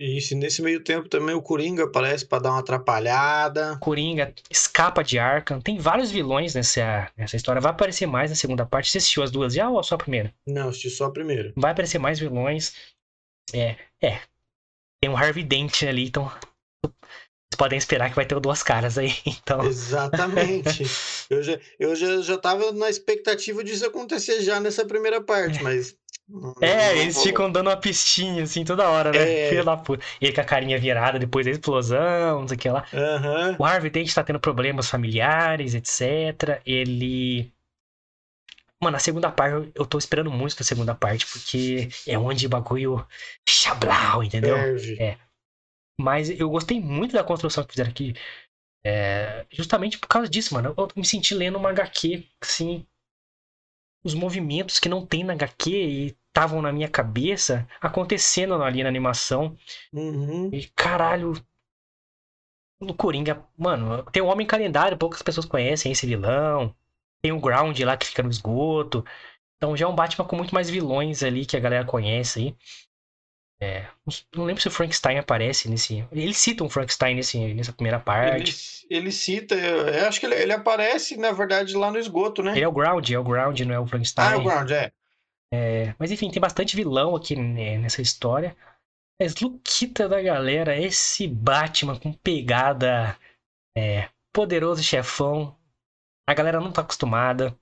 Isso, 0.00 0.32
e 0.32 0.36
nesse 0.36 0.62
meio 0.62 0.82
tempo 0.82 1.10
também 1.10 1.34
o 1.34 1.42
Coringa 1.42 1.84
aparece 1.84 2.24
para 2.24 2.44
dar 2.44 2.50
uma 2.52 2.60
atrapalhada. 2.60 3.76
Coringa 3.82 4.34
escapa 4.48 5.04
de 5.04 5.18
Arkham. 5.18 5.60
Tem 5.60 5.76
vários 5.76 6.10
vilões 6.10 6.54
nessa, 6.54 7.12
nessa 7.14 7.36
história. 7.36 7.60
Vai 7.60 7.72
aparecer 7.72 8.06
mais 8.06 8.30
na 8.30 8.36
segunda 8.36 8.64
parte. 8.64 8.90
Você 8.90 8.96
assistiu 8.96 9.22
as 9.22 9.30
duas 9.30 9.52
já 9.52 9.68
ou 9.68 9.82
só 9.82 9.96
a 9.96 9.98
primeira? 9.98 10.34
Não, 10.46 10.70
assisti 10.70 10.88
só 10.88 11.04
a 11.04 11.12
primeira. 11.12 11.52
Vai 11.54 11.72
aparecer 11.72 11.98
mais 11.98 12.18
vilões. 12.18 12.72
É, 13.52 13.76
é. 14.00 14.20
Tem 15.02 15.10
um 15.10 15.16
Harvey 15.16 15.44
Dent 15.44 15.82
ali, 15.82 16.06
então 16.06 16.32
podem 17.56 17.78
esperar 17.78 18.08
que 18.08 18.16
vai 18.16 18.24
ter 18.24 18.38
duas 18.40 18.62
caras 18.62 18.96
aí, 18.96 19.14
então. 19.26 19.64
Exatamente. 19.64 20.84
eu 21.28 21.42
já, 21.42 21.58
eu 21.78 21.96
já, 21.96 22.22
já 22.22 22.38
tava 22.38 22.72
na 22.72 22.88
expectativa 22.88 23.62
disso 23.64 23.86
acontecer 23.86 24.40
já 24.40 24.60
nessa 24.60 24.84
primeira 24.84 25.20
parte, 25.20 25.58
é. 25.58 25.62
mas. 25.62 25.96
é, 26.60 26.98
eles 26.98 27.14
vou... 27.14 27.24
ficam 27.24 27.50
dando 27.50 27.68
uma 27.68 27.76
pistinha 27.76 28.44
assim 28.44 28.64
toda 28.64 28.88
hora, 28.88 29.10
né? 29.10 29.54
É... 29.54 29.62
Da 29.62 29.76
puta. 29.76 30.04
Ele 30.20 30.32
com 30.32 30.40
a 30.40 30.44
carinha 30.44 30.78
virada 30.78 31.18
depois 31.18 31.44
da 31.44 31.52
explosão, 31.52 32.40
não 32.40 32.48
sei 32.48 32.56
o 32.56 32.60
que 32.60 32.68
lá. 32.68 32.84
Uhum. 32.92 33.56
O 33.58 33.64
Harvey 33.64 33.90
Dent 33.90 34.12
tá 34.14 34.22
tendo 34.22 34.40
problemas 34.40 34.88
familiares, 34.88 35.74
etc. 35.74 36.60
Ele. 36.64 37.52
Mano, 38.82 38.96
a 38.96 39.00
segunda 39.00 39.30
parte, 39.30 39.70
eu 39.74 39.84
tô 39.84 39.98
esperando 39.98 40.30
muito 40.30 40.56
da 40.56 40.64
segunda 40.64 40.94
parte, 40.94 41.26
porque 41.26 41.90
é 42.06 42.18
onde 42.18 42.46
o 42.46 42.48
bagulho 42.48 43.06
chablau, 43.46 44.24
entendeu? 44.24 44.56
É. 44.98 45.18
Mas 46.00 46.30
eu 46.30 46.48
gostei 46.50 46.80
muito 46.80 47.12
da 47.12 47.24
construção 47.24 47.64
que 47.64 47.72
fizeram 47.72 47.90
aqui. 47.90 48.14
É, 48.84 49.46
justamente 49.50 49.98
por 49.98 50.08
causa 50.08 50.28
disso, 50.28 50.54
mano. 50.54 50.74
Eu 50.76 50.88
me 50.96 51.04
senti 51.04 51.34
lendo 51.34 51.58
uma 51.58 51.70
HQ, 51.70 52.26
assim. 52.40 52.86
Os 54.02 54.14
movimentos 54.14 54.78
que 54.78 54.88
não 54.88 55.04
tem 55.04 55.22
na 55.22 55.34
HQ 55.34 55.70
e 55.70 56.16
estavam 56.28 56.62
na 56.62 56.72
minha 56.72 56.88
cabeça 56.88 57.68
acontecendo 57.80 58.54
ali 58.62 58.82
na 58.82 58.88
animação. 58.88 59.56
Uhum. 59.92 60.48
E 60.52 60.66
caralho. 60.68 61.34
No 62.80 62.94
Coringa, 62.94 63.44
mano, 63.58 64.02
tem 64.04 64.22
o 64.22 64.26
Homem 64.26 64.46
Calendário, 64.46 64.96
poucas 64.96 65.20
pessoas 65.20 65.44
conhecem 65.44 65.92
esse 65.92 66.06
vilão. 66.06 66.74
Tem 67.20 67.30
o 67.30 67.38
Ground 67.38 67.78
lá 67.80 67.94
que 67.94 68.06
fica 68.06 68.22
no 68.22 68.30
esgoto. 68.30 69.04
Então 69.56 69.76
já 69.76 69.84
é 69.84 69.88
um 69.88 69.94
Batman 69.94 70.24
com 70.24 70.36
muito 70.36 70.54
mais 70.54 70.70
vilões 70.70 71.22
ali 71.22 71.44
que 71.44 71.58
a 71.58 71.60
galera 71.60 71.84
conhece 71.84 72.38
aí. 72.40 72.56
É, 73.62 73.84
não 74.34 74.44
lembro 74.44 74.62
se 74.62 74.68
o 74.68 74.70
Frankenstein 74.70 75.18
aparece 75.18 75.68
nesse. 75.68 76.02
Ele 76.10 76.32
cita 76.32 76.64
um 76.64 76.70
Frankenstein 76.70 77.14
nesse, 77.14 77.38
nessa 77.52 77.72
primeira 77.74 78.00
parte. 78.00 78.84
Ele, 78.88 79.00
ele 79.00 79.12
cita, 79.12 79.54
eu 79.54 80.08
acho 80.08 80.18
que 80.18 80.24
ele, 80.24 80.34
ele, 80.34 80.52
aparece, 80.52 81.18
na 81.18 81.30
verdade, 81.30 81.76
lá 81.76 81.90
no 81.90 81.98
esgoto, 81.98 82.42
né? 82.42 82.52
Ele 82.52 82.64
é 82.64 82.68
o 82.68 82.72
Ground, 82.72 83.10
é 83.10 83.18
o 83.18 83.24
Ground, 83.24 83.60
não 83.60 83.74
é 83.74 83.78
o 83.78 83.86
Frankenstein. 83.86 84.28
Ah, 84.28 84.32
é 84.32 84.36
o 84.36 84.42
Ground, 84.42 84.70
é. 84.70 84.92
é 85.52 85.94
mas 85.98 86.10
enfim, 86.10 86.30
tem 86.30 86.40
bastante 86.40 86.74
vilão 86.74 87.14
aqui 87.14 87.36
né, 87.36 87.76
nessa 87.76 88.00
história. 88.00 88.56
Mas 89.20 89.36
Luquita 89.36 90.08
da 90.08 90.22
galera, 90.22 90.80
esse 90.80 91.28
Batman 91.28 91.98
com 91.98 92.14
pegada 92.14 93.14
é, 93.76 94.08
poderoso 94.32 94.82
chefão. 94.82 95.54
A 96.26 96.32
galera 96.32 96.60
não 96.60 96.72
tá 96.72 96.80
acostumada. 96.80 97.54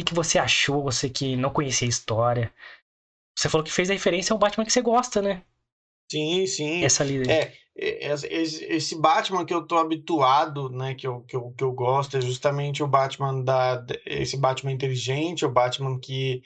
O 0.00 0.04
que 0.04 0.14
você 0.14 0.38
achou, 0.38 0.82
você 0.82 1.10
que 1.10 1.36
não 1.36 1.50
conhecia 1.50 1.86
a 1.86 1.90
história? 1.90 2.52
Você 3.36 3.48
falou 3.48 3.64
que 3.64 3.72
fez 3.72 3.90
a 3.90 3.92
referência 3.92 4.32
ao 4.32 4.38
Batman 4.38 4.64
que 4.64 4.72
você 4.72 4.80
gosta, 4.80 5.20
né? 5.20 5.42
Sim, 6.10 6.46
sim. 6.46 6.84
Essa 6.84 7.04
líder. 7.04 7.30
É, 7.30 7.52
é 7.76 8.14
esse 8.14 8.98
Batman 8.98 9.44
que 9.44 9.52
eu 9.52 9.66
tô 9.66 9.76
habituado, 9.76 10.70
né, 10.70 10.94
que 10.94 11.06
eu, 11.06 11.20
que 11.22 11.36
eu, 11.36 11.50
que 11.50 11.62
eu 11.62 11.72
gosto, 11.72 12.16
é 12.16 12.20
justamente 12.20 12.82
o 12.82 12.88
Batman 12.88 13.42
da. 13.42 13.84
Esse 14.06 14.36
Batman 14.36 14.72
inteligente, 14.72 15.44
o 15.44 15.50
Batman 15.50 15.98
que. 16.00 16.42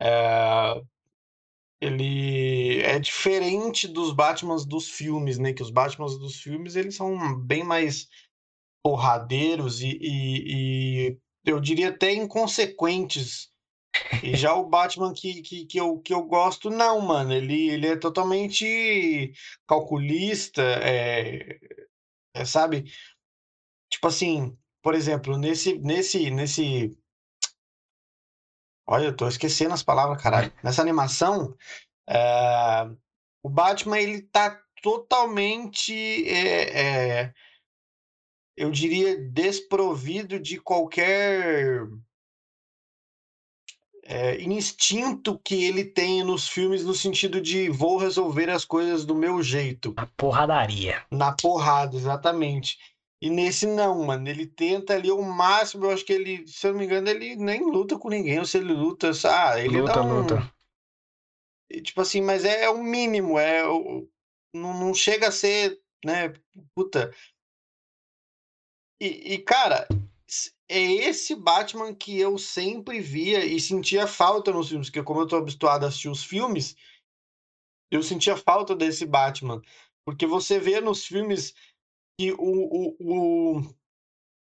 É, 0.00 0.80
ele 1.80 2.80
é 2.82 2.98
diferente 2.98 3.88
dos 3.88 4.12
Batmans 4.12 4.66
dos 4.66 4.88
filmes, 4.88 5.38
né? 5.38 5.52
Que 5.52 5.62
os 5.62 5.70
Batmans 5.70 6.18
dos 6.18 6.40
filmes 6.40 6.76
eles 6.76 6.94
são 6.94 7.38
bem 7.40 7.64
mais 7.64 8.08
porradeiros 8.82 9.80
e, 9.80 9.98
e, 10.00 11.08
e 11.08 11.18
eu 11.44 11.58
diria 11.58 11.88
até 11.88 12.12
inconsequentes. 12.12 13.50
E 14.22 14.36
já 14.36 14.54
o 14.54 14.68
Batman 14.68 15.12
que, 15.12 15.42
que, 15.42 15.66
que, 15.66 15.78
eu, 15.78 15.98
que 16.00 16.12
eu 16.14 16.22
gosto, 16.22 16.70
não, 16.70 17.00
mano. 17.00 17.32
Ele, 17.32 17.70
ele 17.70 17.86
é 17.86 17.96
totalmente 17.96 19.32
calculista, 19.66 20.62
é, 20.62 21.58
é, 22.34 22.44
sabe? 22.44 22.84
Tipo 23.90 24.08
assim, 24.08 24.56
por 24.82 24.94
exemplo, 24.94 25.36
nesse, 25.36 25.78
nesse, 25.78 26.30
nesse. 26.30 26.96
Olha, 28.86 29.06
eu 29.06 29.16
tô 29.16 29.28
esquecendo 29.28 29.74
as 29.74 29.82
palavras, 29.82 30.22
caralho. 30.22 30.52
Nessa 30.62 30.82
animação, 30.82 31.56
é, 32.08 32.90
o 33.42 33.48
Batman 33.48 33.98
ele 33.98 34.22
tá 34.22 34.60
totalmente, 34.82 35.92
é, 36.28 37.22
é, 37.22 37.34
eu 38.56 38.70
diria, 38.70 39.16
desprovido 39.30 40.38
de 40.40 40.60
qualquer 40.60 41.86
é, 44.12 44.42
instinto 44.42 45.38
que 45.38 45.64
ele 45.64 45.84
tem 45.84 46.24
nos 46.24 46.48
filmes 46.48 46.84
no 46.84 46.92
sentido 46.92 47.40
de 47.40 47.70
vou 47.70 47.96
resolver 47.96 48.50
as 48.50 48.64
coisas 48.64 49.04
do 49.04 49.14
meu 49.14 49.40
jeito. 49.40 49.94
Na 49.96 50.06
porradaria. 50.16 51.06
Na 51.12 51.32
porrada, 51.32 51.96
exatamente. 51.96 52.76
E 53.22 53.30
nesse 53.30 53.66
não, 53.66 54.04
mano. 54.04 54.28
Ele 54.28 54.46
tenta 54.46 54.94
ali 54.94 55.12
o 55.12 55.22
máximo. 55.22 55.84
Eu 55.84 55.92
acho 55.92 56.04
que 56.04 56.12
ele, 56.12 56.44
se 56.48 56.66
eu 56.66 56.72
não 56.72 56.80
me 56.80 56.86
engano, 56.86 57.08
ele 57.08 57.36
nem 57.36 57.62
luta 57.62 57.96
com 57.96 58.08
ninguém. 58.08 58.40
Ou 58.40 58.44
se 58.44 58.58
ele 58.58 58.72
luta, 58.72 59.12
ah, 59.24 59.60
ele 59.60 59.80
luta, 59.80 60.02
um... 60.02 60.20
luta. 60.20 60.52
Tipo 61.84 62.00
assim, 62.00 62.20
mas 62.20 62.44
é, 62.44 62.64
é 62.64 62.70
o 62.70 62.82
mínimo. 62.82 63.38
É 63.38 63.64
o... 63.64 64.08
não, 64.52 64.74
não 64.76 64.92
chega 64.92 65.28
a 65.28 65.32
ser, 65.32 65.80
né? 66.04 66.32
Puta. 66.74 67.14
E, 69.00 69.34
e, 69.34 69.38
cara, 69.38 69.86
é 70.70 70.80
esse 70.80 71.34
Batman 71.34 71.92
que 71.92 72.16
eu 72.18 72.38
sempre 72.38 73.00
via 73.00 73.44
e 73.44 73.58
sentia 73.58 74.06
falta 74.06 74.52
nos 74.52 74.68
filmes, 74.68 74.88
porque 74.88 75.02
como 75.02 75.20
eu 75.20 75.26
tô 75.26 75.36
habituado 75.36 75.82
a 75.82 75.88
assistir 75.88 76.08
os 76.08 76.22
filmes, 76.22 76.76
eu 77.90 78.04
sentia 78.04 78.36
falta 78.36 78.76
desse 78.76 79.04
Batman. 79.04 79.60
Porque 80.04 80.28
você 80.28 80.60
vê 80.60 80.80
nos 80.80 81.04
filmes 81.04 81.52
que 82.16 82.32
o, 82.32 82.38
o, 82.38 82.96
o 83.00 83.74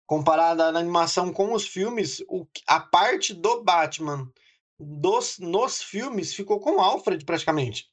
comparado 0.08 0.62
à 0.62 0.68
animação 0.68 1.30
com 1.30 1.52
os 1.52 1.66
filmes, 1.66 2.24
o, 2.28 2.46
a 2.66 2.80
parte 2.80 3.34
do 3.34 3.62
Batman 3.62 4.32
dos, 4.80 5.38
nos 5.38 5.82
filmes 5.82 6.34
ficou 6.34 6.60
com 6.60 6.76
o 6.76 6.80
Alfred 6.80 7.26
praticamente. 7.26 7.92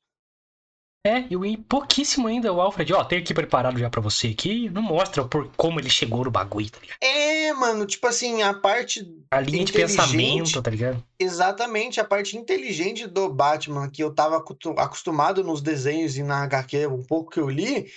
É, 1.06 1.26
e 1.30 1.58
pouquíssimo 1.58 2.30
ainda 2.30 2.54
o 2.54 2.62
Alfred, 2.62 2.94
ó, 2.94 3.04
tem 3.04 3.20
aqui 3.20 3.34
preparado 3.34 3.78
já 3.78 3.90
para 3.90 4.00
você 4.00 4.30
aqui, 4.30 4.70
não 4.70 4.82
mostra 4.82 5.26
por 5.26 5.52
como 5.58 5.78
ele 5.78 5.90
chegou 5.90 6.24
no 6.24 6.32
bagulho, 6.32 6.72
tá 6.72 6.80
ligado? 6.80 6.98
É, 7.02 7.52
mano, 7.52 7.86
tipo 7.86 8.08
assim, 8.08 8.42
a 8.42 8.54
parte. 8.54 9.06
A 9.30 9.42
linha 9.42 9.66
de 9.66 9.74
pensamento, 9.74 10.62
tá 10.62 10.72
ligado? 10.72 11.04
Exatamente, 11.20 12.00
a 12.00 12.06
parte 12.06 12.38
inteligente 12.38 13.06
do 13.06 13.28
Batman, 13.28 13.90
que 13.90 14.02
eu 14.02 14.16
tava 14.16 14.42
acostumado 14.78 15.44
nos 15.44 15.62
desenhos 15.62 16.18
e 16.18 16.24
na 16.24 16.42
HQ, 16.44 16.88
um 16.88 17.04
pouco 17.04 17.32
que 17.32 17.40
eu 17.42 17.50
li, 17.50 17.92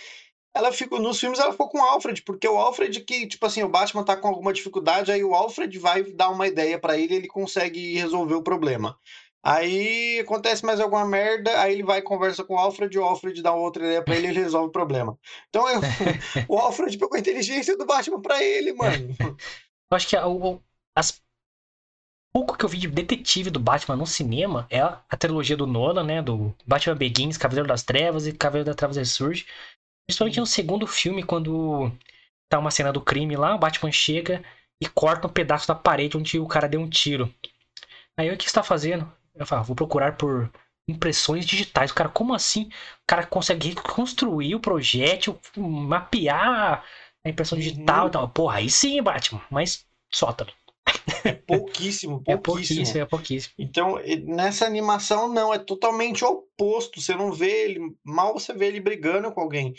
ela 0.52 0.72
ficou 0.72 0.98
nos 0.98 1.20
filmes 1.20 1.38
ela 1.38 1.52
ficou 1.52 1.68
com 1.68 1.78
o 1.78 1.84
Alfred, 1.84 2.22
porque 2.22 2.48
o 2.48 2.56
Alfred 2.56 3.00
que, 3.02 3.28
tipo 3.28 3.46
assim, 3.46 3.62
o 3.62 3.68
Batman 3.68 4.02
tá 4.02 4.16
com 4.16 4.26
alguma 4.26 4.52
dificuldade, 4.52 5.12
aí 5.12 5.22
o 5.22 5.32
Alfred 5.32 5.78
vai 5.78 6.02
dar 6.02 6.30
uma 6.30 6.48
ideia 6.48 6.76
para 6.76 6.98
ele, 6.98 7.14
ele 7.14 7.28
consegue 7.28 7.94
resolver 7.94 8.34
o 8.34 8.42
problema. 8.42 8.98
Aí 9.48 10.18
acontece 10.18 10.66
mais 10.66 10.80
alguma 10.80 11.06
merda, 11.06 11.60
aí 11.60 11.74
ele 11.74 11.84
vai 11.84 12.02
conversa 12.02 12.42
com 12.42 12.54
o 12.54 12.58
Alfred, 12.58 12.98
o 12.98 13.04
Alfred 13.04 13.40
dá 13.40 13.54
outra 13.54 13.84
ideia 13.84 14.02
pra 14.02 14.16
ele 14.16 14.26
e 14.26 14.30
ele 14.30 14.40
resolve 14.40 14.70
o 14.70 14.72
problema. 14.72 15.16
Então 15.48 15.68
eu, 15.68 15.78
o 16.48 16.58
Alfred 16.58 16.98
pegou 16.98 17.16
a 17.16 17.20
inteligência 17.20 17.78
do 17.78 17.86
Batman 17.86 18.20
pra 18.20 18.42
ele, 18.42 18.72
mano. 18.72 19.14
Eu 19.20 19.96
acho 19.96 20.08
que 20.08 20.16
o, 20.16 20.60
as 20.96 21.22
pouco 22.32 22.58
que 22.58 22.64
eu 22.64 22.68
vi 22.68 22.76
de 22.76 22.88
detetive 22.88 23.48
do 23.48 23.60
Batman 23.60 23.94
no 23.94 24.04
cinema 24.04 24.66
é 24.68 24.80
a, 24.80 25.00
a 25.08 25.16
trilogia 25.16 25.56
do 25.56 25.64
Nolan, 25.64 26.02
né? 26.02 26.20
Do 26.20 26.52
Batman 26.66 26.96
Begins, 26.96 27.38
Cavaleiro 27.38 27.68
das 27.68 27.84
Trevas 27.84 28.26
e 28.26 28.32
Cavaleiro 28.32 28.66
das 28.66 28.74
Trevas 28.74 28.96
Ressurge. 28.96 29.46
Principalmente 30.08 30.40
no 30.40 30.46
segundo 30.46 30.88
filme, 30.88 31.22
quando 31.22 31.92
tá 32.48 32.58
uma 32.58 32.72
cena 32.72 32.92
do 32.92 33.00
crime 33.00 33.36
lá, 33.36 33.54
o 33.54 33.58
Batman 33.58 33.92
chega 33.92 34.42
e 34.82 34.88
corta 34.88 35.28
um 35.28 35.32
pedaço 35.32 35.68
da 35.68 35.74
parede 35.76 36.16
onde 36.16 36.36
o 36.40 36.48
cara 36.48 36.68
deu 36.68 36.80
um 36.80 36.90
tiro. 36.90 37.32
Aí 38.18 38.28
o 38.28 38.36
que 38.36 38.46
está 38.46 38.60
fazendo? 38.60 39.08
Eu 39.36 39.46
falo, 39.46 39.64
vou 39.64 39.76
procurar 39.76 40.16
por 40.16 40.50
impressões 40.88 41.44
digitais. 41.44 41.90
O 41.90 41.94
cara, 41.94 42.08
como 42.08 42.34
assim? 42.34 42.64
O 42.64 43.06
cara 43.06 43.26
consegue 43.26 43.68
reconstruir 43.70 44.54
o 44.54 44.60
projétil, 44.60 45.38
mapear 45.56 46.84
a 47.24 47.28
impressão 47.28 47.58
digital 47.58 48.02
uhum. 48.02 48.08
e 48.08 48.12
tal. 48.12 48.28
Porra, 48.28 48.58
aí 48.58 48.70
sim, 48.70 49.02
Batman. 49.02 49.42
Mas 49.50 49.86
sótano. 50.12 50.52
É 51.24 51.32
pouquíssimo, 51.32 52.22
pouquíssimo. 52.22 52.28
É 52.28 52.36
pouquíssimo, 52.36 53.00
é 53.00 53.04
pouquíssimo. 53.04 53.54
Então, 53.58 53.98
nessa 54.24 54.64
animação, 54.64 55.28
não, 55.28 55.52
é 55.52 55.58
totalmente 55.58 56.24
oposto. 56.24 57.00
Você 57.00 57.16
não 57.16 57.32
vê 57.32 57.64
ele, 57.64 57.96
mal 58.04 58.32
você 58.32 58.52
vê 58.52 58.66
ele 58.66 58.80
brigando 58.80 59.32
com 59.32 59.40
alguém. 59.40 59.74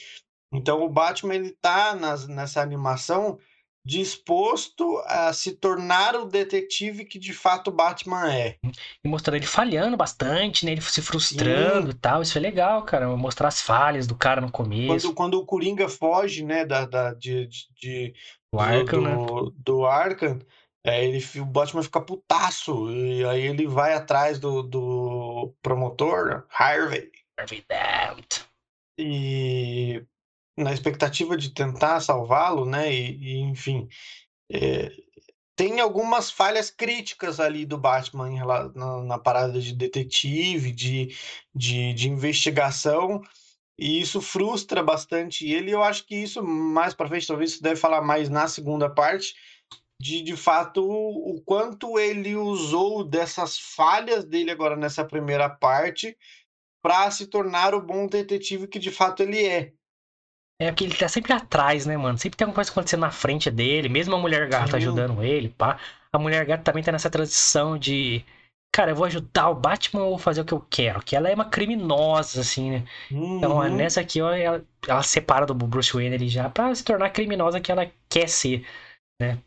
Então, 0.54 0.84
o 0.84 0.90
Batman, 0.90 1.36
ele 1.36 1.52
tá 1.62 1.96
nas, 1.96 2.28
nessa 2.28 2.62
animação 2.62 3.40
disposto 3.88 5.02
a 5.06 5.32
se 5.32 5.54
tornar 5.54 6.14
o 6.18 6.26
detetive 6.26 7.06
que 7.06 7.18
de 7.18 7.32
fato 7.32 7.70
o 7.70 7.74
Batman 7.74 8.30
é. 8.34 8.58
E 9.02 9.08
mostrando 9.08 9.38
ele 9.38 9.46
falhando 9.46 9.96
bastante, 9.96 10.66
né? 10.66 10.74
Ele 10.74 10.82
se 10.82 11.02
frustrando 11.02 11.88
Sim. 11.88 11.92
e 11.92 11.94
tal. 11.94 12.22
Isso 12.22 12.38
é 12.38 12.42
legal, 12.42 12.84
cara. 12.84 13.08
Mostrar 13.16 13.48
as 13.48 13.62
falhas 13.62 14.06
do 14.06 14.14
cara 14.14 14.42
no 14.42 14.52
começo. 14.52 15.08
Quando, 15.08 15.16
quando 15.16 15.34
o 15.36 15.46
Coringa 15.46 15.88
foge, 15.88 16.44
né, 16.44 16.66
da, 16.66 16.86
da, 16.86 17.14
de, 17.14 17.48
de, 17.80 18.14
do, 18.52 18.60
Arkham, 18.60 19.04
do, 19.04 19.46
né? 19.46 19.52
do 19.56 19.86
Arkham, 19.86 20.40
é, 20.86 21.06
ele, 21.06 21.24
o 21.40 21.46
Batman 21.46 21.82
fica 21.82 22.02
putaço. 22.02 22.92
E 22.92 23.24
aí 23.24 23.44
ele 23.44 23.66
vai 23.66 23.94
atrás 23.94 24.38
do, 24.38 24.64
do 24.64 25.54
promotor, 25.62 26.46
Harvey. 26.50 27.10
Harvey 27.40 27.64
Dent. 27.70 28.42
E 29.00 30.04
na 30.58 30.74
expectativa 30.74 31.38
de 31.38 31.52
tentar 31.54 32.00
salvá-lo, 32.00 32.66
né? 32.66 32.92
E, 32.94 33.18
e 33.18 33.40
enfim, 33.42 33.88
é, 34.52 34.92
tem 35.56 35.80
algumas 35.80 36.30
falhas 36.32 36.70
críticas 36.70 37.40
ali 37.40 37.66
do 37.66 37.78
Batman 37.78 38.30
em, 38.32 38.40
na, 38.76 39.04
na, 39.04 39.20
parada 39.20 39.60
de 39.60 39.74
detetive, 39.74 40.72
de, 40.72 41.16
de, 41.54 41.94
de, 41.94 42.10
investigação, 42.10 43.22
e 43.78 44.00
isso 44.02 44.22
frustra 44.22 44.84
bastante 44.84 45.48
ele. 45.50 45.72
Eu 45.72 45.84
acho 45.84 46.06
que 46.06 46.16
isso, 46.16 46.44
mais 46.44 46.94
para 46.94 47.08
frente, 47.08 47.28
talvez 47.28 47.54
você 47.54 47.62
deve 47.62 47.80
falar 47.80 48.02
mais 48.02 48.30
na 48.30 48.48
segunda 48.48 48.90
parte, 48.90 49.36
de 50.00 50.22
de 50.22 50.36
fato 50.38 50.84
o 50.88 51.42
quanto 51.44 51.98
ele 51.98 52.36
usou 52.36 53.04
dessas 53.04 53.58
falhas 53.58 54.24
dele 54.24 54.52
agora 54.52 54.76
nessa 54.76 55.04
primeira 55.04 55.50
parte 55.50 56.16
para 56.84 57.10
se 57.10 57.26
tornar 57.28 57.74
o 57.74 57.82
bom 57.82 58.08
detetive 58.08 58.68
que 58.68 58.78
de 58.78 58.92
fato 58.92 59.24
ele 59.24 59.46
é. 59.46 59.74
É 60.60 60.72
porque 60.72 60.86
ele 60.86 60.96
tá 60.96 61.08
sempre 61.08 61.34
atrás, 61.34 61.86
né, 61.86 61.96
mano? 61.96 62.18
Sempre 62.18 62.38
tem 62.38 62.46
alguma 62.46 62.56
coisa 62.56 62.72
acontecendo 62.72 63.02
na 63.02 63.12
frente 63.12 63.52
dele, 63.52 63.90
mesmo 63.90 64.16
a 64.16 64.20
mulher 64.20 64.50
gata 64.50 64.72
Sim. 64.72 64.78
ajudando 64.78 65.24
ele, 65.24 65.50
pá. 65.50 65.80
A 66.12 66.18
mulher 66.18 66.44
gata 66.46 66.64
também 66.64 66.84
tá 66.84 66.92
nessa 66.92 67.10
transição 67.10 67.78
de. 67.78 68.26
Cara, 68.74 68.92
eu 68.92 68.96
vou 68.96 69.06
ajudar 69.06 69.50
o 69.50 69.56
Batman 69.56 70.04
ou 70.04 70.18
fazer 70.18 70.42
o 70.42 70.46
que 70.46 70.54
eu 70.54 70.66
quero? 70.70 71.02
Que 71.02 71.16
ela 71.16 71.30
é 71.30 71.36
uma 71.36 71.46
criminosa, 71.46 72.42
assim, 72.42 72.72
né? 72.72 72.84
Uhum. 73.12 73.38
Então, 73.38 73.70
nessa 73.70 74.02
aqui, 74.02 74.22
ó, 74.22 74.32
ela, 74.32 74.64
ela 74.88 75.04
separa 75.04 75.46
do 75.46 75.54
Bruce 75.54 75.94
Wayne 75.94 76.16
ali 76.16 76.28
já 76.28 76.50
pra 76.50 76.74
se 76.74 76.84
tornar 76.84 77.06
a 77.08 77.10
criminosa 77.10 77.62
que 77.62 77.72
ela 77.72 77.90
quer 78.10 78.28
ser, 78.28 78.66
né? 79.22 79.38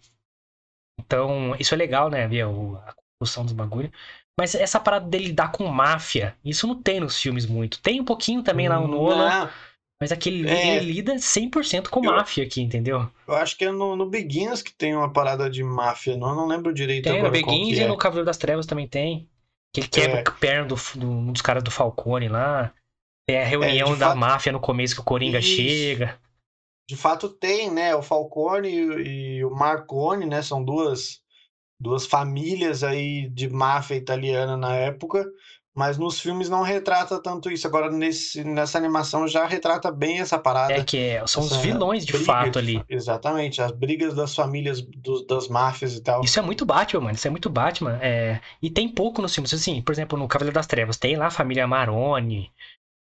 Então, 1.01 1.57
isso 1.59 1.75
é 1.75 1.77
legal, 1.77 2.09
né? 2.09 2.27
Ver 2.29 2.43
a 2.43 2.95
construção 3.19 3.45
dos 3.45 3.53
bagulho. 3.53 3.93
Mas 4.39 4.55
essa 4.55 4.81
parada 4.81 5.07
dele 5.07 5.27
lidar 5.27 5.53
com 5.53 5.67
máfia, 5.67 6.37
isso 6.45 6.67
não 6.67 6.81
tem 6.81 7.01
nos 7.01 7.21
filmes 7.21 7.47
muito. 7.47 7.81
Tem 7.81 8.01
um 8.01 8.05
pouquinho 8.05 8.43
também 8.43 8.69
lá 8.69 8.81
no 8.81 8.89
Nolan. 8.89 9.51
Mas 10.01 10.11
aquele 10.11 10.49
é, 10.49 10.77
ele 10.77 10.95
lida 10.95 11.15
100% 11.15 11.89
com 11.89 12.03
eu, 12.03 12.11
máfia 12.11 12.43
aqui, 12.43 12.63
entendeu? 12.63 13.07
Eu 13.29 13.35
acho 13.35 13.57
que 13.57 13.67
é 13.67 13.71
no, 13.71 13.95
no 13.95 14.09
Begins 14.09 14.63
que 14.63 14.73
tem 14.73 14.97
uma 14.97 15.13
parada 15.13 15.51
de 15.51 15.63
máfia, 15.63 16.17
não, 16.17 16.35
não 16.35 16.47
lembro 16.47 16.73
direito 16.73 17.05
tem, 17.05 17.19
agora 17.19 17.29
no 17.29 17.33
Begins 17.33 17.77
e 17.77 17.83
é. 17.83 17.87
no 17.87 17.99
Cavaleiro 17.99 18.25
das 18.25 18.39
Trevas 18.39 18.65
também 18.65 18.89
tem. 18.89 19.29
Que 19.75 19.81
ele 19.81 19.89
quebra 19.89 20.21
é. 20.21 20.25
a 20.27 20.33
perna 20.33 20.67
do, 20.67 20.75
do, 20.97 21.33
dos 21.33 21.43
caras 21.43 21.63
do 21.63 21.71
Falcone 21.71 22.29
lá. 22.29 22.73
Tem 23.29 23.39
a 23.39 23.45
reunião 23.45 23.93
é, 23.93 23.97
da 23.97 24.09
fato, 24.09 24.19
máfia 24.19 24.53
no 24.53 24.59
começo 24.59 24.95
que 24.95 25.03
o 25.03 25.05
Coringa 25.05 25.39
isso. 25.39 25.49
chega. 25.49 26.19
De 26.89 26.97
fato 26.97 27.29
tem, 27.29 27.71
né? 27.71 27.95
O 27.95 28.03
Falcone 28.03 28.69
e, 28.69 29.45
o 29.45 29.51
Marconi, 29.51 30.27
né? 30.27 30.43
São 30.43 30.65
duas, 30.65 31.21
duas 31.79 32.07
famílias 32.07 32.83
aí 32.83 33.29
de 33.29 33.49
máfia 33.49 33.95
italiana 33.95 34.57
na 34.57 34.75
época 34.75 35.25
mas 35.75 35.97
nos 35.97 36.21
filmes 36.21 36.49
não 36.49 36.63
retrata 36.63 37.21
tanto 37.23 37.51
isso. 37.51 37.67
Agora, 37.67 37.91
nesse, 37.91 38.43
nessa 38.43 38.77
animação 38.77 39.29
já 39.29 39.47
retrata 39.47 39.91
bem 39.91 40.21
essa 40.21 40.39
parada. 40.39 40.73
É 40.73 40.83
que 40.83 40.99
é, 40.99 41.27
são 41.27 41.43
os 41.43 41.57
vilões 41.57 42.05
de 42.05 42.13
fato 42.19 42.59
ali. 42.59 42.83
Exatamente, 42.89 43.63
as 43.63 43.71
brigas 43.71 44.15
das 44.15 44.35
famílias 44.35 44.83
do, 44.83 45.25
das 45.27 45.49
máfias 45.49 45.95
e 45.95 46.03
tal. 46.03 46.23
Isso 46.23 46.39
é 46.39 46.43
muito 46.43 46.67
Batman, 46.67 47.01
mano. 47.01 47.15
Isso 47.15 47.27
é 47.27 47.31
muito 47.31 47.49
Batman. 47.49 47.99
É... 48.03 48.41
E 48.61 48.69
tem 48.69 48.89
pouco 48.89 49.23
nos 49.23 49.33
filmes. 49.33 49.55
Assim, 49.55 49.81
por 49.81 49.93
exemplo, 49.93 50.19
no 50.19 50.29
Cavaleiro 50.29 50.55
das 50.55 50.67
Trevas, 50.67 50.97
tem 50.97 51.17
lá 51.17 51.27
a 51.27 51.31
família 51.31 51.67
Maroni, 51.67 52.53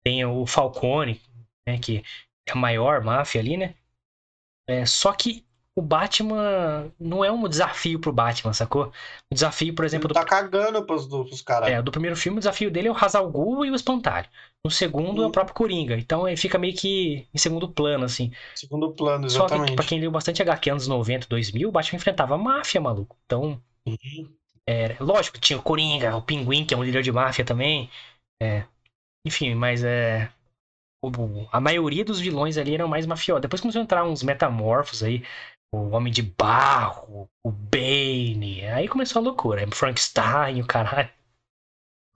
tem 0.05 0.25
o 0.25 0.47
Falcone, 0.47 1.21
né, 1.67 1.79
que 1.79 2.03
é 2.47 2.53
a 2.53 2.57
maior 2.57 3.03
máfia 3.03 3.41
ali, 3.41 3.57
né? 3.57 3.75
É, 4.69 4.85
só 4.85 5.13
que 5.13 5.48
o 5.79 5.83
Batman 5.83 6.91
não 6.99 7.25
é 7.25 7.31
um 7.31 7.49
desafio 7.49 8.01
pro 8.01 8.13
Batman, 8.13 8.53
sacou? 8.53 8.91
O 9.31 9.35
desafio, 9.35 9.75
por 9.75 9.85
exemplo, 9.85 10.07
Ele 10.09 10.15
do, 10.15 10.21
tá 10.21 10.25
cagando 10.25 10.85
pros, 10.85 11.07
pros 11.07 11.41
caras. 11.41 11.71
é, 11.71 11.81
do 11.81 11.93
primeiro 11.93 12.17
filme, 12.17 12.39
o 12.39 12.41
desafio 12.41 12.71
dele 12.71 12.89
é 12.89 12.91
o 12.91 12.97
Hazal 12.97 13.31
e 13.65 13.71
o 13.71 13.75
Espantalho. 13.75 14.29
No 14.65 14.71
segundo 14.71 15.21
é 15.21 15.25
o 15.25 15.27
Uhum. 15.27 15.33
próprio 15.33 15.55
Coringa. 15.55 15.97
Então 15.97 16.27
ele 16.27 16.37
fica 16.37 16.59
meio 16.59 16.75
que 16.75 17.27
em 17.33 17.39
segundo 17.39 17.69
plano, 17.69 18.05
assim. 18.05 18.33
Segundo 18.57 18.93
plano, 18.93 19.29
Só 19.31 19.47
que, 19.47 19.55
exatamente. 19.55 19.77
pra 19.77 19.85
quem 19.85 20.01
leu 20.01 20.11
bastante 20.11 20.43
HQ 20.43 20.71
anos 20.71 20.89
90, 20.89 21.27
2000, 21.29 21.69
o 21.69 21.73
Batman 21.73 21.97
enfrentava 21.97 22.35
a 22.35 22.39
máfia, 22.39 22.81
maluco. 22.81 23.17
Então, 23.25 23.61
Uhum. 23.87 24.29
era, 24.67 24.97
lógico, 25.03 25.39
tinha 25.39 25.59
o 25.59 25.63
Coringa, 25.63 26.17
o 26.17 26.23
Pinguim, 26.23 26.65
que 26.67 26.75
é 26.75 26.77
um 26.77 26.83
líder 26.83 27.03
de 27.03 27.13
máfia 27.13 27.45
também. 27.45 27.89
É, 28.43 28.65
enfim, 29.27 29.55
mas 29.55 29.85
é. 29.85 30.31
a 31.53 31.61
maioria 31.61 32.05
dos 32.05 32.19
vilões 32.19 32.59
ali 32.59 32.75
eram 32.75 32.89
mais 32.89 33.07
mafiosos. 33.07 33.43
Depois 33.43 33.61
começou 33.61 33.81
a 33.81 33.85
entrar 33.85 34.05
uns 34.05 34.23
metamorfos 34.23 35.03
aí. 35.03 35.23
O 35.73 35.91
Homem 35.91 36.13
de 36.13 36.23
Barro, 36.23 37.29
o 37.45 37.51
Bane. 37.51 38.65
Aí 38.67 38.89
começou 38.89 39.21
a 39.21 39.25
loucura. 39.25 39.67
Frankenstein, 39.71 40.63
o 40.63 40.67
caralho. 40.67 41.11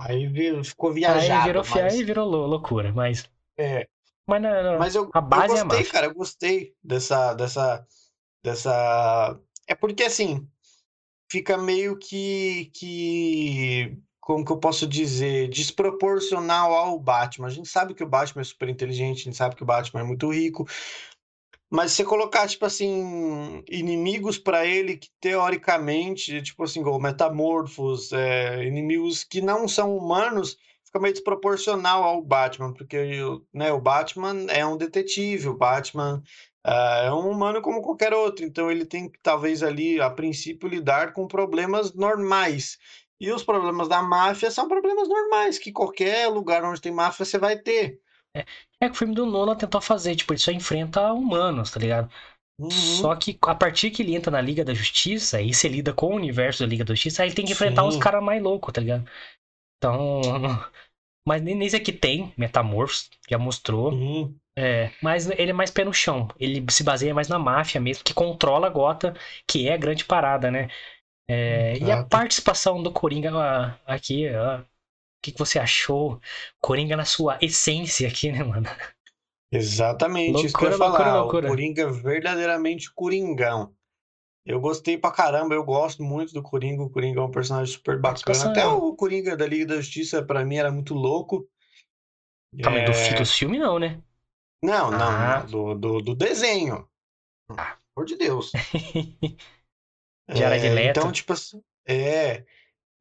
Aí 0.00 0.64
ficou 0.64 0.92
viajado. 0.92 1.40
aí 1.40 1.46
virou, 1.46 1.64
mas, 1.68 1.94
aí 1.94 2.02
virou 2.04 2.28
lou- 2.28 2.46
loucura. 2.46 2.92
Mas, 2.92 3.28
é, 3.58 3.86
mas, 4.26 4.42
não, 4.42 4.62
não, 4.62 4.78
mas 4.78 4.94
eu, 4.94 5.10
a 5.12 5.20
base 5.20 5.54
eu 5.54 5.58
é 5.58 5.62
gostei, 5.64 5.78
máfia. 5.78 5.92
cara. 5.92 6.06
Eu 6.06 6.14
gostei 6.14 6.74
dessa, 6.82 7.34
dessa, 7.34 7.86
dessa. 8.42 9.38
É 9.66 9.74
porque 9.74 10.02
assim 10.04 10.48
fica 11.30 11.56
meio 11.56 11.96
que, 11.96 12.70
que 12.74 13.96
como 14.20 14.44
que 14.44 14.52
eu 14.52 14.58
posso 14.58 14.86
dizer, 14.86 15.48
desproporcional 15.48 16.74
ao 16.74 16.98
Batman. 16.98 17.46
A 17.46 17.50
gente 17.50 17.68
sabe 17.68 17.94
que 17.94 18.04
o 18.04 18.08
Batman 18.08 18.42
é 18.42 18.44
super 18.44 18.68
inteligente, 18.68 19.22
a 19.22 19.24
gente 19.24 19.36
sabe 19.36 19.56
que 19.56 19.62
o 19.62 19.66
Batman 19.66 20.00
é 20.00 20.04
muito 20.04 20.30
rico, 20.30 20.66
mas 21.72 21.92
se 21.92 21.96
você 21.98 22.04
colocar, 22.04 22.46
tipo 22.46 22.66
assim, 22.66 23.64
inimigos 23.66 24.36
pra 24.38 24.66
ele 24.66 24.98
que 24.98 25.08
teoricamente, 25.18 26.42
tipo 26.42 26.64
assim, 26.64 26.80
igual 26.80 27.00
metamorfos, 27.00 28.12
é, 28.12 28.62
inimigos 28.66 29.24
que 29.24 29.40
não 29.40 29.66
são 29.66 29.96
humanos, 29.96 30.58
fica 30.84 31.00
meio 31.00 31.14
desproporcional 31.14 32.04
ao 32.04 32.20
Batman, 32.20 32.74
porque 32.74 33.22
né, 33.54 33.72
o 33.72 33.80
Batman 33.80 34.44
é 34.50 34.66
um 34.66 34.76
detetive, 34.76 35.48
o 35.48 35.56
Batman 35.56 36.22
ah, 36.62 37.04
é 37.06 37.12
um 37.12 37.30
humano 37.30 37.62
como 37.62 37.80
qualquer 37.80 38.12
outro, 38.12 38.44
então 38.44 38.70
ele 38.70 38.84
tem 38.84 39.08
que 39.08 39.18
talvez 39.22 39.62
ali, 39.62 39.98
a 39.98 40.10
princípio, 40.10 40.68
lidar 40.68 41.14
com 41.14 41.26
problemas 41.26 41.94
normais. 41.94 42.78
E 43.18 43.32
os 43.32 43.42
problemas 43.44 43.88
da 43.88 44.02
máfia 44.02 44.50
são 44.50 44.68
problemas 44.68 45.08
normais, 45.08 45.58
que 45.58 45.72
qualquer 45.72 46.28
lugar 46.28 46.64
onde 46.64 46.82
tem 46.82 46.92
máfia 46.92 47.24
você 47.24 47.38
vai 47.38 47.56
ter. 47.58 48.01
É 48.34 48.88
que 48.88 48.92
o 48.92 48.94
filme 48.94 49.14
do 49.14 49.26
Nolan 49.26 49.56
tentou 49.56 49.80
fazer, 49.80 50.16
tipo, 50.16 50.32
ele 50.32 50.40
só 50.40 50.50
enfrenta 50.50 51.12
humanos, 51.12 51.70
tá 51.70 51.78
ligado? 51.78 52.10
Uhum. 52.58 52.70
Só 52.70 53.14
que 53.16 53.38
a 53.42 53.54
partir 53.54 53.90
que 53.90 54.02
ele 54.02 54.14
entra 54.14 54.30
na 54.30 54.40
Liga 54.40 54.64
da 54.64 54.74
Justiça 54.74 55.40
e 55.40 55.52
você 55.52 55.68
lida 55.68 55.92
com 55.92 56.06
o 56.06 56.16
universo 56.16 56.62
da 56.62 56.68
Liga 56.68 56.84
da 56.84 56.94
Justiça, 56.94 57.22
aí 57.22 57.28
ele 57.28 57.34
tem 57.34 57.44
que 57.44 57.52
enfrentar 57.52 57.84
uns 57.84 57.94
Sim. 57.94 58.00
caras 58.00 58.22
mais 58.22 58.42
loucos, 58.42 58.72
tá 58.72 58.80
ligado? 58.80 59.08
Então. 59.78 60.20
Mas 61.26 61.40
nem 61.40 61.54
nesse 61.54 61.76
aqui 61.76 61.92
tem 61.92 62.32
Metamorphos, 62.36 63.08
já 63.28 63.38
mostrou. 63.38 63.92
Uhum. 63.92 64.34
É, 64.58 64.90
mas 65.02 65.30
ele 65.30 65.50
é 65.50 65.54
mais 65.54 65.70
pé 65.70 65.84
no 65.84 65.94
chão. 65.94 66.28
Ele 66.38 66.64
se 66.70 66.82
baseia 66.82 67.14
mais 67.14 67.28
na 67.28 67.38
máfia 67.38 67.80
mesmo, 67.80 68.04
que 68.04 68.12
controla 68.12 68.68
Gota, 68.68 69.14
que 69.48 69.68
é 69.68 69.72
a 69.72 69.78
grande 69.78 70.04
parada, 70.04 70.50
né? 70.50 70.68
É, 71.30 71.78
e 71.78 71.90
a 71.90 72.04
participação 72.04 72.82
do 72.82 72.92
Coringa 72.92 73.78
aqui, 73.86 74.26
que, 75.22 75.32
que 75.32 75.38
você 75.38 75.58
achou? 75.58 76.20
Coringa 76.60 76.96
na 76.96 77.04
sua 77.04 77.38
essência 77.40 78.08
aqui, 78.08 78.30
né, 78.32 78.42
mano? 78.42 78.66
Exatamente, 79.50 80.46
isso 80.46 80.56
que 80.56 80.64
eu 80.64 80.70
ia 80.70 80.76
Loucura, 80.76 80.88
loucura, 80.88 81.04
falar. 81.10 81.20
loucura. 81.22 81.46
O 81.46 81.50
Coringa 81.50 81.82
é 81.82 81.86
verdadeiramente 81.90 82.92
Coringão. 82.94 83.74
Eu 84.44 84.60
gostei 84.60 84.98
pra 84.98 85.10
caramba, 85.12 85.54
eu 85.54 85.62
gosto 85.62 86.02
muito 86.02 86.32
do 86.34 86.42
Coringa. 86.42 86.82
O 86.82 86.90
Coringa 86.90 87.20
é 87.20 87.22
um 87.22 87.30
personagem 87.30 87.72
super 87.72 88.00
bacana. 88.00 88.50
Até 88.50 88.62
é- 88.62 88.66
o 88.66 88.94
Coringa 88.96 89.36
da 89.36 89.46
Liga 89.46 89.66
da 89.66 89.76
Justiça, 89.76 90.22
pra 90.24 90.44
mim, 90.44 90.56
era 90.56 90.72
muito 90.72 90.94
louco. 90.94 91.46
Do, 92.52 92.68
É, 92.68 92.92
fi- 92.92 93.14
dos 93.14 93.32
filmes 93.32 93.60
não, 93.60 93.78
né? 93.78 94.00
Não, 94.64 94.90
não, 94.90 94.98
Ah. 95.00 95.40
do, 95.40 95.74
do, 95.74 96.00
do 96.02 96.14
desenho. 96.14 96.88
Ah. 97.50 97.76
amor 97.94 98.06
de 98.06 98.16
Deus. 98.16 98.50
Jared 100.28 100.66
É, 100.66 100.70
Leto. 100.70 100.98
Então, 101.00 101.12
tipo 101.12 101.32
assim, 101.34 101.62
é, 101.86 102.44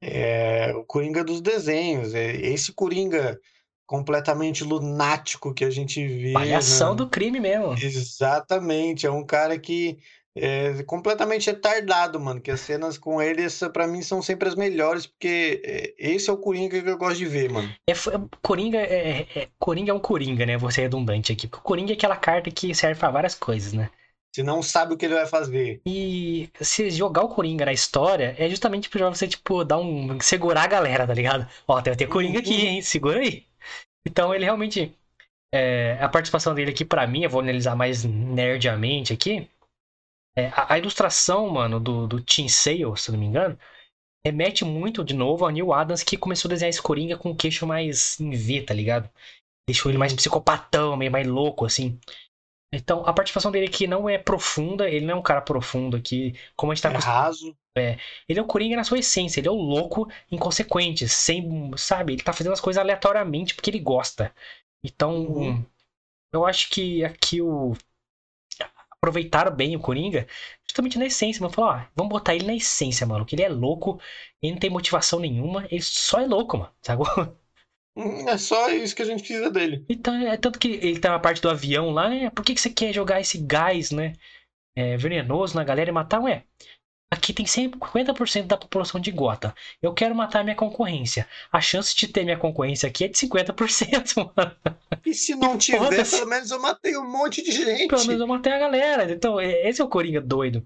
é 0.02 0.74
o 0.76 0.84
Coringa 0.84 1.24
dos 1.24 1.42
desenhos. 1.42 2.14
É 2.14 2.36
esse 2.36 2.72
Coringa 2.74 3.40
completamente 3.86 4.64
lunático 4.64 5.54
que 5.54 5.66
a 5.66 5.70
gente 5.70 6.06
vê. 6.08 6.34
Palhação 6.34 6.90
na- 6.90 6.96
do 6.96 7.10
crime 7.10 7.40
mesmo. 7.40 7.74
Exatamente, 7.74 9.06
é 9.06 9.12
um 9.12 9.26
cara 9.26 9.58
que 9.60 9.98
é 10.34 10.82
completamente 10.84 11.48
retardado, 11.48 12.18
mano. 12.18 12.40
Que 12.40 12.52
as 12.52 12.62
cenas 12.62 12.98
com 12.98 13.22
ele, 13.22 13.44
essa, 13.44 13.70
pra 13.70 13.86
mim, 13.86 14.02
são 14.02 14.22
sempre 14.22 14.48
as 14.48 14.56
melhores, 14.56 15.06
porque 15.06 15.62
é, 15.66 15.94
esse 15.98 16.30
é 16.30 16.34
o 16.34 16.38
Coringa 16.38 16.82
que 16.82 16.90
eu 16.90 16.98
gosto 16.98 17.18
de 17.18 17.26
ver, 17.26 17.52
mano. 17.52 17.70
É, 17.86 17.94
Coringa 18.42 18.78
é, 18.78 19.28
é- 19.36 19.48
Coringa 19.60 19.92
é 19.92 19.94
um 19.94 20.00
Coringa, 20.00 20.46
né? 20.46 20.58
Vou 20.58 20.72
ser 20.72 20.84
redundante 20.84 21.34
aqui. 21.34 21.48
Porque 21.48 21.60
o 21.62 21.68
Coringa 21.68 21.92
é 21.92 21.96
aquela 21.96 22.16
carta 22.16 22.50
que 22.50 22.74
serve 22.74 22.98
pra 23.00 23.12
várias 23.12 23.36
coisas, 23.36 23.74
né? 23.74 23.90
Você 24.34 24.44
não 24.44 24.62
sabe 24.64 24.94
o 24.94 24.98
que 24.98 25.06
ele 25.06 25.16
vai 25.16 25.26
fazer. 25.26 25.82
E 25.86 26.50
se 26.62 26.90
jogar 26.92 27.24
o 27.24 27.30
Coringa 27.30 27.66
na 27.66 27.74
história 27.74 28.36
é 28.38 28.50
justamente 28.50 28.90
pra 28.90 29.10
você, 29.10 29.28
tipo, 29.28 29.64
dar 29.64 29.78
um. 29.80 30.20
segurar 30.22 30.64
a 30.64 30.68
galera, 30.68 31.08
tá 31.08 31.14
ligado? 31.14 31.48
Ó, 31.68 31.82
tem, 31.82 31.96
tem 31.96 32.08
Coringa 32.08 32.40
aqui, 32.40 32.54
Uhum. 32.54 32.60
hein? 32.60 32.82
Segura 32.82 33.20
aí. 33.20 33.46
Então 34.08 34.34
ele 34.34 34.46
realmente. 34.46 34.96
é, 35.54 35.98
a 36.02 36.10
participação 36.10 36.56
dele 36.56 36.72
aqui, 36.72 36.86
pra 36.86 37.08
mim, 37.08 37.24
eu 37.24 37.30
vou 37.30 37.42
analisar 37.42 37.76
mais 37.76 38.04
nerdiamente 38.06 39.14
aqui. 39.14 39.50
é, 40.38 40.48
a, 40.48 40.74
a 40.74 40.78
ilustração, 40.78 41.50
mano, 41.50 41.80
do, 41.80 42.08
do 42.08 42.22
Tim 42.22 42.48
Sale, 42.48 42.84
se 42.98 43.12
não 43.12 43.20
me 43.20 43.26
engano, 43.26 43.58
remete 44.26 44.66
muito, 44.66 45.04
de 45.04 45.14
novo, 45.16 45.46
ao 45.46 45.52
Neil 45.52 45.74
Adams, 45.74 46.04
que 46.04 46.18
começou 46.18 46.50
a 46.50 46.54
desenhar 46.54 46.70
esse 46.70 46.82
Coringa 46.82 47.18
com 47.18 47.32
o 47.32 47.36
queixo 47.36 47.68
mais 47.68 48.20
em 48.20 48.32
V, 48.32 48.64
tá 48.64 48.74
ligado? 48.74 49.10
Deixou 49.68 49.92
ele 49.92 49.98
mais 50.00 50.14
psicopatão, 50.14 50.98
meio 50.98 51.12
mais 51.12 51.28
louco, 51.28 51.66
assim. 51.66 52.00
Então, 52.74 53.06
a 53.06 53.14
participação 53.14 53.52
dele 53.52 53.68
aqui 53.68 53.86
não 53.86 54.10
é 54.10 54.18
profunda, 54.18 54.90
ele 54.90 55.06
não 55.06 55.16
é 55.16 55.18
um 55.18 55.22
cara 55.22 55.42
profundo 55.42 55.98
aqui, 55.98 56.34
como 56.56 56.72
a 56.72 56.76
gente 56.76 56.84
tá 56.84 56.90
É 56.90 56.98
raso. 56.98 57.56
Ele 58.28 58.40
é 58.40 58.42
o 58.42 58.46
Coringa 58.46 58.76
na 58.76 58.84
sua 58.84 59.00
essência, 59.00 59.40
ele 59.40 59.48
é 59.48 59.52
o 59.52 59.56
louco 59.56 60.08
inconsequente, 60.32 61.08
sem, 61.08 61.72
sabe? 61.78 62.14
Ele 62.14 62.24
tá 62.24 62.34
fazendo 62.34 62.54
as 62.54 62.62
coisas 62.62 62.80
aleatoriamente 62.82 63.54
porque 63.56 63.70
ele 63.70 63.80
gosta. 63.80 64.34
Então, 64.84 65.16
Uhum. 65.28 65.66
eu 66.34 66.46
acho 66.46 66.70
que 66.70 67.04
aqui 67.06 67.42
o 67.42 67.74
aproveitaram 68.90 69.56
bem 69.56 69.76
o 69.76 69.80
Coringa, 69.80 70.28
justamente 70.68 70.98
na 70.98 71.06
essência, 71.06 71.42
mano. 71.42 71.54
Falou, 71.54 71.72
ó, 71.72 71.82
vamos 71.96 72.12
botar 72.12 72.36
ele 72.36 72.46
na 72.46 72.54
essência, 72.56 73.06
mano, 73.06 73.26
que 73.26 73.36
ele 73.36 73.44
é 73.44 73.50
louco, 73.50 74.00
ele 74.42 74.54
não 74.54 74.60
tem 74.60 74.70
motivação 74.70 75.20
nenhuma, 75.20 75.66
ele 75.72 75.82
só 75.82 76.20
é 76.20 76.26
louco, 76.28 76.58
mano, 76.58 76.74
sabe? 76.82 77.04
Hum, 77.96 78.28
É 78.30 78.38
só 78.38 78.70
isso 78.70 78.96
que 78.96 79.02
a 79.02 79.06
gente 79.06 79.20
precisa 79.20 79.50
dele. 79.50 79.86
Então, 79.90 80.16
é 80.16 80.38
tanto 80.38 80.60
que 80.60 80.68
ele 80.70 81.00
tá 81.00 81.10
na 81.12 81.20
parte 81.20 81.42
do 81.42 81.50
avião 81.50 81.90
lá, 81.92 82.10
né? 82.10 82.30
Por 82.30 82.44
que, 82.44 82.54
que 82.56 82.62
você 82.62 82.70
quer 82.70 82.94
jogar 82.94 83.20
esse 83.20 83.38
gás, 83.38 83.92
né? 83.92 84.14
É, 84.76 84.96
venenoso 84.98 85.56
na 85.56 85.64
galera 85.64 85.90
e 85.90 85.94
matar? 85.94 86.22
Ué, 86.22 86.44
aqui 87.12 87.34
tem 87.34 87.46
50% 87.46 88.48
da 88.48 88.58
população 88.58 89.00
de 89.02 89.12
Gota. 89.12 89.54
Eu 89.82 89.94
quero 89.94 90.16
matar 90.16 90.44
minha 90.44 90.56
concorrência. 90.56 91.28
A 91.52 91.60
chance 91.60 91.96
de 91.96 92.08
ter 92.08 92.24
minha 92.24 92.38
concorrência 92.38 92.88
aqui 92.88 93.04
é 93.06 93.08
de 93.10 93.18
50%, 93.18 94.16
mano. 94.36 94.56
E 95.06 95.14
se 95.14 95.36
não 95.36 95.58
tiver, 95.58 96.10
pelo 96.10 96.26
menos 96.28 96.52
eu 96.52 96.62
matei 96.62 96.98
um 96.98 97.10
monte 97.10 97.44
de 97.44 97.52
gente. 97.52 97.88
Pelo 97.88 98.06
menos 98.06 98.22
eu 98.22 98.28
matei 98.28 98.54
a 98.54 98.60
galera. 98.60 99.12
Então, 99.12 99.40
é- 99.40 99.68
esse 99.68 99.82
é 99.82 99.84
o 99.84 99.90
Coringa 99.90 100.22
doido. 100.22 100.66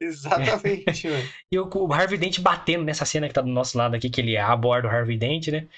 Exatamente, 0.00 1.06
mano. 1.08 1.28
E 1.52 1.58
o, 1.58 1.68
o 1.72 1.92
Harvey 1.92 2.18
Dent 2.18 2.40
batendo 2.40 2.84
nessa 2.84 3.04
cena 3.04 3.28
que 3.28 3.34
tá 3.34 3.40
do 3.40 3.48
nosso 3.48 3.78
lado 3.78 3.94
aqui, 3.94 4.10
que 4.10 4.20
ele 4.20 4.36
aborda 4.36 4.88
o 4.88 4.90
Harvey 4.90 5.16
Dent, 5.16 5.48
né? 5.48 5.68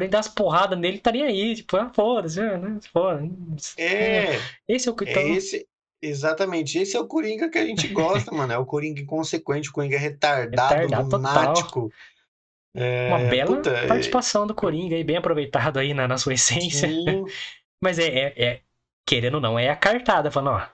Dent 0.00 0.10
dá 0.10 0.18
umas 0.18 0.28
porradas 0.28 0.78
nele, 0.78 1.00
nem 1.12 1.22
aí. 1.24 1.54
Tipo, 1.56 1.76
ah, 1.76 1.90
foda-se, 1.94 2.40
né? 2.40 2.78
Foda. 2.92 3.22
É, 3.76 4.48
Esse 4.68 4.88
é 4.88 4.92
o 4.92 4.94
que 4.96 5.04
então, 5.04 5.22
é 5.22 5.36
esse. 5.36 5.68
Exatamente, 6.04 6.78
esse 6.78 6.96
é 6.96 7.00
o 7.00 7.06
Coringa 7.06 7.48
que 7.50 7.58
a 7.58 7.64
gente 7.66 7.86
gosta, 7.88 8.32
mano. 8.32 8.52
É 8.52 8.58
o 8.58 8.66
Coringa 8.66 9.00
inconsequente, 9.00 9.70
o 9.70 9.72
Coringa 9.72 9.98
retardado, 9.98 10.90
Retardado 10.90 11.02
lunático. 11.02 11.92
É, 12.74 13.02
Uma 13.06 13.18
bela 13.18 13.46
puta, 13.46 13.70
é- 13.70 13.82
participação 13.86 14.46
do 14.46 14.54
Coringa 14.54 14.94
aí, 14.96 15.04
bem 15.04 15.16
aproveitado 15.16 15.78
aí 15.78 15.92
na, 15.94 16.06
na 16.08 16.18
sua 16.18 16.34
essência. 16.34 16.96
Sim, 17.04 17.26
Mas 17.82 17.98
é, 17.98 18.06
é, 18.08 18.44
é- 18.44 18.62
querendo 19.06 19.36
ou 19.36 19.40
não, 19.40 19.58
é 19.58 19.70
a 19.70 19.76
cartada, 19.76 20.30
falando, 20.30 20.56
ó. 20.56 20.68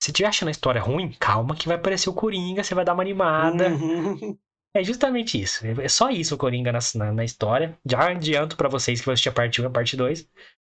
Se 0.00 0.12
tiver 0.12 0.28
achando 0.28 0.48
a 0.48 0.52
história 0.52 0.80
ruim, 0.80 1.12
calma 1.20 1.56
que 1.56 1.68
vai 1.68 1.76
aparecer 1.76 2.08
o 2.10 2.14
Coringa, 2.14 2.64
você 2.64 2.74
vai 2.74 2.84
dar 2.84 2.94
uma 2.94 3.02
animada. 3.02 3.80
uhum. 3.80 4.38
É 4.78 4.84
justamente 4.84 5.40
isso. 5.40 5.66
É 5.66 5.88
só 5.88 6.08
isso 6.08 6.36
o 6.36 6.38
Coringa 6.38 6.70
na, 6.70 6.78
na, 6.94 7.12
na 7.12 7.24
história. 7.24 7.76
Já 7.84 8.10
adianto 8.10 8.56
pra 8.56 8.68
vocês 8.68 9.00
que 9.00 9.06
vão 9.06 9.12
assistir 9.12 9.28
a 9.28 9.32
parte 9.32 9.60
1 9.60 9.64
e 9.64 9.66
a 9.66 9.70
parte 9.70 9.96
2. 9.96 10.30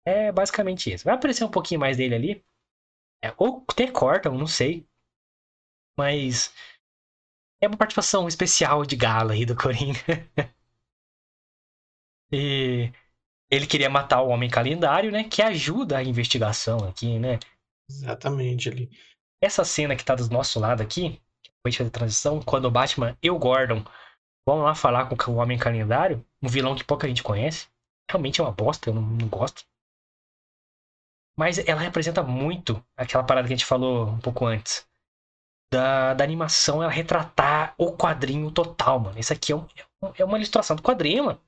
É 0.07 0.31
basicamente 0.31 0.93
isso. 0.93 1.07
Vai 1.07 1.15
aparecer 1.15 1.43
um 1.43 1.51
pouquinho 1.51 1.81
mais 1.81 1.97
dele 1.97 2.15
ali. 2.15 2.45
É, 3.25 3.33
ou 3.39 3.65
até 3.67 3.91
cortam, 3.91 4.37
não 4.37 4.47
sei. 4.47 4.87
Mas. 5.99 6.53
É 7.63 7.67
uma 7.67 7.79
participação 7.79 8.29
especial 8.29 8.85
de 8.85 8.95
gala 8.95 9.33
aí 9.33 9.47
do 9.47 9.57
Coringa. 9.57 9.99
e. 12.31 12.93
Ele 13.51 13.67
queria 13.67 13.89
matar 13.89 14.21
o 14.21 14.29
Homem 14.29 14.51
Calendário, 14.51 15.11
né? 15.11 15.25
Que 15.25 15.41
ajuda 15.41 15.97
a 15.97 16.05
investigação 16.05 16.87
aqui, 16.87 17.19
né? 17.19 17.39
Exatamente 17.89 18.69
ali. 18.69 18.91
essa 19.41 19.65
cena 19.65 19.97
que 19.97 20.05
tá 20.05 20.15
do 20.15 20.29
nosso 20.29 20.61
lado 20.61 20.83
aqui, 20.83 21.23
fazer 21.73 21.91
transição, 21.91 22.43
quando 22.43 22.67
o 22.67 22.71
Batman 22.71 23.17
e 23.23 23.31
o 23.31 23.39
Gordon 23.39 23.83
vão 24.47 24.63
lá 24.63 24.75
falar 24.75 25.09
com 25.09 25.33
o 25.33 25.37
Homem 25.37 25.59
Calendário, 25.59 26.25
um 26.43 26.49
vilão 26.49 26.75
que 26.75 26.85
pouca 26.85 27.09
gente 27.09 27.23
conhece. 27.23 27.69
Realmente 28.11 28.41
é 28.41 28.45
uma 28.45 28.53
bosta, 28.53 28.91
eu 28.91 28.95
não, 28.95 29.03
não 29.03 29.29
gosto. 29.29 29.65
Mas 31.37 31.59
ela 31.59 31.81
representa 31.81 32.23
muito 32.23 32.85
aquela 32.97 33.25
parada 33.25 33.49
que 33.49 33.55
a 33.55 33.57
gente 33.57 33.67
falou 33.67 34.09
um 34.09 34.19
pouco 34.19 34.45
antes. 34.45 34.87
Da, 35.73 36.15
da 36.15 36.23
animação, 36.23 36.83
ela 36.83 36.93
retratar 36.93 37.75
o 37.77 37.97
quadrinho 37.97 38.51
total, 38.51 39.01
mano. 39.01 39.19
Isso 39.19 39.33
aqui 39.33 39.53
é, 39.53 39.57
um, 39.57 39.67
é 40.17 40.25
uma 40.25 40.37
ilustração 40.37 40.77
do 40.77 40.83
quadrinho, 40.83 41.25
mano. 41.25 41.41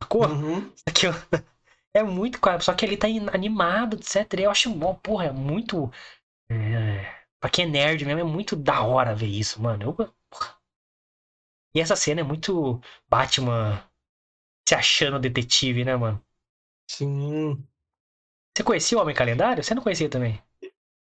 Sacou? 0.00 0.28
Uhum. 0.28 0.72
Isso 0.72 0.84
aqui 0.86 1.06
é, 1.06 1.10
é 2.00 2.02
muito 2.04 2.40
quadro. 2.40 2.62
Só 2.62 2.74
que 2.74 2.84
ele 2.84 2.96
tá 2.96 3.08
animado, 3.32 3.96
etc. 3.96 4.32
Eu 4.38 4.50
acho 4.50 4.70
bom, 4.70 4.94
porra, 4.94 5.24
é 5.24 5.32
muito. 5.32 5.90
É, 6.48 7.15
pra 7.40 7.50
quem 7.50 7.66
é 7.66 7.68
nerd 7.68 8.04
mesmo, 8.04 8.20
é 8.20 8.24
muito 8.24 8.56
da 8.56 8.82
hora 8.82 9.14
ver 9.14 9.26
isso, 9.26 9.60
mano. 9.60 9.82
Eu. 9.82 10.14
E 11.74 11.80
essa 11.80 11.94
cena 11.94 12.22
é 12.22 12.24
muito 12.24 12.80
Batman 13.08 13.82
se 14.66 14.74
achando 14.74 15.18
detetive, 15.18 15.84
né, 15.84 15.94
mano? 15.96 16.24
Sim. 16.90 17.62
Você 18.56 18.64
conhecia 18.64 18.96
o 18.96 19.00
Homem 19.00 19.14
Calendário? 19.14 19.62
Você 19.62 19.74
não 19.74 19.82
conhecia 19.82 20.08
também? 20.08 20.42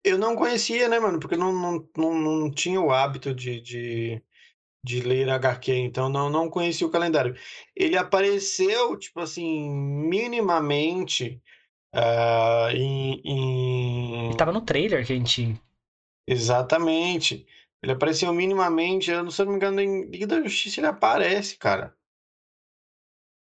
Eu 0.04 0.18
não 0.18 0.34
conhecia, 0.34 0.88
né, 0.88 0.98
mano? 0.98 1.20
Porque 1.20 1.36
não, 1.36 1.52
não, 1.52 1.88
não, 1.96 2.14
não 2.14 2.50
tinha 2.50 2.80
o 2.80 2.90
hábito 2.90 3.34
de, 3.34 3.60
de, 3.60 4.22
de 4.82 5.00
ler 5.00 5.28
HQ, 5.28 5.72
então 5.72 6.08
não, 6.08 6.28
não 6.28 6.48
conhecia 6.50 6.86
o 6.86 6.90
calendário. 6.90 7.36
Ele 7.76 7.96
apareceu, 7.96 8.98
tipo 8.98 9.20
assim, 9.20 9.70
minimamente 9.70 11.40
uh, 11.94 12.70
em, 12.74 13.20
em... 13.24 14.26
Ele 14.26 14.36
tava 14.36 14.52
no 14.52 14.62
trailer 14.62 15.06
que 15.06 15.12
a 15.12 15.16
gente. 15.16 15.60
Exatamente. 16.26 17.46
Ele 17.82 17.92
apareceu 17.92 18.32
minimamente, 18.32 19.10
eu 19.10 19.24
não 19.24 19.30
sei 19.30 19.44
se 19.44 19.46
não 19.46 19.52
me 19.52 19.56
engano, 19.56 19.80
em 19.80 20.04
Liga 20.06 20.26
da 20.26 20.40
Justiça 20.42 20.80
ele 20.80 20.86
aparece, 20.86 21.56
cara. 21.56 21.96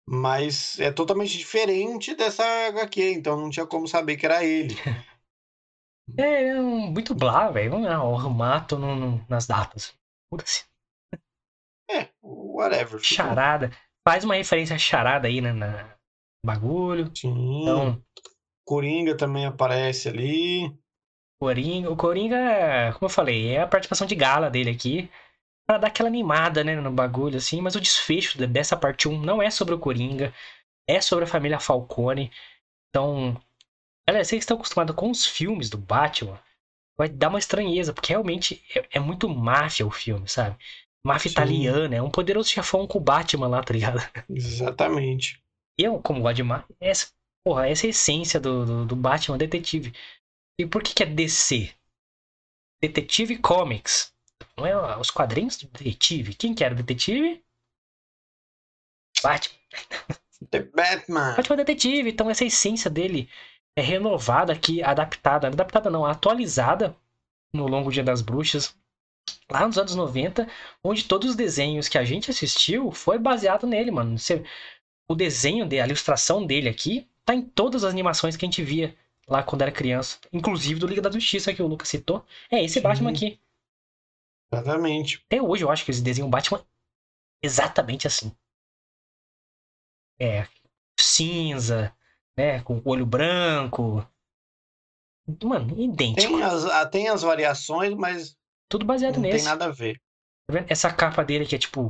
Mas 0.07 0.79
é 0.81 0.93
totalmente 0.93 1.39
diferente 1.39 2.15
dessa 2.15 2.45
HQ, 2.69 3.13
então 3.13 3.41
não 3.41 3.49
tinha 3.49 3.67
como 3.67 3.89
saber 3.89 4.17
que 4.17 4.27
era 4.27 4.45
ele. 4.45 4.75
É, 6.19 6.49
é 6.49 6.61
um, 6.61 6.93
muito 6.93 7.15
blá, 7.15 7.51
velho. 7.51 7.71
Vamos 7.71 7.89
lá, 7.89 8.05
o 8.05 8.31
mato 8.31 8.79
no, 8.79 8.95
no, 8.95 9.27
nas 9.27 9.47
datas. 9.47 9.97
Muda-se. 10.31 10.67
É, 11.91 12.11
whatever. 12.23 13.01
ficou. 13.01 13.17
Charada. 13.17 13.71
Faz 14.07 14.23
uma 14.23 14.35
referência 14.35 14.77
a 14.77 14.79
charada 14.79 15.29
aí, 15.29 15.41
né? 15.41 15.53
Na 15.53 15.97
bagulho. 16.45 17.11
Sim. 17.17 17.63
Então, 17.63 18.05
Coringa 18.67 19.17
também 19.17 19.47
aparece 19.47 20.09
ali. 20.09 20.77
Coringa, 21.41 21.91
o 21.91 21.97
Coringa, 21.97 22.93
como 22.95 23.07
eu 23.07 23.09
falei, 23.11 23.49
é 23.49 23.61
a 23.63 23.67
participação 23.67 24.07
de 24.07 24.15
gala 24.15 24.51
dele 24.51 24.71
aqui. 24.71 25.09
Pra 25.67 25.79
dar 25.79 25.89
aquela 25.89 26.09
animada, 26.09 26.65
né, 26.65 26.77
no 26.77 26.93
bagulho, 26.93 27.39
assim. 27.39 27.61
Mas 27.63 27.77
o 27.77 27.81
desfecho 27.81 28.39
de- 28.39 28.47
dessa 28.47 28.77
parte 28.77 29.09
1 29.09 29.21
não 29.21 29.43
é 29.43 29.51
sobre 29.51 29.75
o 29.75 29.79
Coringa. 29.79 30.35
É 30.89 31.01
sobre 31.01 31.25
a 31.25 31.29
família 31.29 31.61
Falcone. 31.61 32.33
Então, 32.91 33.41
galera, 34.09 34.25
vocês 34.25 34.43
estão 34.43 34.57
acostumados 34.57 34.97
com 34.97 35.11
os 35.11 35.27
filmes 35.27 35.71
do 35.71 35.79
Batman, 35.79 36.39
vai 36.99 37.09
dar 37.09 37.29
uma 37.31 37.39
estranheza, 37.39 37.93
porque 37.93 38.13
realmente 38.13 38.63
é, 38.77 38.99
é 38.99 39.01
muito 39.01 39.29
máfia 39.29 39.87
o 39.87 39.91
filme, 39.91 40.29
sabe? 40.29 40.57
Máfia 41.07 41.31
Sim. 41.31 41.33
italiana, 41.33 41.97
é 41.97 42.03
um 42.03 42.11
poderoso 42.11 42.49
chefão 42.51 42.87
com 42.87 42.99
o 42.99 43.03
Batman 43.03 43.49
lá, 43.49 43.63
tá 43.63 43.75
ligado? 43.75 43.99
Exatamente. 44.29 45.43
Eu, 45.79 46.01
como 46.01 46.21
gosto 46.23 46.37
de 46.37 46.43
máfia, 46.43 46.77
essa, 46.81 47.09
porra, 47.45 47.69
essa 47.69 47.87
é 47.87 47.89
a 47.89 47.91
essência 47.91 48.41
do, 48.41 48.65
do, 48.65 48.87
do 48.87 48.97
Batman 48.97 49.39
detetive. 49.39 49.93
E 50.59 50.67
por 50.67 50.83
que, 50.83 50.95
que 50.95 51.03
é 51.03 51.07
DC? 51.07 51.73
Detetive 52.81 53.39
Comics. 53.39 54.13
Não 54.57 54.67
é 54.67 54.97
os 54.99 55.11
quadrinhos 55.11 55.57
do 55.57 55.67
detetive. 55.69 56.35
Quem 56.35 56.55
que 56.55 56.63
era 56.63 56.75
o 56.75 56.77
detetive? 56.77 57.43
Batman. 59.23 59.59
The 60.51 60.63
Batman. 60.63 61.35
Batman 61.37 61.57
Detetive. 61.57 62.11
Então 62.11 62.31
essa 62.31 62.45
essência 62.45 62.91
dele 62.91 63.29
é 63.77 63.83
renovada 63.83 64.53
aqui, 64.53 64.83
adaptada. 64.83 65.49
Adaptada 65.49 65.91
não, 65.91 66.05
atualizada 66.05 66.97
no 67.53 67.67
Longo 67.67 67.91
Dia 67.91 68.05
das 68.05 68.21
Bruxas. 68.23 68.77
Lá 69.51 69.67
nos 69.67 69.79
anos 69.79 69.95
90, 69.95 70.49
onde 70.83 71.05
todos 71.05 71.31
os 71.31 71.37
desenhos 71.37 71.89
que 71.89 71.99
a 71.99 72.05
gente 72.05 72.31
assistiu 72.31 72.93
foi 72.93 73.19
baseado 73.19 73.67
nele, 73.67 73.91
mano. 73.91 74.19
Você- 74.19 74.45
o 75.09 75.15
desenho 75.15 75.67
dele, 75.67 75.83
a 75.83 75.87
ilustração 75.87 76.47
dele 76.47 76.69
aqui, 76.69 77.09
tá 77.25 77.35
em 77.35 77.43
todas 77.43 77.85
as 77.85 77.93
animações 77.93 78.37
que 78.37 78.45
a 78.45 78.49
gente 78.49 78.63
via 78.63 78.97
lá 79.29 79.43
quando 79.43 79.63
era 79.63 79.73
criança. 79.73 80.19
Inclusive 80.33 80.81
do 80.81 80.87
Liga 80.87 81.01
da 81.03 81.11
Justiça 81.11 81.53
que 81.55 81.63
o 81.63 81.67
Lucas 81.67 81.89
citou. 81.89 82.25
É 82.51 82.63
esse 82.63 82.75
Sim. 82.75 82.81
Batman 82.83 83.11
aqui. 83.11 83.41
Exatamente. 84.53 85.23
Até 85.27 85.43
hoje 85.43 85.65
eu 85.65 85.71
acho 85.71 85.85
que 85.85 85.91
eles 85.91 86.01
desenham 86.03 86.29
o 86.29 86.31
Batman 86.31 86.65
exatamente 87.43 88.07
assim. 88.07 88.35
É, 90.21 90.47
cinza, 90.99 91.95
né, 92.37 92.61
com 92.63 92.77
o 92.79 92.83
olho 92.89 93.05
branco. 93.05 94.07
Mano, 95.43 95.81
idêntico. 95.81 96.35
Tem 96.35 96.43
as, 96.43 96.65
ah, 96.67 96.87
tem 96.87 97.09
as 97.09 97.23
variações, 97.23 97.95
mas 97.95 98.37
Tudo 98.69 98.85
baseado 98.85 99.15
não 99.17 99.23
tem 99.23 99.33
nesse. 99.33 99.45
nada 99.45 99.65
a 99.67 99.71
ver. 99.71 99.97
Tá 100.47 100.55
vendo? 100.59 100.71
Essa 100.71 100.93
capa 100.93 101.25
dele 101.25 101.47
que 101.47 101.57
é 101.57 101.59
tipo. 101.59 101.89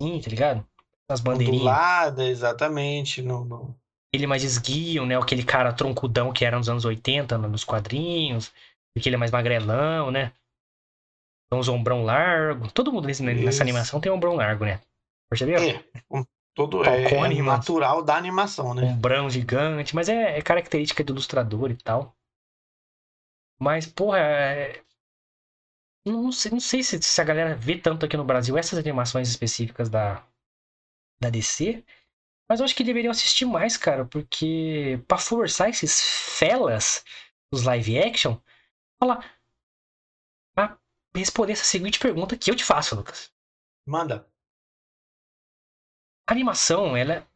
Sim, 0.00 0.20
tá 0.20 0.30
ligado? 0.30 0.66
As 1.08 1.20
bandeirinhas. 1.20 1.60
Ondulada, 1.60 2.24
exatamente. 2.24 3.20
No, 3.20 3.44
no- 3.44 3.76
Ele 4.14 4.26
mais 4.26 4.44
esguio, 4.44 5.04
né? 5.06 5.16
Aquele 5.18 5.42
cara 5.44 5.72
troncudão 5.72 6.32
que 6.32 6.44
era 6.44 6.56
nos 6.56 6.68
anos 6.68 6.84
80, 6.84 7.36
no- 7.36 7.48
nos 7.48 7.64
quadrinhos. 7.64 8.52
Porque 8.94 9.08
ele 9.08 9.16
é 9.16 9.18
mais 9.18 9.30
magrelão, 9.30 10.10
né? 10.10 10.32
Tem 11.50 11.58
uns 11.58 11.68
ombrão 11.68 12.04
largo. 12.04 12.70
Todo 12.72 12.92
mundo 12.92 13.06
nesse- 13.06 13.22
nessa 13.22 13.62
animação 13.62 14.00
tem 14.00 14.10
ombrão 14.10 14.34
largo, 14.34 14.64
né? 14.64 14.80
Percebeu? 15.28 15.58
É, 15.62 15.84
um- 16.10 16.24
todo 16.54 16.82
é, 16.84 17.08
Falcone, 17.08 17.38
é 17.38 17.42
mano. 17.42 17.58
natural 17.58 18.02
da 18.02 18.16
animação, 18.16 18.74
né? 18.74 18.82
ombrão 18.84 19.28
gigante, 19.28 19.94
mas 19.94 20.08
é, 20.08 20.38
é 20.38 20.42
característica 20.42 21.02
do 21.02 21.12
ilustrador 21.12 21.70
e 21.70 21.76
tal. 21.76 22.14
Mas, 23.60 23.86
porra, 23.86 24.18
é... 24.18 24.82
não 26.06 26.30
sei, 26.32 26.50
não 26.52 26.60
sei 26.60 26.82
se, 26.82 27.00
se 27.02 27.20
a 27.20 27.24
galera 27.24 27.54
vê 27.56 27.78
tanto 27.78 28.04
aqui 28.04 28.16
no 28.16 28.24
Brasil 28.24 28.56
essas 28.58 28.78
animações 28.78 29.28
específicas 29.28 29.88
da, 29.88 30.24
da 31.20 31.30
DC, 31.30 31.84
mas 32.48 32.60
eu 32.60 32.64
acho 32.64 32.74
que 32.74 32.84
deveriam 32.84 33.10
assistir 33.10 33.44
mais, 33.44 33.76
cara, 33.76 34.04
porque 34.04 35.02
pra 35.08 35.18
forçar 35.18 35.68
esses 35.68 36.00
felas 36.38 37.04
dos 37.52 37.62
live 37.62 37.98
action, 37.98 38.38
falar. 38.98 39.34
Pra 40.54 40.78
responder 41.14 41.52
essa 41.52 41.64
seguinte 41.64 41.98
pergunta 41.98 42.36
que 42.36 42.50
eu 42.50 42.56
te 42.56 42.64
faço, 42.64 42.94
Lucas. 42.94 43.32
Manda. 43.86 44.28
A 46.28 46.32
animação, 46.32 46.96
ela 46.96 47.14
é 47.14 47.26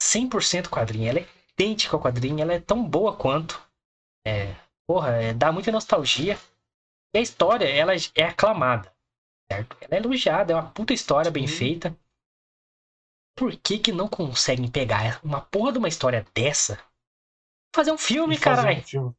100% 0.00 0.70
quadrinho, 0.70 1.08
ela 1.08 1.18
é 1.20 1.28
idêntica 1.52 1.96
ao 1.96 2.02
quadrinho, 2.02 2.40
ela 2.40 2.54
é 2.54 2.60
tão 2.60 2.88
boa 2.88 3.16
quanto. 3.16 3.60
É, 4.26 4.54
porra, 4.86 5.10
é, 5.16 5.34
dá 5.34 5.50
muita 5.50 5.72
nostalgia. 5.72 6.38
E 7.14 7.18
a 7.18 7.22
história, 7.22 7.64
ela 7.66 7.92
é 8.14 8.24
aclamada, 8.24 8.92
certo? 9.50 9.76
Ela 9.80 9.94
é 9.94 9.98
elogiada, 9.98 10.52
é 10.52 10.56
uma 10.56 10.70
puta 10.70 10.92
história 10.92 11.30
bem 11.30 11.46
Sim. 11.46 11.56
feita. 11.56 11.98
Por 13.38 13.54
que 13.56 13.78
que 13.78 13.92
não 13.92 14.08
conseguem 14.08 14.68
pegar 14.68 15.20
uma 15.22 15.40
porra 15.40 15.72
de 15.72 15.78
uma 15.78 15.88
história 15.88 16.26
dessa? 16.34 16.76
Fazer 17.74 17.92
um 17.92 17.98
filme, 17.98 18.36
um 18.36 18.40
caralho. 18.40 18.82
filme. 18.82 19.12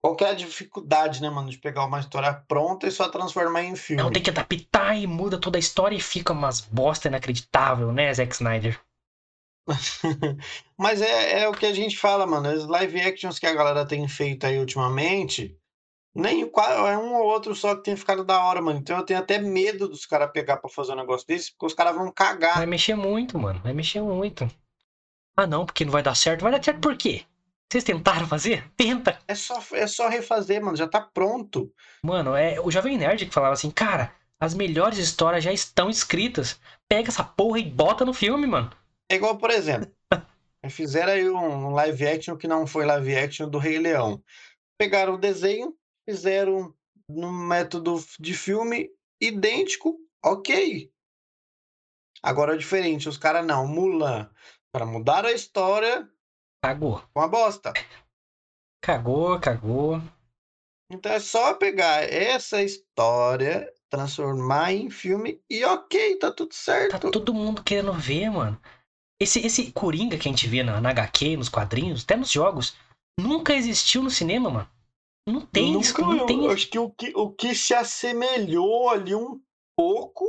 Qual 0.00 0.14
que 0.14 0.24
é 0.24 0.30
a 0.30 0.34
dificuldade, 0.34 1.20
né, 1.20 1.28
mano, 1.28 1.50
de 1.50 1.58
pegar 1.58 1.84
uma 1.84 1.98
história 1.98 2.32
pronta 2.32 2.86
e 2.86 2.92
só 2.92 3.08
transformar 3.08 3.64
em 3.64 3.74
filme? 3.74 4.02
Não 4.02 4.10
tem 4.10 4.22
que 4.22 4.30
adaptar 4.30 4.96
e 4.96 5.06
muda 5.06 5.38
toda 5.38 5.58
a 5.58 5.60
história 5.60 5.96
e 5.96 6.00
fica 6.00 6.32
umas 6.32 6.60
bosta 6.60 7.08
inacreditável, 7.08 7.92
né, 7.92 8.12
Zack 8.14 8.34
Snyder? 8.34 8.80
Mas 10.78 11.00
é, 11.00 11.42
é 11.42 11.48
o 11.48 11.52
que 11.52 11.66
a 11.66 11.72
gente 11.72 11.96
fala, 11.96 12.26
mano. 12.26 12.48
As 12.48 12.66
live 12.66 13.00
actions 13.00 13.38
que 13.38 13.46
a 13.46 13.54
galera 13.54 13.86
tem 13.86 14.06
feito 14.08 14.44
aí 14.44 14.58
ultimamente, 14.58 15.56
nem 16.14 16.42
é 16.42 16.98
um 16.98 17.14
ou 17.14 17.24
outro 17.24 17.54
só 17.54 17.74
que 17.74 17.84
tem 17.84 17.96
ficado 17.96 18.22
da 18.22 18.44
hora, 18.44 18.60
mano. 18.60 18.78
Então 18.78 18.98
eu 18.98 19.04
tenho 19.04 19.18
até 19.18 19.38
medo 19.38 19.88
dos 19.88 20.04
caras 20.04 20.30
pegar 20.30 20.58
pra 20.58 20.68
fazer 20.68 20.92
um 20.92 20.96
negócio 20.96 21.26
desse, 21.26 21.50
porque 21.52 21.66
os 21.66 21.74
caras 21.74 21.94
vão 21.94 22.12
cagar. 22.12 22.56
Vai 22.56 22.66
mexer 22.66 22.94
muito, 22.94 23.38
mano. 23.38 23.60
Vai 23.62 23.72
mexer 23.72 24.02
muito. 24.02 24.48
Ah, 25.36 25.46
não, 25.46 25.64
porque 25.64 25.84
não 25.84 25.92
vai 25.92 26.02
dar 26.02 26.14
certo. 26.14 26.42
Vai 26.42 26.52
dar 26.52 26.62
certo 26.62 26.80
por 26.80 26.96
quê? 26.96 27.24
Vocês 27.70 27.84
tentaram 27.84 28.26
fazer? 28.26 28.70
Tenta! 28.76 29.18
É 29.26 29.34
só, 29.34 29.58
é 29.72 29.86
só 29.86 30.06
refazer, 30.06 30.62
mano. 30.62 30.76
Já 30.76 30.86
tá 30.86 31.00
pronto. 31.00 31.72
Mano, 32.02 32.36
é 32.36 32.60
o 32.60 32.70
Jovem 32.70 32.98
Nerd 32.98 33.24
que 33.24 33.32
falava 33.32 33.54
assim, 33.54 33.70
cara, 33.70 34.12
as 34.38 34.52
melhores 34.52 34.98
histórias 34.98 35.42
já 35.42 35.52
estão 35.52 35.88
escritas. 35.88 36.60
Pega 36.86 37.08
essa 37.08 37.24
porra 37.24 37.58
e 37.58 37.64
bota 37.64 38.04
no 38.04 38.12
filme, 38.12 38.46
mano. 38.46 38.70
É 39.10 39.14
igual, 39.14 39.38
por 39.38 39.50
exemplo, 39.50 39.90
fizeram 40.68 41.12
aí 41.12 41.30
um 41.30 41.70
live 41.70 42.06
action 42.06 42.36
que 42.36 42.46
não 42.46 42.66
foi 42.66 42.84
live 42.84 43.16
action 43.16 43.48
do 43.48 43.56
Rei 43.56 43.78
Leão. 43.78 44.22
Pegaram 44.76 45.14
o 45.14 45.18
desenho, 45.18 45.74
fizeram 46.08 46.74
num 47.08 47.32
método 47.32 48.02
de 48.18 48.34
filme 48.34 48.90
idêntico, 49.20 49.98
ok. 50.24 50.90
Agora 52.22 52.54
é 52.54 52.58
diferente, 52.58 53.08
os 53.08 53.18
caras 53.18 53.44
não, 53.44 53.66
Mulan. 53.66 54.30
Para 54.72 54.86
mudar 54.86 55.24
a 55.26 55.32
história, 55.32 56.08
Cagou. 56.64 57.02
uma 57.14 57.28
bosta. 57.28 57.72
Cagou, 58.82 59.38
cagou. 59.40 60.00
Então 60.90 61.12
é 61.12 61.20
só 61.20 61.54
pegar 61.54 62.02
essa 62.02 62.62
história, 62.62 63.72
transformar 63.90 64.72
em 64.72 64.90
filme 64.90 65.42
e 65.48 65.64
ok, 65.64 66.16
tá 66.18 66.30
tudo 66.30 66.50
Tá 66.50 66.54
certo. 66.54 67.10
todo 67.10 67.34
mundo 67.34 67.62
querendo 67.62 67.92
ver, 67.92 68.30
mano. 68.30 68.60
Esse, 69.20 69.40
esse 69.46 69.70
Coringa 69.72 70.18
que 70.18 70.28
a 70.28 70.30
gente 70.30 70.48
vê 70.48 70.62
na, 70.62 70.80
na 70.80 70.90
HQ, 70.90 71.36
nos 71.36 71.48
quadrinhos, 71.48 72.02
até 72.02 72.16
nos 72.16 72.30
jogos, 72.30 72.76
nunca 73.18 73.54
existiu 73.54 74.02
no 74.02 74.10
cinema, 74.10 74.50
mano. 74.50 74.70
Não 75.26 75.40
tem 75.46 75.80
isso, 75.80 76.00
não 76.00 76.26
tem 76.26 76.44
eu 76.44 76.50
acho 76.50 76.68
que 76.68 76.78
o, 76.78 76.90
que 76.90 77.12
o 77.14 77.30
que 77.30 77.54
se 77.54 77.72
assemelhou 77.74 78.90
ali 78.90 79.14
um 79.14 79.40
pouco 79.76 80.26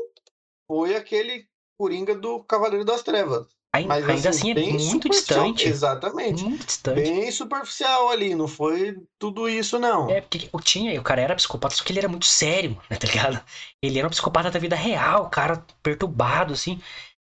foi 0.68 0.96
aquele 0.96 1.48
Coringa 1.80 2.16
do 2.16 2.44
Cavaleiro 2.44 2.86
das 2.86 3.02
Trevas. 3.02 3.48
Ai- 3.76 3.86
Mas 3.86 4.08
Ainda 4.08 4.30
assim, 4.30 4.52
é 4.52 4.54
bem 4.54 4.74
muito 4.74 5.10
distante. 5.10 5.68
Exatamente. 5.68 6.44
Muito 6.44 6.66
distante. 6.66 7.02
Bem 7.02 7.32
superficial 7.32 8.10
ali, 8.10 8.36
não 8.36 8.48
foi 8.48 8.96
tudo 9.18 9.50
isso, 9.50 9.80
não. 9.80 10.10
É, 10.12 10.22
porque 10.22 10.48
o 10.54 10.60
tinha, 10.62 11.00
o 11.00 11.04
cara 11.04 11.22
era 11.22 11.36
psicopata, 11.36 11.74
só 11.76 11.84
que 11.84 11.92
ele 11.92 12.00
era 12.00 12.08
muito 12.08 12.28
sério, 12.28 12.80
né, 12.90 12.96
tá 12.96 13.08
ligado? 13.08 13.44
Ele 13.82 13.98
era 13.98 14.08
um 14.08 14.12
psicopata 14.12 14.52
da 14.52 14.60
vida 14.60 14.76
real, 14.76 15.28
cara 15.30 15.66
perturbado, 15.82 16.54
assim. 16.54 16.80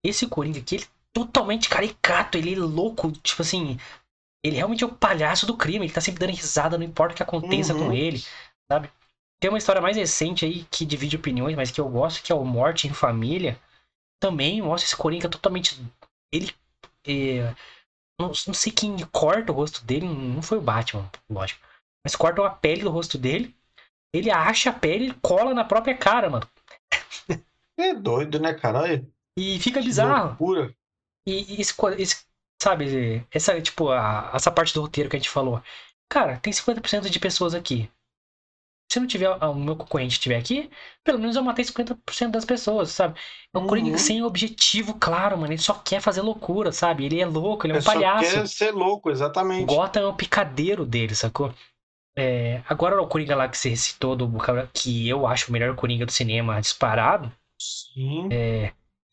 Esse 0.05 0.27
Coringa 0.27 0.59
aqui, 0.59 0.75
ele 0.75 0.83
é 0.83 0.87
totalmente 1.11 1.67
caricato, 1.67 2.37
ele 2.37 2.53
é 2.53 2.57
louco, 2.59 3.11
tipo 3.11 3.41
assim. 3.41 3.79
Ele 4.45 4.57
realmente 4.57 4.83
é 4.83 4.87
o 4.87 4.93
palhaço 4.95 5.47
do 5.47 5.57
crime, 5.57 5.85
ele 5.87 5.93
tá 5.93 5.99
sempre 5.99 6.19
dando 6.19 6.35
risada, 6.35 6.77
não 6.77 6.85
importa 6.85 7.13
o 7.13 7.17
que 7.17 7.23
aconteça 7.23 7.73
Uhum. 7.73 7.87
com 7.87 7.91
ele, 7.93 8.23
sabe? 8.71 8.91
Tem 9.39 9.49
uma 9.49 9.57
história 9.57 9.81
mais 9.81 9.97
recente 9.97 10.45
aí 10.45 10.65
que 10.65 10.85
divide 10.85 11.15
opiniões, 11.15 11.55
mas 11.55 11.71
que 11.71 11.81
eu 11.81 11.89
gosto, 11.89 12.21
que 12.23 12.31
é 12.31 12.35
o 12.35 12.45
Morte 12.45 12.87
em 12.87 12.93
Família. 12.93 13.59
Também 14.21 14.61
mostra 14.61 14.85
esse 14.87 14.95
Coringa 14.95 15.27
totalmente. 15.27 15.81
Ele. 16.31 16.53
é, 17.07 17.55
não, 18.21 18.27
não 18.27 18.53
sei 18.53 18.71
quem 18.71 18.95
corta 19.07 19.51
o 19.51 19.55
rosto 19.55 19.83
dele, 19.83 20.05
não 20.07 20.43
foi 20.43 20.59
o 20.59 20.61
Batman, 20.61 21.09
lógico. 21.27 21.59
Mas 22.03 22.15
cortam 22.15 22.45
a 22.45 22.49
pele 22.51 22.83
do 22.83 22.91
rosto 22.91 23.17
dele. 23.17 23.55
Ele 24.13 24.29
acha 24.29 24.69
a 24.69 24.73
pele 24.73 25.09
e 25.09 25.13
cola 25.15 25.53
na 25.55 25.65
própria 25.65 25.97
cara, 25.97 26.29
mano. 26.29 26.47
É 27.77 27.93
doido, 27.93 28.39
né, 28.39 28.53
cara? 28.53 28.81
Olha, 28.83 29.07
E 29.37 29.59
fica 29.59 29.81
bizarro. 29.81 30.29
loucura. 30.29 30.73
E, 31.27 31.59
esse, 31.59 31.73
esse- 31.97 32.23
sabe, 32.61 33.25
essa, 33.31 33.61
tipo, 33.61 33.89
a- 33.91 34.31
essa 34.33 34.51
parte 34.51 34.73
do 34.73 34.81
roteiro 34.81 35.09
que 35.09 35.15
a 35.15 35.19
gente 35.19 35.29
falou. 35.29 35.61
Cara, 36.09 36.37
tem 36.39 36.53
50% 36.53 37.09
de 37.09 37.19
pessoas 37.19 37.53
aqui. 37.55 37.89
Se 38.91 38.99
não 38.99 39.07
tiver, 39.07 39.25
ah, 39.41 39.49
o 39.49 39.55
meu 39.55 39.75
concorrente 39.75 40.13
estiver 40.13 40.37
aqui, 40.37 40.69
pelo 41.03 41.19
menos 41.19 41.35
eu 41.35 41.43
matei 41.43 41.65
50% 41.65 42.31
das 42.33 42.45
pessoas, 42.45 42.91
sabe? 42.91 43.19
É 43.53 43.57
um 43.57 43.61
Uhum. 43.61 43.67
Coringa 43.67 43.97
sem 43.97 44.21
objetivo 44.23 44.93
claro, 44.93 45.37
mano. 45.37 45.51
Ele 45.51 45.61
só 45.61 45.73
quer 45.73 45.99
fazer 45.99 46.21
loucura, 46.21 46.71
sabe? 46.71 47.05
Ele 47.05 47.19
é 47.19 47.25
louco, 47.25 47.65
ele 47.65 47.73
é 47.73 47.75
um 47.75 47.79
É 47.79 47.81
só 47.81 47.93
palhaço. 47.93 48.31
quer 48.31 48.47
ser 48.47 48.71
louco, 48.71 49.09
exatamente. 49.09 49.65
Gotham 49.65 50.01
é 50.03 50.05
o 50.07 50.13
picadeiro 50.15 50.85
dele, 50.85 51.15
sacou? 51.15 51.53
É, 52.17 52.61
agora 52.69 53.01
o 53.01 53.07
Coringa 53.07 53.35
lá 53.35 53.49
que 53.49 53.57
você 53.57 53.69
recitou, 53.69 54.15
do, 54.15 54.29
que 54.73 55.07
eu 55.09 55.27
acho 55.27 55.49
o 55.49 55.51
melhor 55.53 55.75
Coringa 55.75 56.05
do 56.05 56.11
cinema 56.11 56.61
disparado, 56.61 57.31
Sim. 57.59 58.29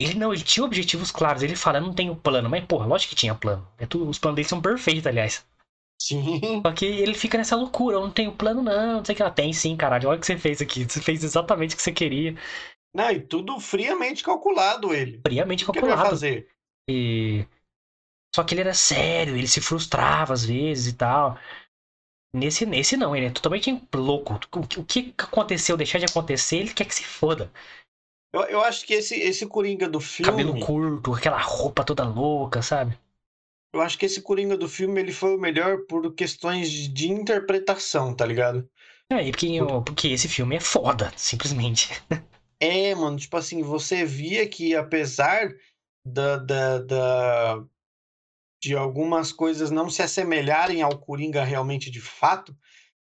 Ele 0.04 0.14
não, 0.18 0.32
ele 0.32 0.42
tinha 0.42 0.64
objetivos 0.64 1.10
claros. 1.10 1.42
Ele 1.42 1.56
fala, 1.56 1.78
eu 1.78 1.82
não 1.82 1.94
tenho 1.94 2.16
plano. 2.16 2.48
Mas, 2.50 2.64
porra, 2.64 2.86
lógico 2.86 3.10
que 3.10 3.16
tinha 3.16 3.34
plano. 3.34 3.66
É 3.78 3.86
tudo, 3.86 4.08
os 4.08 4.18
planos 4.18 4.36
dele 4.36 4.48
são 4.48 4.60
perfeitos, 4.60 5.06
aliás. 5.06 5.46
Sim. 6.00 6.62
Só 6.64 6.72
que 6.72 6.84
ele 6.84 7.14
fica 7.14 7.38
nessa 7.38 7.56
loucura, 7.56 7.96
eu 7.96 8.00
não 8.00 8.10
tenho 8.12 8.32
plano 8.36 8.62
não, 8.62 8.96
não 8.98 9.04
sei 9.04 9.14
o 9.14 9.16
que 9.16 9.22
ela 9.22 9.30
tem 9.30 9.52
sim, 9.52 9.76
caralho. 9.76 10.08
Olha 10.08 10.18
o 10.18 10.20
que 10.20 10.26
você 10.26 10.38
fez 10.38 10.60
aqui. 10.60 10.84
Você 10.84 11.00
fez 11.02 11.22
exatamente 11.24 11.74
o 11.74 11.76
que 11.76 11.82
você 11.82 11.92
queria. 11.92 12.34
Não, 12.94 13.10
e 13.10 13.20
tudo 13.20 13.58
friamente 13.60 14.22
calculado 14.22 14.94
ele. 14.94 15.26
Friamente 15.26 15.64
O 15.66 15.72
que 15.72 15.78
ele 15.78 15.86
vai 15.86 15.96
calculado. 15.96 16.10
fazer? 16.10 16.48
E... 16.88 17.46
Só 18.34 18.44
que 18.44 18.54
ele 18.54 18.62
era 18.62 18.74
sério, 18.74 19.36
ele 19.36 19.46
se 19.46 19.60
frustrava 19.60 20.32
às 20.32 20.44
vezes 20.44 20.92
e 20.94 20.96
tal. 20.96 21.38
Nesse, 22.34 22.64
nesse 22.64 22.96
não, 22.96 23.14
ele 23.14 23.26
é 23.26 23.30
totalmente 23.30 23.70
louco. 23.94 24.34
O 24.78 24.84
que 24.84 25.14
aconteceu, 25.18 25.76
deixar 25.76 25.98
de 25.98 26.06
acontecer, 26.06 26.58
ele 26.58 26.72
quer 26.74 26.86
que 26.86 26.94
se 26.94 27.04
foda. 27.04 27.52
Eu, 28.32 28.42
eu 28.44 28.60
acho 28.62 28.86
que 28.86 28.94
esse, 28.94 29.14
esse 29.14 29.46
Coringa 29.46 29.88
do 29.88 30.00
filme. 30.00 30.30
Cabelo 30.32 30.58
curto, 30.58 31.14
aquela 31.14 31.38
roupa 31.38 31.84
toda 31.84 32.04
louca, 32.04 32.62
sabe? 32.62 32.98
Eu 33.74 33.80
acho 33.80 33.98
que 33.98 34.06
esse 34.06 34.20
Coringa 34.20 34.56
do 34.56 34.68
filme 34.68 35.00
ele 35.00 35.12
foi 35.12 35.34
o 35.34 35.40
melhor 35.40 35.78
por 35.88 36.14
questões 36.14 36.70
de, 36.70 37.10
interpretação, 37.10 38.14
tá 38.14 38.24
ligado? 38.26 38.68
É, 39.10 39.26
e 39.26 39.30
porque, 39.30 39.58
porque 39.84 40.08
esse 40.08 40.28
filme 40.28 40.56
é 40.56 40.60
foda, 40.60 41.12
simplesmente. 41.16 41.88
É, 42.64 42.94
mano, 42.94 43.16
tipo 43.16 43.36
assim, 43.36 43.60
você 43.60 44.04
via 44.04 44.48
que 44.48 44.76
apesar 44.76 45.52
da, 46.06 46.36
da, 46.36 46.78
da- 46.78 47.64
de 48.62 48.76
algumas 48.76 49.32
coisas 49.32 49.72
não 49.72 49.90
se 49.90 50.00
assemelharem 50.00 50.80
ao 50.80 50.96
Coringa 50.96 51.42
realmente 51.42 51.90
de 51.90 52.00
fato, 52.00 52.56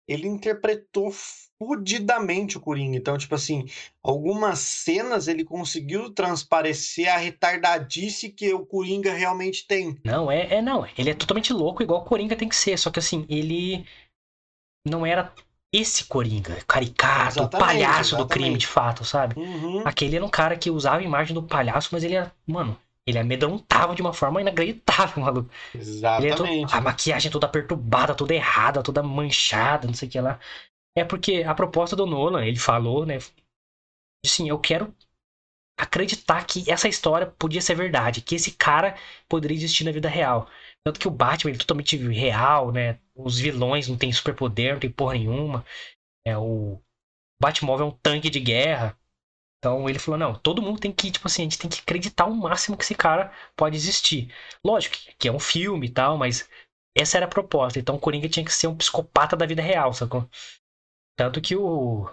ele 0.06 0.28
interpretou 0.28 1.10
fudidamente 1.58 2.58
o 2.58 2.60
Coringa. 2.60 2.96
Então, 2.96 3.16
tipo 3.16 3.34
assim, 3.34 3.66
algumas 4.02 4.58
cenas 4.60 5.28
ele 5.28 5.44
conseguiu 5.44 6.10
transparecer 6.10 7.08
a 7.12 7.16
retardadice 7.16 8.30
que 8.30 8.52
o 8.52 8.64
Coringa 8.66 9.12
realmente 9.12 9.66
tem. 9.66 9.98
Não, 10.04 10.30
é, 10.30 10.54
é 10.56 10.62
não. 10.62 10.86
Ele 10.96 11.10
é 11.10 11.14
totalmente 11.14 11.52
louco, 11.52 11.82
igual 11.82 12.00
o 12.00 12.04
Coringa 12.04 12.36
tem 12.36 12.48
que 12.48 12.56
ser. 12.56 12.78
Só 12.78 12.90
que 12.90 12.98
assim, 12.98 13.24
ele 13.28 13.84
não 14.86 15.04
era 15.04 15.32
esse 15.72 16.04
Coringa, 16.04 16.56
caricato, 16.66 17.40
o 17.40 17.42
Exatamente, 17.42 17.66
palhaço 17.66 18.16
do 18.16 18.26
crime 18.26 18.56
exatamente. 18.56 18.60
de 18.60 18.66
fato, 18.66 19.04
sabe? 19.04 19.38
Uhum. 19.38 19.82
Aquele 19.84 20.16
era 20.16 20.24
um 20.24 20.28
cara 20.28 20.56
que 20.56 20.70
usava 20.70 20.98
a 20.98 21.02
imagem 21.02 21.34
do 21.34 21.42
palhaço, 21.42 21.88
mas 21.92 22.02
ele 22.04 22.14
era, 22.14 22.32
mano, 22.46 22.78
ele 23.06 23.18
amedrontava 23.18 23.94
de 23.94 24.00
uma 24.00 24.12
forma 24.12 24.40
inacreditável, 24.40 25.22
maluco. 25.24 25.50
Ele 25.74 26.28
é 26.28 26.34
todo- 26.34 26.46
Exatamente. 26.46 26.74
a 26.74 26.80
maquiagem 26.80 27.30
toda 27.30 27.48
perturbada, 27.48 28.14
toda 28.14 28.34
errada, 28.34 28.82
toda 28.82 29.02
manchada, 29.02 29.86
não 29.86 29.94
sei 29.94 30.08
o 30.08 30.10
que 30.10 30.20
lá. 30.20 30.38
É 30.96 31.04
porque 31.04 31.42
a 31.42 31.54
proposta 31.54 31.94
do 31.94 32.06
Nolan, 32.06 32.44
ele 32.44 32.58
falou, 32.58 33.04
né? 33.04 33.18
Assim, 34.24 34.48
eu 34.48 34.58
quero 34.58 34.94
acreditar 35.78 36.44
que 36.46 36.70
essa 36.70 36.88
história 36.88 37.26
podia 37.26 37.60
ser 37.60 37.74
verdade, 37.74 38.22
que 38.22 38.34
esse 38.34 38.52
cara 38.52 38.96
poderia 39.28 39.56
existir 39.56 39.84
na 39.84 39.92
vida 39.92 40.08
real. 40.08 40.48
Tanto 40.84 40.98
que 40.98 41.06
o 41.06 41.10
Batman 41.10 41.50
ele 41.50 41.58
é 41.58 41.60
totalmente 41.60 41.96
real, 41.96 42.72
né? 42.72 42.98
Os 43.14 43.38
vilões 43.38 43.88
não 43.88 43.96
têm 43.96 44.12
superpoder, 44.12 44.72
não 44.74 44.80
tem 44.80 44.90
porra 44.90 45.14
nenhuma. 45.14 45.64
É, 46.26 46.36
o 46.38 46.80
Batmóvel 47.40 47.86
é 47.86 47.90
um 47.90 47.98
tanque 47.98 48.30
de 48.30 48.40
guerra. 48.40 48.98
Então 49.58 49.88
ele 49.88 49.98
falou, 49.98 50.18
não, 50.18 50.34
todo 50.34 50.62
mundo 50.62 50.80
tem 50.80 50.92
que, 50.92 51.10
tipo 51.10 51.26
assim, 51.26 51.42
a 51.42 51.44
gente 51.44 51.58
tem 51.58 51.70
que 51.70 51.80
acreditar 51.80 52.26
o 52.26 52.34
máximo 52.34 52.76
que 52.76 52.84
esse 52.84 52.94
cara 52.94 53.32
pode 53.56 53.76
existir. 53.76 54.32
Lógico 54.64 54.96
que 55.18 55.28
é 55.28 55.32
um 55.32 55.40
filme 55.40 55.88
e 55.88 55.90
tal, 55.90 56.16
mas 56.18 56.48
essa 56.96 57.18
era 57.18 57.26
a 57.26 57.28
proposta. 57.28 57.78
Então 57.78 57.96
o 57.96 58.00
Coringa 58.00 58.28
tinha 58.28 58.44
que 58.44 58.52
ser 58.52 58.68
um 58.68 58.76
psicopata 58.76 59.36
da 59.36 59.46
vida 59.46 59.62
real, 59.62 59.92
sacou? 59.92 60.28
Tanto 61.16 61.40
que 61.40 61.56
o. 61.56 62.08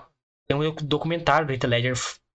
Tem 0.47 0.57
um 0.57 0.75
documentário 0.75 1.47
do 1.47 1.53
Heath 1.53 1.63
Ledger 1.63 1.93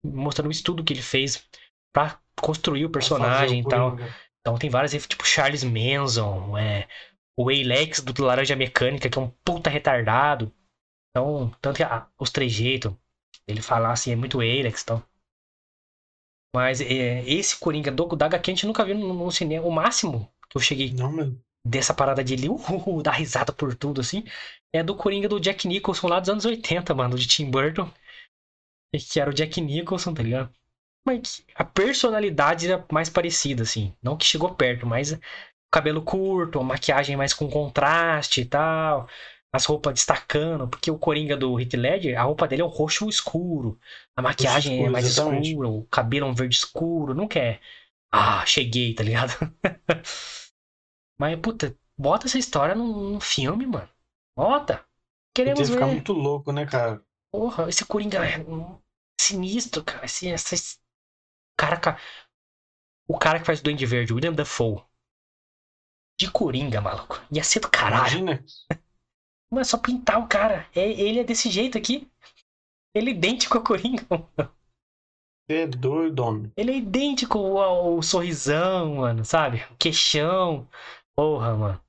mostrando 0.05 0.49
o 0.49 0.53
estudo 0.53 0.85
que 0.85 0.93
ele 0.93 1.03
fez 1.03 1.49
pra 1.93 2.21
construir 2.41 2.85
o 2.85 2.91
personagem 2.91 3.61
e 3.61 3.65
tal. 3.65 3.97
Então 4.41 4.59
tem 4.59 4.69
várias, 4.69 4.93
tipo 5.07 5.27
Charles 5.27 5.65
Manson, 5.65 6.59
é, 6.59 6.87
o 7.39 7.49
Alex 7.49 8.01
do 8.01 8.25
Laranja 8.25 8.55
Mecânica, 8.55 9.09
que 9.09 9.19
é 9.19 9.21
um 9.21 9.31
puta 9.45 9.71
retardado. 9.71 10.53
Então, 11.11 11.55
tanto 11.61 11.77
que 11.77 11.83
ah, 11.83 12.07
os 12.19 12.31
trejeitos, 12.31 12.93
ele 13.47 13.63
falar 13.63 13.93
assim, 13.93 14.11
é 14.13 14.17
muito 14.17 14.41
Alex 14.41 14.83
e 14.83 14.87
tal. 14.87 15.03
Mas 16.55 16.81
é, 16.81 17.25
esse 17.29 17.59
Coringa 17.59 17.91
do, 17.91 18.07
da 18.15 18.27
HQ 18.27 18.51
a 18.51 18.55
gente 18.55 18.67
nunca 18.67 18.85
viu 18.85 18.97
no, 18.97 19.13
no 19.15 19.31
cinema. 19.33 19.67
O 19.67 19.73
máximo 19.73 20.31
que 20.49 20.57
eu 20.57 20.61
cheguei 20.61 20.93
Não, 20.93 21.37
dessa 21.67 21.95
parada 21.95 22.23
de 22.23 22.35
ele, 22.35 22.49
uh, 22.49 22.59
dar 23.03 23.13
risada 23.13 23.53
por 23.53 23.75
tudo, 23.75 24.01
assim, 24.01 24.25
é 24.75 24.83
do 24.83 24.97
Coringa 24.97 25.29
do 25.29 25.39
Jack 25.39 25.69
Nicholson 25.69 26.09
lá 26.09 26.19
dos 26.19 26.29
anos 26.29 26.45
80, 26.45 26.93
mano, 26.95 27.17
de 27.17 27.29
Tim 27.29 27.49
Burton. 27.49 27.89
Que 28.93 29.21
era 29.21 29.31
o 29.31 29.35
Jack 29.35 29.61
Nicholson, 29.61 30.13
tá 30.13 30.23
ligado? 30.23 30.53
Mas 31.07 31.45
a 31.55 31.65
personalidade 31.65 32.67
era 32.67 32.85
mais 32.91 33.09
parecida, 33.09 33.63
assim. 33.63 33.95
Não 34.03 34.17
que 34.17 34.25
chegou 34.25 34.55
perto, 34.55 34.85
mas 34.85 35.13
o 35.13 35.21
cabelo 35.71 36.03
curto, 36.03 36.59
a 36.59 36.65
maquiagem 36.65 37.17
mais 37.17 37.33
com 37.33 37.49
contraste 37.49 38.41
e 38.41 38.45
tal. 38.45 39.09
As 39.53 39.65
roupas 39.65 39.95
destacando, 39.95 40.67
porque 40.67 40.91
o 40.91 40.99
Coringa 40.99 41.37
do 41.37 41.61
Heath 41.61 41.75
Ledger, 41.75 42.19
a 42.19 42.25
roupa 42.25 42.49
dele 42.49 42.63
é 42.63 42.65
um 42.65 42.69
roxo 42.69 43.09
escuro. 43.09 43.79
A 44.17 44.23
maquiagem 44.23 44.73
é 44.73 44.75
escuro, 44.77 44.93
mais 44.93 45.07
exatamente. 45.07 45.51
escura, 45.51 45.69
o 45.69 45.85
cabelo 45.85 46.27
é 46.27 46.31
um 46.31 46.35
verde 46.35 46.57
escuro. 46.57 47.15
Não 47.15 47.29
quer. 47.29 47.61
Ah, 48.13 48.45
cheguei, 48.45 48.93
tá 48.93 49.05
ligado? 49.05 49.33
Mas, 51.19 51.39
puta, 51.39 51.77
bota 51.97 52.27
essa 52.27 52.39
história 52.39 52.75
num, 52.75 53.11
num 53.11 53.21
filme, 53.21 53.67
mano. 53.67 53.89
Bota. 54.37 54.85
Queremos 55.35 55.61
Podia 55.61 55.75
ficar 55.75 55.87
ver. 55.87 55.93
muito 55.93 56.13
louco, 56.13 56.53
né, 56.53 56.67
cara? 56.67 57.03
Porra, 57.33 57.69
esse 57.69 57.85
Coringa 57.85 58.25
é 58.25 58.45
sinistro, 59.21 59.83
cara. 59.85 60.05
Esse, 60.05 60.29
essa, 60.29 60.55
esse 60.55 60.79
cara, 61.59 61.77
ca- 61.79 61.99
o 63.09 63.19
cara 63.19 63.39
que 63.41 63.47
faz 63.47 63.61
o 63.61 63.63
Duende 63.63 63.87
Verde, 63.87 64.13
o 64.13 64.17
William 64.17 64.33
Dafoe. 64.33 64.83
De 66.21 66.31
Coringa, 66.31 66.81
maluco. 66.81 67.21
Ia 67.31 67.43
ser 67.43 67.61
do 67.61 67.69
caralho. 67.71 68.19
Imagina. 68.19 68.45
Mas 69.51 69.69
é 69.69 69.71
só 69.71 69.79
pintar 69.79 70.19
o 70.21 70.29
cara. 70.29 70.69
É, 70.75 70.81
ele 70.89 71.21
é 71.21 71.25
desse 71.25 71.51
jeito 71.51 71.79
aqui. 71.79 72.11
Ele 72.95 73.11
é 73.11 73.15
idêntico 73.15 73.59
ao 73.59 73.65
Coringa. 73.65 74.05
mano. 74.11 74.29
Você 75.47 75.57
é 75.63 75.67
doido, 75.67 76.21
homem. 76.21 76.53
Ele 76.57 76.71
é 76.73 76.77
idêntico 76.77 77.39
ao, 77.39 77.59
ao 77.97 78.03
sorrisão, 78.03 78.97
mano, 78.97 79.25
sabe? 79.25 79.63
O 79.71 79.77
queixão. 79.77 80.69
Porra, 81.15 81.55
mano. 81.57 81.84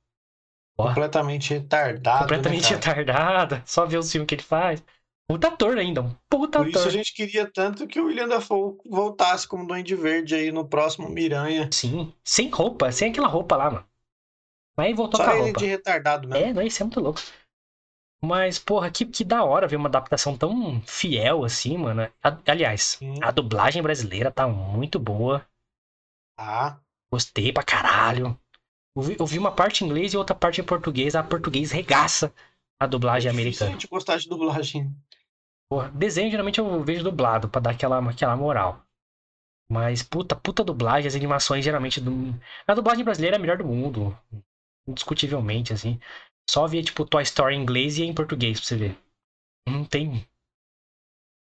Completamente 0.77 1.53
retardado. 1.53 2.23
completamente 2.23 2.73
né, 2.73 2.79
cara? 2.79 2.97
retardada. 2.97 3.63
Só 3.65 3.85
ver 3.85 3.97
o 3.97 4.03
filme 4.03 4.25
que 4.27 4.35
ele 4.35 4.43
faz. 4.43 4.83
Puta 5.27 5.47
ator 5.47 5.77
ainda, 5.77 6.01
um 6.01 6.13
puta 6.29 6.59
Por 6.59 6.67
isso 6.67 6.77
ator. 6.79 6.87
a 6.87 6.91
gente 6.91 7.13
queria 7.13 7.49
tanto 7.51 7.87
que 7.87 7.99
o 7.99 8.05
William 8.05 8.27
Dafoe 8.27 8.77
voltasse 8.85 9.47
como 9.47 9.65
Duende 9.65 9.95
Verde 9.95 10.35
aí 10.35 10.51
no 10.51 10.67
próximo 10.67 11.09
Miranha. 11.09 11.69
Sim, 11.71 12.13
sem 12.23 12.49
roupa, 12.49 12.91
sem 12.91 13.09
aquela 13.09 13.27
roupa 13.27 13.55
lá, 13.55 13.71
mano. 13.71 13.85
Mas 14.77 14.87
aí 14.87 14.93
voltou 14.93 15.17
Só 15.17 15.23
com 15.23 15.29
a 15.31 15.33
ele 15.33 15.43
roupa. 15.45 15.59
de 15.59 15.65
retardado 15.65 16.27
mesmo. 16.27 16.45
É, 16.45 16.53
não, 16.53 16.61
isso 16.61 16.81
é 16.81 16.85
muito 16.85 16.99
louco. 16.99 17.21
Mas, 18.23 18.59
porra, 18.59 18.89
que, 18.91 19.05
que 19.05 19.23
da 19.23 19.43
hora 19.43 19.67
ver 19.67 19.75
uma 19.75 19.87
adaptação 19.89 20.37
tão 20.37 20.81
fiel 20.81 21.43
assim, 21.43 21.77
mano. 21.77 22.01
A- 22.23 22.37
aliás, 22.47 22.97
Sim. 22.99 23.15
a 23.21 23.31
dublagem 23.31 23.81
brasileira 23.81 24.31
tá 24.31 24.47
muito 24.47 24.99
boa. 24.99 25.45
Ah, 26.37 26.79
Gostei 27.11 27.51
pra 27.53 27.63
caralho. 27.63 28.39
Eu 28.95 29.01
vi, 29.01 29.17
eu 29.19 29.25
vi 29.25 29.37
uma 29.37 29.51
parte 29.51 29.83
em 29.83 29.87
inglês 29.87 30.13
e 30.13 30.17
outra 30.17 30.35
parte 30.35 30.61
em 30.61 30.63
português. 30.63 31.15
A 31.15 31.23
português 31.23 31.71
regaça 31.71 32.33
a 32.79 32.87
dublagem 32.87 33.29
é 33.29 33.31
americana. 33.31 33.71
gente 33.71 33.87
gostar 33.87 34.17
de 34.17 34.27
dublagem. 34.27 34.93
Porra, 35.69 35.89
desenho 35.89 36.29
geralmente 36.29 36.59
eu 36.59 36.83
vejo 36.83 37.03
dublado 37.03 37.49
pra 37.49 37.61
dar 37.61 37.71
aquela, 37.71 37.99
aquela 38.09 38.35
moral. 38.35 38.85
Mas, 39.69 40.03
puta, 40.03 40.35
puta 40.35 40.63
dublagem, 40.63 41.07
as 41.07 41.15
animações 41.15 41.65
geralmente. 41.65 41.99
Do... 41.99 42.11
A 42.67 42.73
dublagem 42.73 43.03
brasileira 43.03 43.35
é 43.35 43.39
a 43.39 43.41
melhor 43.41 43.57
do 43.57 43.65
mundo. 43.65 44.17
Indiscutivelmente, 44.87 45.73
assim. 45.73 45.99
Só 46.49 46.67
ver, 46.67 46.83
tipo, 46.83 47.05
Toy 47.05 47.23
Story 47.23 47.55
em 47.55 47.61
inglês 47.61 47.97
e 47.97 48.03
em 48.03 48.13
português 48.13 48.59
pra 48.59 48.67
você 48.67 48.75
ver. 48.75 48.97
Não 49.67 49.83
tem. 49.83 50.27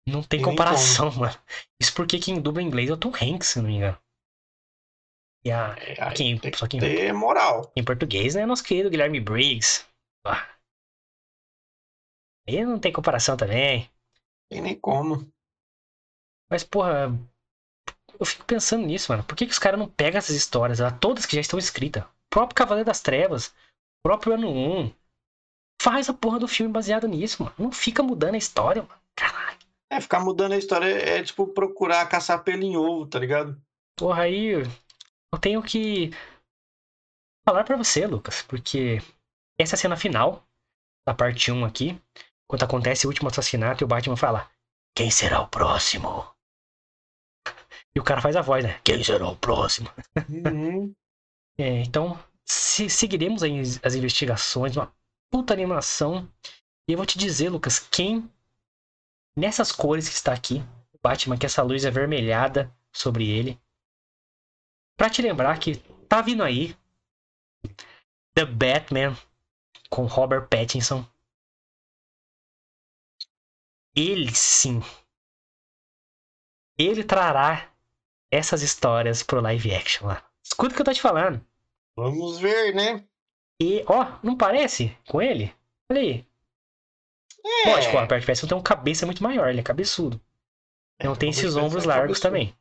Não 0.08 0.24
tem 0.24 0.42
comparação, 0.42 1.12
mano. 1.16 1.38
Isso 1.82 1.94
porque 1.94 2.20
quem 2.20 2.40
dubla 2.40 2.62
em 2.62 2.68
inglês 2.68 2.90
é 2.90 2.94
o 2.94 2.98
Tom 2.98 3.10
Hanks, 3.10 3.50
se 3.50 3.60
não 3.60 3.68
me 3.68 3.76
engano. 3.76 3.98
E 5.46 5.52
a. 5.52 5.76
É, 5.78 6.02
aí 6.02 6.16
Quem, 6.16 6.38
tem 6.38 6.54
só 6.54 6.68
que 6.68 6.78
em, 6.78 6.80
ter 6.80 7.14
moral. 7.14 7.72
em 7.76 7.84
português, 7.84 8.36
né? 8.36 8.46
Nosso 8.46 8.64
querido 8.64 8.90
Guilherme 8.90 9.20
Briggs. 9.20 9.86
Ah. 10.26 10.48
Aí 12.48 12.66
não 12.66 12.80
tem 12.80 12.92
comparação 12.92 13.36
também. 13.36 13.90
Tem 14.50 14.62
nem 14.62 14.80
como. 14.80 15.28
Mas, 16.50 16.64
porra, 16.64 17.12
eu 18.20 18.26
fico 18.26 18.46
pensando 18.46 18.86
nisso, 18.86 19.12
mano. 19.12 19.24
Por 19.24 19.36
que, 19.36 19.46
que 19.46 19.52
os 19.52 19.60
caras 19.60 19.80
não 19.80 19.90
pegam 19.90 20.18
essas 20.18 20.36
histórias, 20.36 20.80
lá, 20.80 20.92
todas 20.92 21.26
que 21.26 21.36
já 21.36 21.42
estão 21.42 21.58
escritas? 21.58 22.04
O 22.04 22.30
próprio 22.30 22.56
Cavaleiro 22.56 22.86
das 22.86 23.02
Trevas, 23.02 23.48
o 23.48 24.04
próprio 24.04 24.34
Ano 24.34 24.50
1. 24.50 24.94
Faz 25.82 26.10
a 26.10 26.14
porra 26.14 26.40
do 26.40 26.48
filme 26.48 26.72
baseado 26.72 27.08
nisso, 27.08 27.44
mano. 27.44 27.56
Não 27.58 27.72
fica 27.72 28.02
mudando 28.02 28.36
a 28.36 28.38
história, 28.38 28.84
mano. 28.84 29.02
Caralho. 29.16 29.58
É, 29.92 30.00
ficar 30.00 30.20
mudando 30.20 30.54
a 30.54 30.58
história 30.58 30.88
é 30.88 31.22
tipo 31.22 31.48
procurar 31.48 32.08
caçar 32.08 32.44
pelo 32.44 32.64
em 32.64 32.78
ovo, 32.78 33.06
tá 33.06 33.20
ligado? 33.20 33.62
Porra, 33.98 34.24
aí 34.24 34.64
eu 35.34 35.40
tenho 35.40 35.64
que 35.64 36.12
falar 37.46 37.64
pra 37.64 37.76
você, 37.76 38.06
Lucas, 38.06 38.42
porque 38.44 39.02
essa 39.58 39.76
é 39.76 39.78
a 39.78 39.80
cena 39.80 39.98
final 39.98 40.46
da 41.06 41.14
parte 41.14 41.52
1 41.52 41.66
aqui, 41.66 42.00
quando 42.48 42.64
acontece 42.64 43.06
o 43.06 43.10
último 43.10 43.30
assassinato 43.30 43.84
e 43.84 43.86
o 43.86 43.88
Batman 43.88 44.16
fala: 44.16 44.50
Quem 44.96 45.10
será 45.10 45.42
o 45.42 45.48
próximo? 45.48 46.26
E 47.96 48.00
o 48.00 48.04
cara 48.04 48.22
faz 48.22 48.36
a 48.36 48.42
voz, 48.42 48.64
né? 48.64 48.80
Quem 48.84 49.04
será 49.04 49.28
o 49.28 49.36
próximo? 49.36 49.90
Uhum. 50.30 50.94
É, 51.56 51.84
então, 51.84 52.18
se 52.44 52.90
seguiremos 52.90 53.44
as 53.84 53.94
investigações, 53.94 54.76
uma 54.76 54.92
puta 55.32 55.54
animação. 55.54 56.28
E 56.90 56.94
eu 56.94 56.98
vou 56.98 57.06
te 57.06 57.16
dizer, 57.16 57.50
Lucas, 57.50 57.78
quem 57.78 58.28
nessas 59.38 59.72
cores 59.72 60.10
que 60.10 60.16
está 60.16 60.34
aqui, 60.34 60.64
o 60.92 60.98
Batman, 60.98 61.38
que 61.38 61.46
essa 61.46 61.62
luz 61.62 61.86
é 61.86 61.90
avermelhada 61.90 62.76
sobre 62.92 63.30
ele, 63.30 63.62
pra 64.98 65.10
te 65.10 65.22
lembrar 65.22 65.58
que 65.60 65.76
tá 66.08 66.22
vindo 66.22 66.44
aí 66.44 66.76
The 68.34 68.46
Batman 68.46 69.18
com 69.90 70.06
Robert 70.06 70.48
Pattinson. 70.48 71.06
Ele 73.96 74.34
sim. 74.34 74.82
Ele 76.78 77.04
trará 77.04 77.72
essas 78.32 78.64
histórias 78.64 79.22
pro 79.22 79.42
live 79.42 79.76
action 79.76 80.08
lá. 80.08 80.28
Escuta 80.44 80.74
o 80.74 80.76
que 80.76 80.82
eu 80.82 80.86
tô 80.86 80.94
te 80.94 81.02
falando. 81.02 81.46
Vamos 81.96 82.40
ver, 82.40 82.74
né? 82.74 83.06
E, 83.62 83.84
ó, 83.88 84.18
não 84.24 84.36
parece 84.36 84.98
com 85.08 85.22
ele? 85.22 85.54
Olha 85.90 86.02
aí. 86.02 86.28
É. 87.46 87.70
Lógico, 87.70 87.96
o 87.96 88.00
Robert 88.00 88.26
Pattinson 88.26 88.48
tem 88.48 88.58
uma 88.58 88.64
cabeça 88.64 89.06
muito 89.06 89.22
maior, 89.22 89.50
ele 89.50 89.60
é 89.60 89.64
cabeçudo. 89.64 90.20
Não 91.04 91.16
tem 91.16 91.30
Robert 91.30 91.30
esses 91.30 91.54
Pattinson 91.54 91.66
ombros 91.66 91.84
é 91.84 91.88
largos 91.88 92.20
também. 92.20 92.58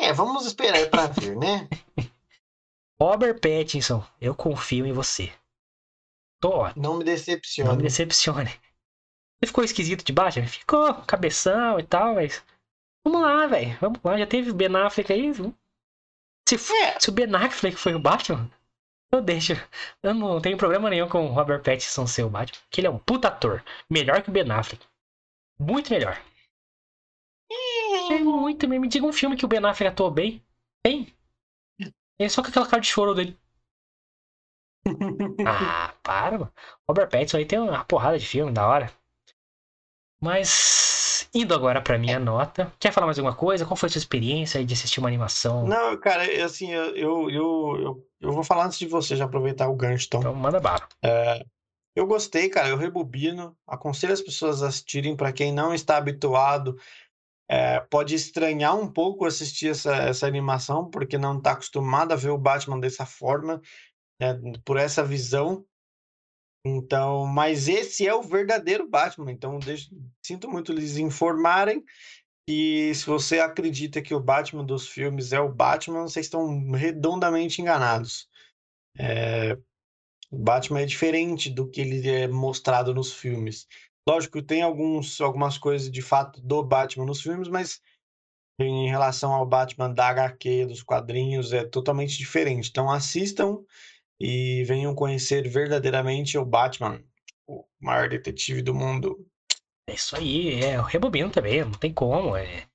É, 0.00 0.12
vamos 0.12 0.46
esperar 0.46 0.88
pra 0.90 1.06
ver, 1.12 1.36
né? 1.36 1.68
Robert 3.00 3.40
Pattinson, 3.40 4.04
eu 4.20 4.34
confio 4.34 4.86
em 4.86 4.92
você. 4.92 5.32
Tô, 6.40 6.50
ó, 6.50 6.72
Não 6.76 6.96
me 6.98 7.04
decepciona. 7.04 7.70
não 7.70 7.76
me 7.76 7.82
decepcione. 7.82 8.50
Você 8.50 9.46
ficou 9.46 9.64
esquisito 9.64 10.04
de 10.04 10.12
Batman? 10.12 10.46
Ficou, 10.46 10.94
cabeção 11.02 11.78
e 11.78 11.82
tal, 11.82 12.14
mas. 12.14 12.42
Vamos 13.04 13.22
lá, 13.22 13.46
velho. 13.46 13.76
Vamos 13.80 13.98
lá, 14.04 14.18
já 14.18 14.26
teve 14.26 14.52
Ben 14.52 14.74
Affleck 14.76 15.10
aí. 15.12 15.32
Se, 16.46 16.56
f- 16.56 16.72
É. 16.74 16.98
se 17.00 17.08
o 17.08 17.12
Ben 17.12 17.34
Affleck 17.34 17.76
foi 17.76 17.94
o 17.94 17.98
Batman, 17.98 18.50
eu 19.12 19.22
deixo. 19.22 19.54
Eu 20.02 20.12
não 20.14 20.40
tenho 20.40 20.58
problema 20.58 20.90
nenhum 20.90 21.08
com 21.08 21.26
o 21.26 21.32
Robert 21.32 21.62
Pattinson 21.62 22.06
ser 22.06 22.24
o 22.24 22.30
Batman. 22.30 22.58
Que 22.70 22.80
ele 22.80 22.86
é 22.88 22.90
um 22.90 22.98
puta 22.98 23.28
ator. 23.28 23.64
Melhor 23.88 24.22
que 24.22 24.28
o 24.28 24.32
Ben 24.32 24.50
Affleck. 24.50 24.84
Muito 25.58 25.90
melhor. 25.90 26.20
É 28.10 28.18
muito 28.18 28.68
mesmo. 28.68 28.82
Me 28.82 28.88
diga 28.88 29.06
um 29.06 29.12
filme 29.12 29.36
que 29.36 29.44
o 29.44 29.48
Ben 29.48 29.64
Affleck 29.64 29.92
atuou 29.92 30.10
bem. 30.10 30.44
Bem. 30.84 31.14
É 32.18 32.28
só 32.28 32.42
com 32.42 32.48
aquela 32.48 32.66
cara 32.66 32.82
de 32.82 32.88
choro 32.88 33.14
dele. 33.14 33.38
Ah, 35.46 35.94
para, 36.02 36.38
mano. 36.38 36.52
Robert 36.88 37.08
Pattinson 37.08 37.36
aí 37.36 37.46
tem 37.46 37.58
uma 37.58 37.84
porrada 37.84 38.18
de 38.18 38.26
filme 38.26 38.52
da 38.52 38.66
hora. 38.66 38.92
Mas, 40.20 41.28
indo 41.34 41.54
agora 41.54 41.80
pra 41.80 41.98
minha 41.98 42.18
nota. 42.18 42.72
Quer 42.78 42.92
falar 42.92 43.06
mais 43.06 43.18
alguma 43.18 43.34
coisa? 43.34 43.64
Qual 43.64 43.76
foi 43.76 43.88
a 43.88 43.92
sua 43.92 43.98
experiência 43.98 44.58
aí 44.58 44.64
de 44.64 44.74
assistir 44.74 45.00
uma 45.00 45.08
animação? 45.08 45.66
Não, 45.66 45.98
cara, 45.98 46.26
é 46.26 46.42
assim, 46.42 46.72
eu, 46.72 46.96
eu, 46.96 47.30
eu, 47.30 48.06
eu, 48.20 48.32
vou 48.32 48.42
falar 48.42 48.66
antes 48.66 48.78
de 48.78 48.86
você 48.86 49.16
já 49.16 49.24
aproveitar 49.24 49.68
o 49.68 49.76
gancho, 49.76 50.06
então. 50.06 50.20
Então, 50.20 50.34
manda 50.34 50.60
bala. 50.60 50.86
Eu 51.94 52.06
gostei, 52.06 52.48
cara, 52.48 52.68
eu 52.68 52.76
rebobino. 52.76 53.56
Aconselho 53.66 54.12
as 54.12 54.20
pessoas 54.20 54.62
a 54.62 54.68
assistirem, 54.68 55.16
para 55.16 55.32
quem 55.32 55.52
não 55.52 55.74
está 55.74 55.96
habituado, 55.96 56.78
é, 57.50 57.80
pode 57.80 58.14
estranhar 58.14 58.78
um 58.78 58.86
pouco 58.90 59.26
assistir 59.26 59.70
essa, 59.70 59.92
essa 59.96 60.24
animação, 60.24 60.88
porque 60.88 61.18
não 61.18 61.36
está 61.36 61.50
acostumado 61.50 62.12
a 62.12 62.16
ver 62.16 62.30
o 62.30 62.38
Batman 62.38 62.78
dessa 62.78 63.04
forma, 63.04 63.60
né, 64.20 64.40
por 64.64 64.76
essa 64.76 65.02
visão. 65.02 65.66
Então, 66.64 67.26
mas 67.26 67.66
esse 67.66 68.06
é 68.06 68.14
o 68.14 68.22
verdadeiro 68.22 68.88
Batman. 68.88 69.32
Então, 69.32 69.58
deixo- 69.58 69.90
sinto 70.24 70.48
muito 70.48 70.72
lhes 70.72 70.96
informarem. 70.96 71.84
E 72.48 72.94
se 72.94 73.04
você 73.04 73.40
acredita 73.40 74.00
que 74.00 74.14
o 74.14 74.20
Batman 74.20 74.64
dos 74.64 74.86
filmes 74.86 75.32
é 75.32 75.40
o 75.40 75.52
Batman, 75.52 76.02
vocês 76.02 76.26
estão 76.26 76.70
redondamente 76.70 77.60
enganados. 77.60 78.28
É, 78.96 79.54
o 80.30 80.38
Batman 80.38 80.82
é 80.82 80.86
diferente 80.86 81.50
do 81.50 81.68
que 81.68 81.80
ele 81.80 82.08
é 82.08 82.28
mostrado 82.28 82.94
nos 82.94 83.12
filmes. 83.12 83.66
Lógico, 84.08 84.42
tem 84.42 84.62
alguns, 84.62 85.20
algumas 85.20 85.58
coisas 85.58 85.90
de 85.90 86.02
fato 86.02 86.40
do 86.40 86.62
Batman 86.62 87.06
nos 87.06 87.22
filmes, 87.22 87.48
mas 87.48 87.80
em 88.58 88.88
relação 88.88 89.32
ao 89.32 89.46
Batman 89.46 89.92
da 89.92 90.08
HQ, 90.08 90.66
dos 90.66 90.82
quadrinhos, 90.82 91.52
é 91.52 91.64
totalmente 91.64 92.16
diferente. 92.18 92.68
Então 92.68 92.90
assistam 92.90 93.58
e 94.20 94.64
venham 94.64 94.94
conhecer 94.94 95.48
verdadeiramente 95.48 96.36
o 96.36 96.44
Batman, 96.44 97.02
o 97.46 97.64
maior 97.80 98.08
detetive 98.08 98.62
do 98.62 98.74
mundo. 98.74 99.26
É 99.88 99.94
isso 99.94 100.16
aí, 100.16 100.62
é. 100.62 100.76
Eu 100.76 100.82
rebobino 100.82 101.30
também, 101.30 101.64
não 101.64 101.72
tem 101.72 101.92
como. 101.92 102.36
É. 102.36 102.66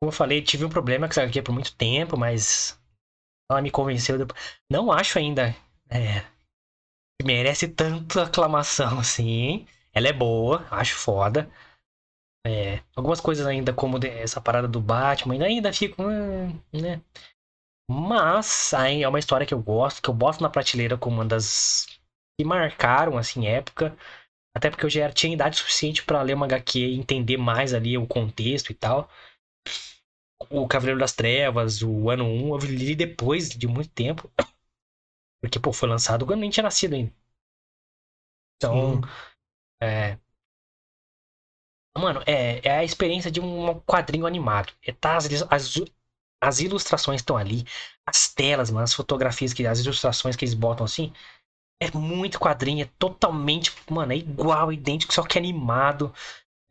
Como 0.00 0.08
eu 0.08 0.12
falei, 0.12 0.40
tive 0.42 0.64
um 0.64 0.70
problema 0.70 1.06
com 1.06 1.12
essa 1.12 1.22
HQ 1.22 1.42
por 1.42 1.52
muito 1.52 1.76
tempo, 1.76 2.16
mas 2.16 2.80
ela 3.50 3.60
me 3.60 3.70
convenceu. 3.70 4.16
depois. 4.16 4.40
Não 4.70 4.90
acho 4.90 5.18
ainda 5.18 5.54
é, 5.90 6.24
merece 7.22 7.68
tanta 7.68 8.22
aclamação 8.22 8.98
assim. 9.00 9.66
Ela 9.92 10.08
é 10.08 10.12
boa, 10.12 10.66
acho 10.70 10.94
foda. 10.96 11.50
É, 12.46 12.82
algumas 12.96 13.20
coisas 13.20 13.46
ainda, 13.46 13.72
como 13.72 13.98
essa 14.04 14.40
parada 14.40 14.66
do 14.68 14.80
Batman, 14.80 15.34
ainda, 15.34 15.46
ainda 15.46 15.72
fico. 15.72 16.02
hum, 16.02 16.58
né? 16.72 17.02
Mas 17.90 18.74
aí 18.74 19.02
é 19.02 19.08
uma 19.08 19.18
história 19.18 19.46
que 19.46 19.54
eu 19.54 19.62
gosto, 19.62 20.02
que 20.02 20.10
eu 20.10 20.14
boto 20.14 20.42
na 20.42 20.50
prateleira 20.50 20.98
como 20.98 21.16
uma 21.16 21.26
das 21.26 21.86
que 22.38 22.46
marcaram 22.46 23.18
assim 23.18 23.46
época. 23.48 23.96
Até 24.56 24.70
porque 24.70 24.86
eu 24.86 24.90
já 24.90 25.10
tinha 25.12 25.34
idade 25.34 25.56
suficiente 25.58 26.04
pra 26.04 26.22
ler 26.22 26.34
uma 26.34 26.46
HQ 26.46 26.78
e 26.80 26.98
entender 26.98 27.36
mais 27.38 27.74
ali 27.74 27.98
o 27.98 28.06
contexto 28.06 28.70
e 28.72 28.74
tal. 28.74 29.10
O 30.50 30.68
Cavaleiro 30.68 31.00
das 31.00 31.12
Trevas, 31.14 31.82
o 31.82 32.10
ano 32.10 32.24
1, 32.26 32.48
eu 32.50 32.58
li 32.58 32.94
depois 32.94 33.48
de 33.48 33.66
muito 33.66 33.90
tempo. 33.90 34.30
Porque, 35.42 35.58
pô, 35.60 35.72
foi 35.72 35.88
lançado 35.88 36.26
quando 36.26 36.40
nem 36.40 36.50
tinha 36.50 36.64
nascido 36.64 36.94
ainda. 36.94 37.12
Então, 38.56 39.00
Sim. 39.00 39.02
É. 39.80 40.18
Mano, 41.98 42.22
é, 42.26 42.60
é 42.66 42.78
a 42.78 42.84
experiência 42.84 43.30
de 43.30 43.40
um 43.40 43.80
quadrinho 43.80 44.26
animado. 44.26 44.72
É 44.82 44.92
tá 44.92 45.16
as, 45.16 45.26
as, 45.50 45.74
As 46.42 46.60
ilustrações 46.60 47.20
estão 47.20 47.36
ali, 47.36 47.64
as 48.06 48.28
telas, 48.32 48.70
mano, 48.70 48.84
as 48.84 48.94
fotografias, 48.94 49.54
que, 49.54 49.66
as 49.66 49.80
ilustrações 49.80 50.36
que 50.36 50.44
eles 50.44 50.54
botam 50.54 50.86
assim. 50.86 51.12
É 51.82 51.90
muito 51.96 52.40
quadrinho, 52.40 52.84
é 52.84 52.90
totalmente, 52.98 53.72
mano, 53.90 54.12
é 54.12 54.16
igual, 54.16 54.72
idêntico, 54.72 55.12
só 55.14 55.22
que 55.24 55.38
animado. 55.38 56.12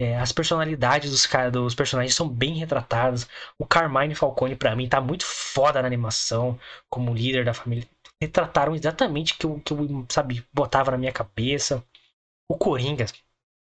É, 0.01 0.17
as 0.19 0.31
personalidades 0.31 1.11
dos, 1.11 1.27
dos 1.51 1.75
personagens 1.75 2.15
são 2.15 2.29
bem 2.29 2.55
retratadas. 2.55 3.27
O 3.59 3.65
Carmine 3.65 4.15
Falcone, 4.15 4.55
para 4.55 4.75
mim, 4.75 4.89
tá 4.89 5.01
muito 5.01 5.25
foda 5.25 5.81
na 5.81 5.87
animação, 5.87 6.59
como 6.89 7.13
líder 7.13 7.45
da 7.45 7.53
família. 7.53 7.87
Retrataram 8.21 8.75
exatamente 8.75 9.33
o 9.45 9.59
que 9.59 9.61
que 9.63 9.73
eu, 9.73 10.05
sabe, 10.09 10.45
botava 10.53 10.91
na 10.91 10.97
minha 10.97 11.11
cabeça. 11.13 11.83
O 12.49 12.57
Coringa, 12.57 13.05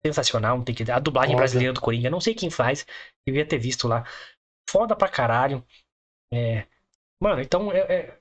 sensacional, 0.05 0.63
tem 0.63 0.73
que 0.73 0.89
A 0.89 0.99
dublagem 0.99 1.33
foda. 1.33 1.41
brasileira 1.41 1.73
do 1.73 1.81
Coringa, 1.81 2.09
não 2.09 2.21
sei 2.21 2.33
quem 2.33 2.49
faz, 2.49 2.85
devia 3.27 3.45
ter 3.45 3.57
visto 3.57 3.87
lá. 3.87 4.05
Foda 4.69 4.95
pra 4.95 5.09
caralho. 5.09 5.65
É... 6.33 6.65
Mano, 7.21 7.41
então 7.41 7.71
é, 7.71 7.79
é... 7.79 8.19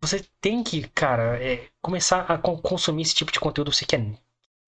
você 0.00 0.24
tem 0.40 0.62
que, 0.62 0.88
cara, 0.88 1.42
é, 1.42 1.68
começar 1.82 2.20
a 2.30 2.38
consumir 2.38 3.02
esse 3.02 3.14
tipo 3.14 3.32
de 3.32 3.40
conteúdo. 3.40 3.72
Você 3.72 3.84
quer 3.84 4.00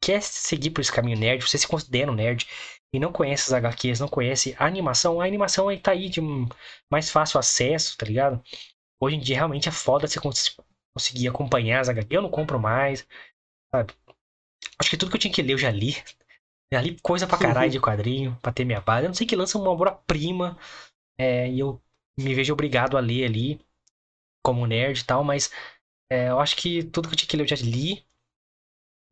quer 0.03 0.23
seguir 0.23 0.71
por 0.71 0.81
esse 0.81 0.93
caminho 0.93 1.19
nerd, 1.19 1.43
você 1.43 1.59
se 1.59 1.67
considera 1.67 2.11
um 2.11 2.15
nerd 2.15 2.47
e 2.93 2.99
não 2.99 3.13
conhece 3.13 3.45
as 3.45 3.53
HQs, 3.53 4.01
não 4.01 4.09
conhece 4.09 4.55
a 4.59 4.67
animação, 4.67 5.21
a 5.21 5.27
animação 5.27 5.69
aí 5.69 5.81
tá 5.81 5.93
aí 5.93 6.09
de 6.09 6.21
mais 6.91 7.11
fácil 7.11 7.39
acesso, 7.41 7.97
tá 7.97 8.07
ligado? 8.07 8.43
Hoje 9.01 9.17
em 9.17 9.21
dia 9.21 9.37
realmente 9.37 9.69
é 9.69 9.73
foda 9.73 10.07
você 10.07 10.21
conseguir 10.95 11.29
acompanhar 11.29 11.81
as 11.81 11.89
HQs. 11.89 12.11
Eu 12.11 12.23
não 12.23 12.31
compro 12.31 12.59
mais, 12.59 13.07
sabe? 13.75 13.93
Acho 14.79 14.91
que 14.91 14.97
tudo 14.97 15.11
que 15.11 15.17
eu 15.17 15.21
tinha 15.21 15.33
que 15.33 15.43
ler 15.43 15.55
eu 15.55 15.59
já 15.59 15.71
li. 15.71 15.97
Já 16.73 16.81
li 16.81 16.99
coisa 17.01 17.27
pra 17.27 17.39
caralho 17.39 17.71
de 17.71 17.81
quadrinho, 17.81 18.37
pra 18.43 18.53
ter 18.53 18.65
minha 18.65 18.81
base. 18.81 19.05
Eu 19.05 19.09
não 19.09 19.15
sei 19.15 19.27
que 19.27 19.37
lança 19.37 19.57
uma 19.57 19.71
obra-prima 19.71 20.59
é, 21.19 21.49
e 21.49 21.61
eu 21.61 21.81
me 22.19 22.35
vejo 22.35 22.53
obrigado 22.53 22.97
a 22.97 23.01
ler 23.01 23.25
ali, 23.25 23.61
como 24.43 24.67
nerd 24.67 24.99
e 24.99 25.05
tal, 25.05 25.23
mas 25.23 25.51
é, 26.11 26.29
eu 26.29 26.41
acho 26.41 26.57
que 26.57 26.83
tudo 26.83 27.09
que 27.09 27.15
eu 27.15 27.19
tinha 27.19 27.29
que 27.29 27.37
ler 27.37 27.45
eu 27.45 27.49
já 27.49 27.57
li. 27.57 28.05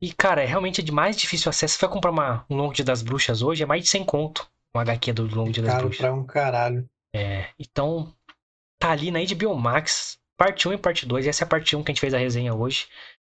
E, 0.00 0.12
cara, 0.12 0.42
é 0.42 0.46
realmente 0.46 0.82
de 0.82 0.92
mais 0.92 1.16
difícil 1.16 1.48
acesso. 1.48 1.74
Se 1.74 1.78
você 1.78 1.86
vai 1.86 1.94
comprar 1.94 2.10
uma, 2.10 2.44
um 2.50 2.56
Longo 2.56 2.74
Dia 2.74 2.84
das 2.84 3.02
Bruxas 3.02 3.40
hoje, 3.40 3.62
é 3.62 3.66
mais 3.66 3.82
de 3.82 3.88
100 3.88 4.04
conto. 4.04 4.50
Um 4.74 4.80
HQ 4.80 5.12
do 5.12 5.34
Longo 5.34 5.52
Dia 5.52 5.62
das 5.62 5.72
Caro 5.72 5.84
Bruxas. 5.86 6.00
pra 6.00 6.12
um 6.12 6.24
caralho. 6.24 6.88
É, 7.14 7.48
então, 7.58 8.12
tá 8.78 8.90
ali 8.90 9.10
na 9.10 9.20
HBO 9.20 9.54
Max, 9.54 10.18
parte 10.36 10.68
1 10.68 10.72
e 10.72 10.78
parte 10.78 11.06
2. 11.06 11.26
Essa 11.26 11.44
é 11.44 11.46
a 11.46 11.48
parte 11.48 11.76
1 11.76 11.82
que 11.82 11.90
a 11.90 11.94
gente 11.94 12.00
fez 12.00 12.12
a 12.12 12.18
resenha 12.18 12.52
hoje. 12.52 12.88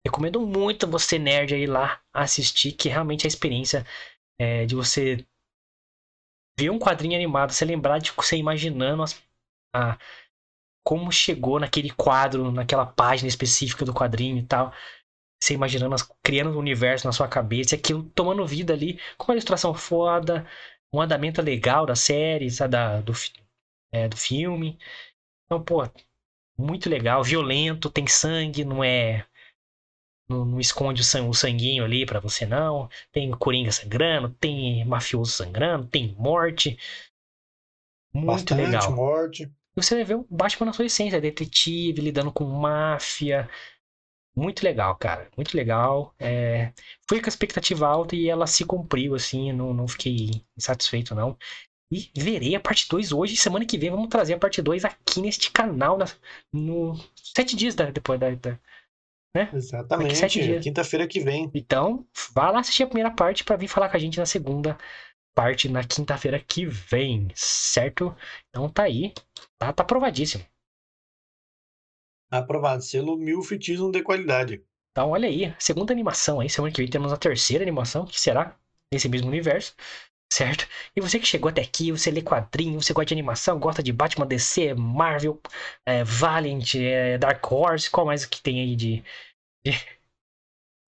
Recomendo 0.06 0.40
muito 0.46 0.88
você, 0.88 1.20
nerd, 1.20 1.54
aí 1.54 1.66
lá 1.66 2.02
assistir, 2.14 2.72
que 2.72 2.90
realmente 2.90 3.26
a 3.26 3.28
experiência 3.28 3.86
é, 4.40 4.66
de 4.66 4.76
você 4.76 5.26
ver 6.58 6.70
um 6.70 6.80
quadrinho 6.80 7.16
animado, 7.16 7.54
você 7.54 7.66
lembrar 7.66 8.00
de 8.00 8.12
você 8.12 8.38
imaginando 8.38 9.04
as, 9.04 9.22
a, 9.74 9.98
como 10.84 11.12
chegou 11.12 11.60
naquele 11.60 11.90
quadro, 11.92 12.52
naquela 12.52 12.86
página 12.86 13.28
específica 13.28 13.86
do 13.86 13.94
quadrinho 13.94 14.38
e 14.38 14.44
tal 14.44 14.74
você 15.42 15.54
imaginando, 15.54 15.96
criando 16.22 16.52
um 16.52 16.60
universo 16.60 17.08
na 17.08 17.14
sua 17.14 17.28
cabeça, 17.28 17.76
aquilo 17.76 18.04
tomando 18.14 18.46
vida 18.46 18.74
ali, 18.74 19.00
com 19.18 19.26
uma 19.32 19.36
ilustração 19.36 19.74
foda, 19.74 20.46
um 20.94 21.02
andamento 21.02 21.42
legal 21.42 21.86
da 21.86 21.96
série, 21.96 22.52
sabe, 22.52 22.74
da, 22.74 23.02
do, 23.02 23.14
é, 23.92 24.08
do 24.08 24.18
filme. 24.18 24.78
Então, 25.46 25.64
pô, 25.64 25.84
muito 26.58 26.90
legal, 26.90 27.24
violento, 27.24 27.90
tem 27.90 28.06
sangue, 28.08 28.66
não 28.66 28.84
é. 28.84 29.26
Não, 30.30 30.46
não 30.46 30.60
esconde 30.60 31.02
o, 31.02 31.04
sang, 31.04 31.28
o 31.28 31.34
sanguinho 31.34 31.84
ali 31.84 32.06
para 32.06 32.20
você, 32.20 32.46
não. 32.46 32.90
Tem 33.12 33.30
coringa 33.32 33.72
sangrando, 33.72 34.30
tem 34.40 34.86
mafioso 34.86 35.32
sangrando, 35.32 35.88
tem 35.88 36.16
morte. 36.18 36.78
Muito 38.14 38.28
Bastante 38.56 38.62
legal. 38.62 38.92
morte. 38.96 39.44
E 39.76 39.82
você 39.84 40.04
vê 40.04 40.14
o 40.14 40.26
Batman 40.30 40.68
na 40.68 40.74
sua 40.74 40.86
essência, 40.86 41.22
detetive, 41.22 42.02
lidando 42.02 42.32
com 42.32 42.44
máfia, 42.46 43.50
muito 44.40 44.64
legal, 44.64 44.96
cara. 44.96 45.30
Muito 45.36 45.56
legal. 45.56 46.14
É... 46.18 46.72
Fui 47.08 47.20
com 47.20 47.28
a 47.28 47.30
expectativa 47.30 47.88
alta 47.88 48.16
e 48.16 48.30
ela 48.30 48.48
se 48.48 48.64
cumpriu, 48.66 49.16
assim. 49.16 49.52
Não, 49.52 49.74
não 49.74 49.88
fiquei 49.88 50.44
insatisfeito, 50.58 51.14
não. 51.14 51.38
E 51.92 52.12
verei 52.16 52.56
a 52.56 52.60
parte 52.60 52.88
2 52.88 53.12
hoje. 53.12 53.36
Semana 53.36 53.66
que 53.66 53.78
vem 53.78 53.90
vamos 53.90 54.10
trazer 54.10 54.36
a 54.36 54.40
parte 54.40 54.62
2 54.62 54.86
aqui 54.86 55.20
neste 55.22 55.52
canal. 55.52 55.98
Na, 55.98 56.06
no 56.54 56.96
sete 57.16 57.56
dias 57.56 57.76
da, 57.76 57.92
depois 57.92 58.20
da. 58.20 58.32
da 58.32 58.60
né? 59.36 59.50
Exatamente. 59.54 60.60
Quinta-feira 60.62 61.08
que 61.08 61.20
vem. 61.20 61.50
Então, 61.54 62.06
vá 62.34 62.52
lá 62.52 62.60
assistir 62.60 62.84
a 62.84 62.88
primeira 62.88 63.12
parte 63.12 63.44
para 63.44 63.56
vir 63.56 63.68
falar 63.68 63.90
com 63.90 63.98
a 63.98 64.00
gente 64.00 64.18
na 64.18 64.26
segunda 64.26 64.78
parte 65.36 65.70
na 65.70 65.84
quinta-feira 65.84 66.40
que 66.40 66.66
vem, 66.66 67.30
certo? 67.34 68.14
Então 68.50 68.70
tá 68.70 68.84
aí. 68.84 69.14
Tá, 69.58 69.72
tá 69.72 69.84
aprovadíssimo. 69.84 70.44
Aprovado. 72.30 72.84
Selo 72.84 73.18
Milfitismo 73.18 73.92
de 73.92 74.04
qualidade. 74.04 74.64
Então, 74.92 75.12
olha 75.12 75.28
aí. 75.28 75.56
Segunda 75.58 75.94
animação 75.94 76.40
aí. 76.40 76.50
Semana 76.50 76.74
que 76.74 76.82
vem 76.82 76.90
temos 76.90 77.14
a 77.14 77.18
terceira 77.18 77.64
animação, 77.64 78.06
que 78.06 78.20
será 78.20 78.58
nesse 78.94 79.08
mesmo 79.08 79.30
universo. 79.30 79.76
Certo? 80.32 80.68
E 80.96 81.02
você 81.02 81.20
que 81.20 81.26
chegou 81.26 81.50
até 81.50 81.62
aqui, 81.62 81.92
você 81.92 82.12
lê 82.12 82.22
quadrinho, 82.22 82.82
você 82.82 82.94
gosta 82.94 83.08
de 83.08 83.14
animação, 83.16 83.60
gosta 83.60 83.82
de 83.82 83.92
Batman, 83.92 84.28
DC, 84.28 84.76
Marvel, 84.76 85.42
é, 85.86 86.04
Valiant, 86.04 86.76
é, 86.76 87.18
Dark 87.18 87.44
Horse, 87.52 87.90
qual 87.90 88.06
mais 88.06 88.26
que 88.26 88.42
tem 88.42 88.60
aí 88.60 88.76
de, 88.76 89.04
de... 89.66 89.72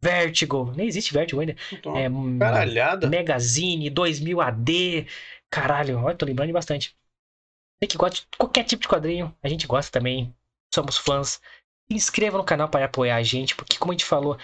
Vertigo, 0.03 0.71
nem 0.75 0.87
existe 0.87 1.13
Vertigo 1.13 1.41
ainda. 1.41 1.55
Então, 1.71 1.97
é, 1.97 2.07
caralhada. 2.39 3.09
Magazine, 3.09 3.89
2000 3.89 4.41
AD, 4.41 5.07
caralho, 5.49 5.99
olha, 5.99 6.15
tô 6.15 6.25
lembrando 6.25 6.53
bastante. 6.53 6.95
Você 7.79 7.87
que 7.87 7.97
gosta 7.97 8.17
de 8.17 8.37
qualquer 8.37 8.63
tipo 8.63 8.83
de 8.83 8.87
quadrinho, 8.87 9.35
a 9.41 9.49
gente 9.49 9.65
gosta 9.65 9.91
também 9.91 10.33
somos 10.73 10.97
fãs. 10.97 11.41
Se 11.89 11.95
inscreva 11.95 12.37
no 12.37 12.43
canal 12.43 12.69
para 12.69 12.85
apoiar 12.85 13.17
a 13.17 13.23
gente, 13.23 13.55
porque 13.55 13.77
como 13.77 13.91
a 13.91 13.95
gente 13.95 14.05
falou, 14.05 14.37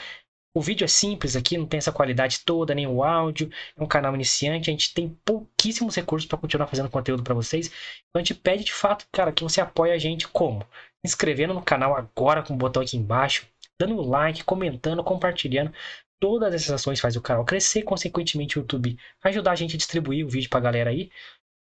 o 0.58 0.62
vídeo 0.62 0.86
é 0.86 0.88
simples 0.88 1.36
aqui, 1.36 1.56
não 1.56 1.68
tem 1.68 1.78
essa 1.78 1.92
qualidade 1.92 2.40
toda, 2.44 2.74
nem 2.74 2.88
o 2.88 3.04
áudio. 3.04 3.48
É 3.76 3.84
um 3.84 3.86
canal 3.86 4.16
iniciante, 4.16 4.72
a 4.72 4.74
gente 4.74 4.92
tem 4.92 5.10
pouquíssimos 5.24 5.96
recursos 5.96 6.28
para 6.28 6.38
continuar 6.38 6.66
fazendo 6.66 6.90
conteúdo 6.90 7.22
para 7.22 7.36
vocês. 7.36 7.68
Então 7.68 8.20
a 8.20 8.20
gente 8.20 8.34
pede 8.34 8.64
de 8.64 8.74
fato, 8.74 9.06
cara, 9.12 9.32
que 9.32 9.44
você 9.44 9.62
apoie 9.62 9.92
a 9.92 10.00
gente 10.00 10.28
como? 10.28 10.66
Inscrevendo 11.06 11.54
no 11.54 11.62
canal 11.62 11.96
agora 11.96 12.42
com 12.42 12.56
o 12.56 12.58
botão 12.58 12.82
aqui 12.82 12.98
embaixo, 12.98 13.48
dando 13.80 14.02
like, 14.02 14.44
comentando, 14.44 15.04
compartilhando. 15.04 15.72
Todas 16.20 16.52
essas 16.56 16.72
ações 16.72 17.00
fazem 17.00 17.20
o 17.20 17.24
canal 17.24 17.46
crescer, 17.46 17.84
consequentemente 17.84 18.58
o 18.58 18.62
YouTube 18.62 18.98
ajudar 19.24 19.52
a 19.52 19.56
gente 19.56 19.76
a 19.76 19.78
distribuir 19.78 20.26
o 20.26 20.30
vídeo 20.30 20.50
para 20.50 20.58
a 20.58 20.64
galera 20.64 20.90
aí. 20.90 21.12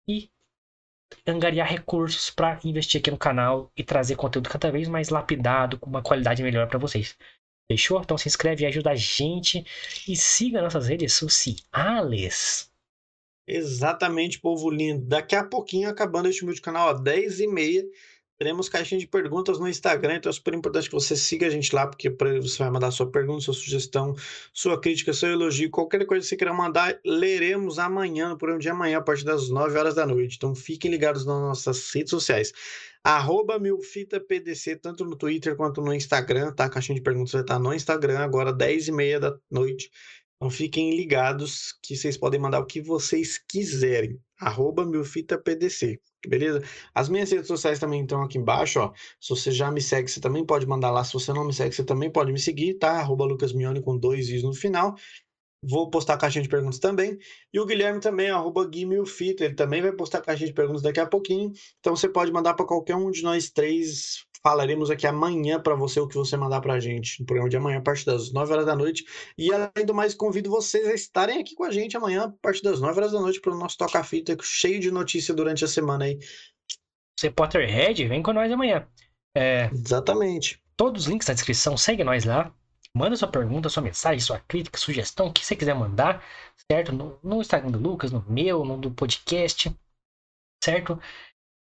E 0.08 0.30
angariar 1.26 1.68
recursos 1.68 2.30
para 2.30 2.58
investir 2.64 3.00
aqui 3.00 3.10
no 3.10 3.18
canal 3.18 3.70
e 3.76 3.84
trazer 3.84 4.16
conteúdo 4.16 4.48
cada 4.48 4.70
vez 4.70 4.88
mais 4.88 5.10
lapidado, 5.10 5.78
com 5.78 5.90
uma 5.90 6.02
qualidade 6.02 6.42
melhor 6.42 6.66
para 6.68 6.78
vocês. 6.78 7.16
Fechou? 7.70 8.00
Então 8.00 8.16
se 8.16 8.26
inscreve 8.28 8.64
e 8.64 8.66
ajuda 8.66 8.90
a 8.90 8.96
gente 8.96 9.64
e 10.08 10.16
siga 10.16 10.62
nossas 10.62 10.86
redes 10.86 11.12
sociais. 11.12 12.70
Exatamente, 13.46 14.40
povo 14.40 14.70
lindo. 14.70 15.06
Daqui 15.06 15.34
a 15.34 15.44
pouquinho, 15.44 15.88
acabando 15.88 16.28
este 16.28 16.44
vídeo 16.44 16.62
canal, 16.62 16.88
às 16.88 17.00
10h30, 17.00 17.86
Teremos 18.38 18.68
caixinha 18.68 19.00
de 19.00 19.06
perguntas 19.08 19.58
no 19.58 19.68
Instagram, 19.68 20.14
então 20.14 20.30
é 20.30 20.32
super 20.32 20.54
importante 20.54 20.88
que 20.88 20.94
você 20.94 21.16
siga 21.16 21.48
a 21.48 21.50
gente 21.50 21.74
lá, 21.74 21.88
porque 21.88 22.08
você 22.08 22.58
vai 22.58 22.70
mandar 22.70 22.92
sua 22.92 23.10
pergunta, 23.10 23.40
sua 23.40 23.52
sugestão, 23.52 24.14
sua 24.52 24.80
crítica, 24.80 25.12
seu 25.12 25.30
elogio, 25.30 25.68
qualquer 25.70 26.06
coisa 26.06 26.22
que 26.22 26.28
você 26.28 26.36
queira 26.36 26.54
mandar, 26.54 27.00
leremos 27.04 27.80
amanhã, 27.80 28.28
no 28.28 28.38
programa 28.38 28.60
de 28.60 28.68
amanhã, 28.68 28.98
a 28.98 29.02
partir 29.02 29.24
das 29.24 29.48
9 29.48 29.76
horas 29.76 29.96
da 29.96 30.06
noite. 30.06 30.36
Então 30.36 30.54
fiquem 30.54 30.88
ligados 30.88 31.26
nas 31.26 31.36
nossas 31.36 31.92
redes 31.92 32.10
sociais. 32.10 32.52
Arroba 33.02 33.58
milfitapdc, 33.58 34.76
tanto 34.76 35.04
no 35.04 35.16
Twitter 35.16 35.56
quanto 35.56 35.80
no 35.80 35.92
Instagram, 35.92 36.52
tá? 36.52 36.66
A 36.66 36.70
caixinha 36.70 36.94
de 36.94 37.02
perguntas 37.02 37.32
vai 37.32 37.42
estar 37.42 37.58
no 37.58 37.74
Instagram 37.74 38.18
agora, 38.20 38.52
10h30 38.52 39.18
da 39.18 39.36
noite. 39.50 39.90
Então 40.38 40.48
fiquem 40.50 40.96
ligados 40.96 41.76
que 41.82 41.96
vocês 41.96 42.16
podem 42.16 42.38
mandar 42.38 42.60
o 42.60 42.66
que 42.66 42.80
vocês 42.80 43.38
quiserem. 43.38 44.20
Arroba 44.40 44.86
milfitapdc. 44.86 46.00
Beleza? 46.26 46.62
As 46.94 47.08
minhas 47.08 47.30
redes 47.32 47.48
sociais 47.48 47.80
também 47.80 48.02
estão 48.02 48.22
aqui 48.22 48.38
embaixo, 48.38 48.78
ó. 48.78 48.92
Se 49.20 49.30
você 49.30 49.50
já 49.50 49.68
me 49.70 49.80
segue, 49.80 50.08
você 50.08 50.20
também 50.20 50.46
pode 50.46 50.64
mandar 50.64 50.92
lá. 50.92 51.02
Se 51.02 51.12
você 51.12 51.32
não 51.32 51.44
me 51.44 51.52
segue, 51.52 51.74
você 51.74 51.84
também 51.84 52.10
pode 52.10 52.32
me 52.32 52.38
seguir, 52.38 52.74
tá? 52.74 53.00
Arroba 53.00 53.24
lucasmione 53.24 53.82
com 53.82 53.98
dois 53.98 54.28
i's 54.28 54.44
no 54.44 54.54
final. 54.54 54.94
Vou 55.62 55.90
postar 55.90 56.14
a 56.14 56.18
caixinha 56.18 56.42
de 56.42 56.48
perguntas 56.48 56.78
também. 56.78 57.18
E 57.52 57.58
o 57.58 57.66
Guilherme 57.66 58.00
também, 58.00 58.30
arroba 58.30 58.66
Guimilfita, 58.66 59.44
ele 59.44 59.54
também 59.54 59.82
vai 59.82 59.92
postar 59.92 60.18
a 60.18 60.22
caixinha 60.22 60.48
de 60.48 60.54
perguntas 60.54 60.82
daqui 60.82 61.00
a 61.00 61.06
pouquinho. 61.06 61.52
Então 61.80 61.96
você 61.96 62.08
pode 62.08 62.32
mandar 62.32 62.54
para 62.54 62.66
qualquer 62.66 62.96
um 62.96 63.10
de 63.10 63.22
nós 63.22 63.50
três 63.50 64.24
falaremos 64.42 64.90
aqui 64.90 65.06
amanhã 65.06 65.60
para 65.60 65.74
você 65.74 66.00
o 66.00 66.06
que 66.06 66.14
você 66.14 66.36
mandar 66.36 66.60
para 66.60 66.74
a 66.74 66.80
gente 66.80 67.20
no 67.20 67.26
programa 67.26 67.50
de 67.50 67.56
amanhã, 67.56 67.78
a 67.78 67.82
partir 67.82 68.06
das 68.06 68.32
9 68.32 68.52
horas 68.52 68.66
da 68.66 68.76
noite. 68.76 69.04
E 69.36 69.52
além 69.52 69.84
do 69.84 69.94
mais, 69.94 70.14
convido 70.14 70.50
vocês 70.50 70.86
a 70.86 70.94
estarem 70.94 71.38
aqui 71.40 71.54
com 71.54 71.64
a 71.64 71.70
gente 71.70 71.96
amanhã, 71.96 72.24
a 72.24 72.32
partir 72.40 72.62
das 72.62 72.80
9 72.80 72.98
horas 72.98 73.12
da 73.12 73.20
noite, 73.20 73.40
para 73.40 73.52
o 73.52 73.58
nosso 73.58 73.76
Toca-Fita, 73.76 74.36
cheio 74.42 74.80
de 74.80 74.90
notícia 74.90 75.34
durante 75.34 75.64
a 75.64 75.68
semana 75.68 76.04
aí. 76.04 76.18
Você 77.18 77.30
Potterhead, 77.30 78.06
vem 78.06 78.22
com 78.22 78.32
nós 78.32 78.50
amanhã. 78.50 78.86
É... 79.34 79.68
Exatamente. 79.72 80.62
Todos 80.76 81.02
os 81.02 81.08
links 81.08 81.26
na 81.26 81.34
descrição, 81.34 81.76
segue 81.76 82.04
nós 82.04 82.24
lá. 82.24 82.54
Manda 82.98 83.16
sua 83.16 83.28
pergunta, 83.28 83.68
sua 83.68 83.80
mensagem, 83.80 84.18
sua 84.18 84.40
crítica, 84.40 84.76
sugestão, 84.76 85.28
o 85.28 85.32
que 85.32 85.46
você 85.46 85.54
quiser 85.54 85.72
mandar, 85.72 86.20
certo? 86.68 86.92
No, 86.92 87.16
no 87.22 87.40
Instagram 87.40 87.70
do 87.70 87.78
Lucas, 87.78 88.10
no 88.10 88.24
meu, 88.28 88.64
no 88.64 88.76
do 88.76 88.90
podcast, 88.90 89.72
certo? 90.60 91.00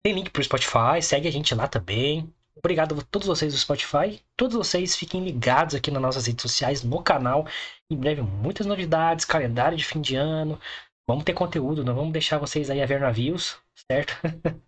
Tem 0.03 0.15
link 0.15 0.31
pro 0.31 0.43
Spotify, 0.43 1.03
segue 1.03 1.29
a 1.29 1.31
gente 1.31 1.55
lá 1.55 1.69
também. 1.69 2.33
Obrigado 2.57 2.99
a 2.99 3.03
todos 3.03 3.29
vocês 3.29 3.53
do 3.53 3.59
Spotify. 3.59 4.25
Todos 4.35 4.57
vocês 4.57 4.97
fiquem 4.97 5.23
ligados 5.23 5.75
aqui 5.75 5.91
nas 5.91 6.01
nossas 6.01 6.27
redes 6.27 6.41
sociais, 6.41 6.83
no 6.83 7.03
canal. 7.03 7.47
Em 7.91 7.97
breve, 7.97 8.23
muitas 8.23 8.67
novidades, 8.67 9.27
calendário 9.27 9.77
de 9.77 9.85
fim 9.85 10.01
de 10.01 10.17
ano. 10.17 10.59
Vamos 11.07 11.25
ter 11.25 11.35
conteúdo, 11.35 11.85
não 11.85 11.95
vamos 11.95 12.15
deixar 12.15 12.39
vocês 12.39 12.71
aí 12.71 12.81
a 12.81 12.87
ver 12.87 12.99
navios, 12.99 13.59
certo? 13.91 14.17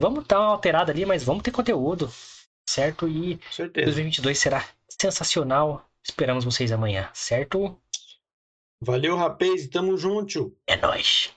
vamos 0.00 0.24
dar 0.24 0.38
uma 0.38 0.50
alterada 0.50 0.92
ali, 0.92 1.04
mas 1.04 1.24
vamos 1.24 1.42
ter 1.42 1.50
conteúdo, 1.50 2.08
certo? 2.68 3.08
E 3.08 3.40
Certeza. 3.50 3.86
2022 3.86 4.38
será 4.38 4.64
sensacional. 5.00 5.88
Esperamos 6.02 6.44
vocês 6.44 6.72
amanhã, 6.72 7.10
certo? 7.14 7.80
Valeu, 8.80 9.16
rapaz. 9.16 9.66
Tamo 9.68 9.96
junto. 9.96 10.56
É 10.66 10.76
nóis! 10.76 11.34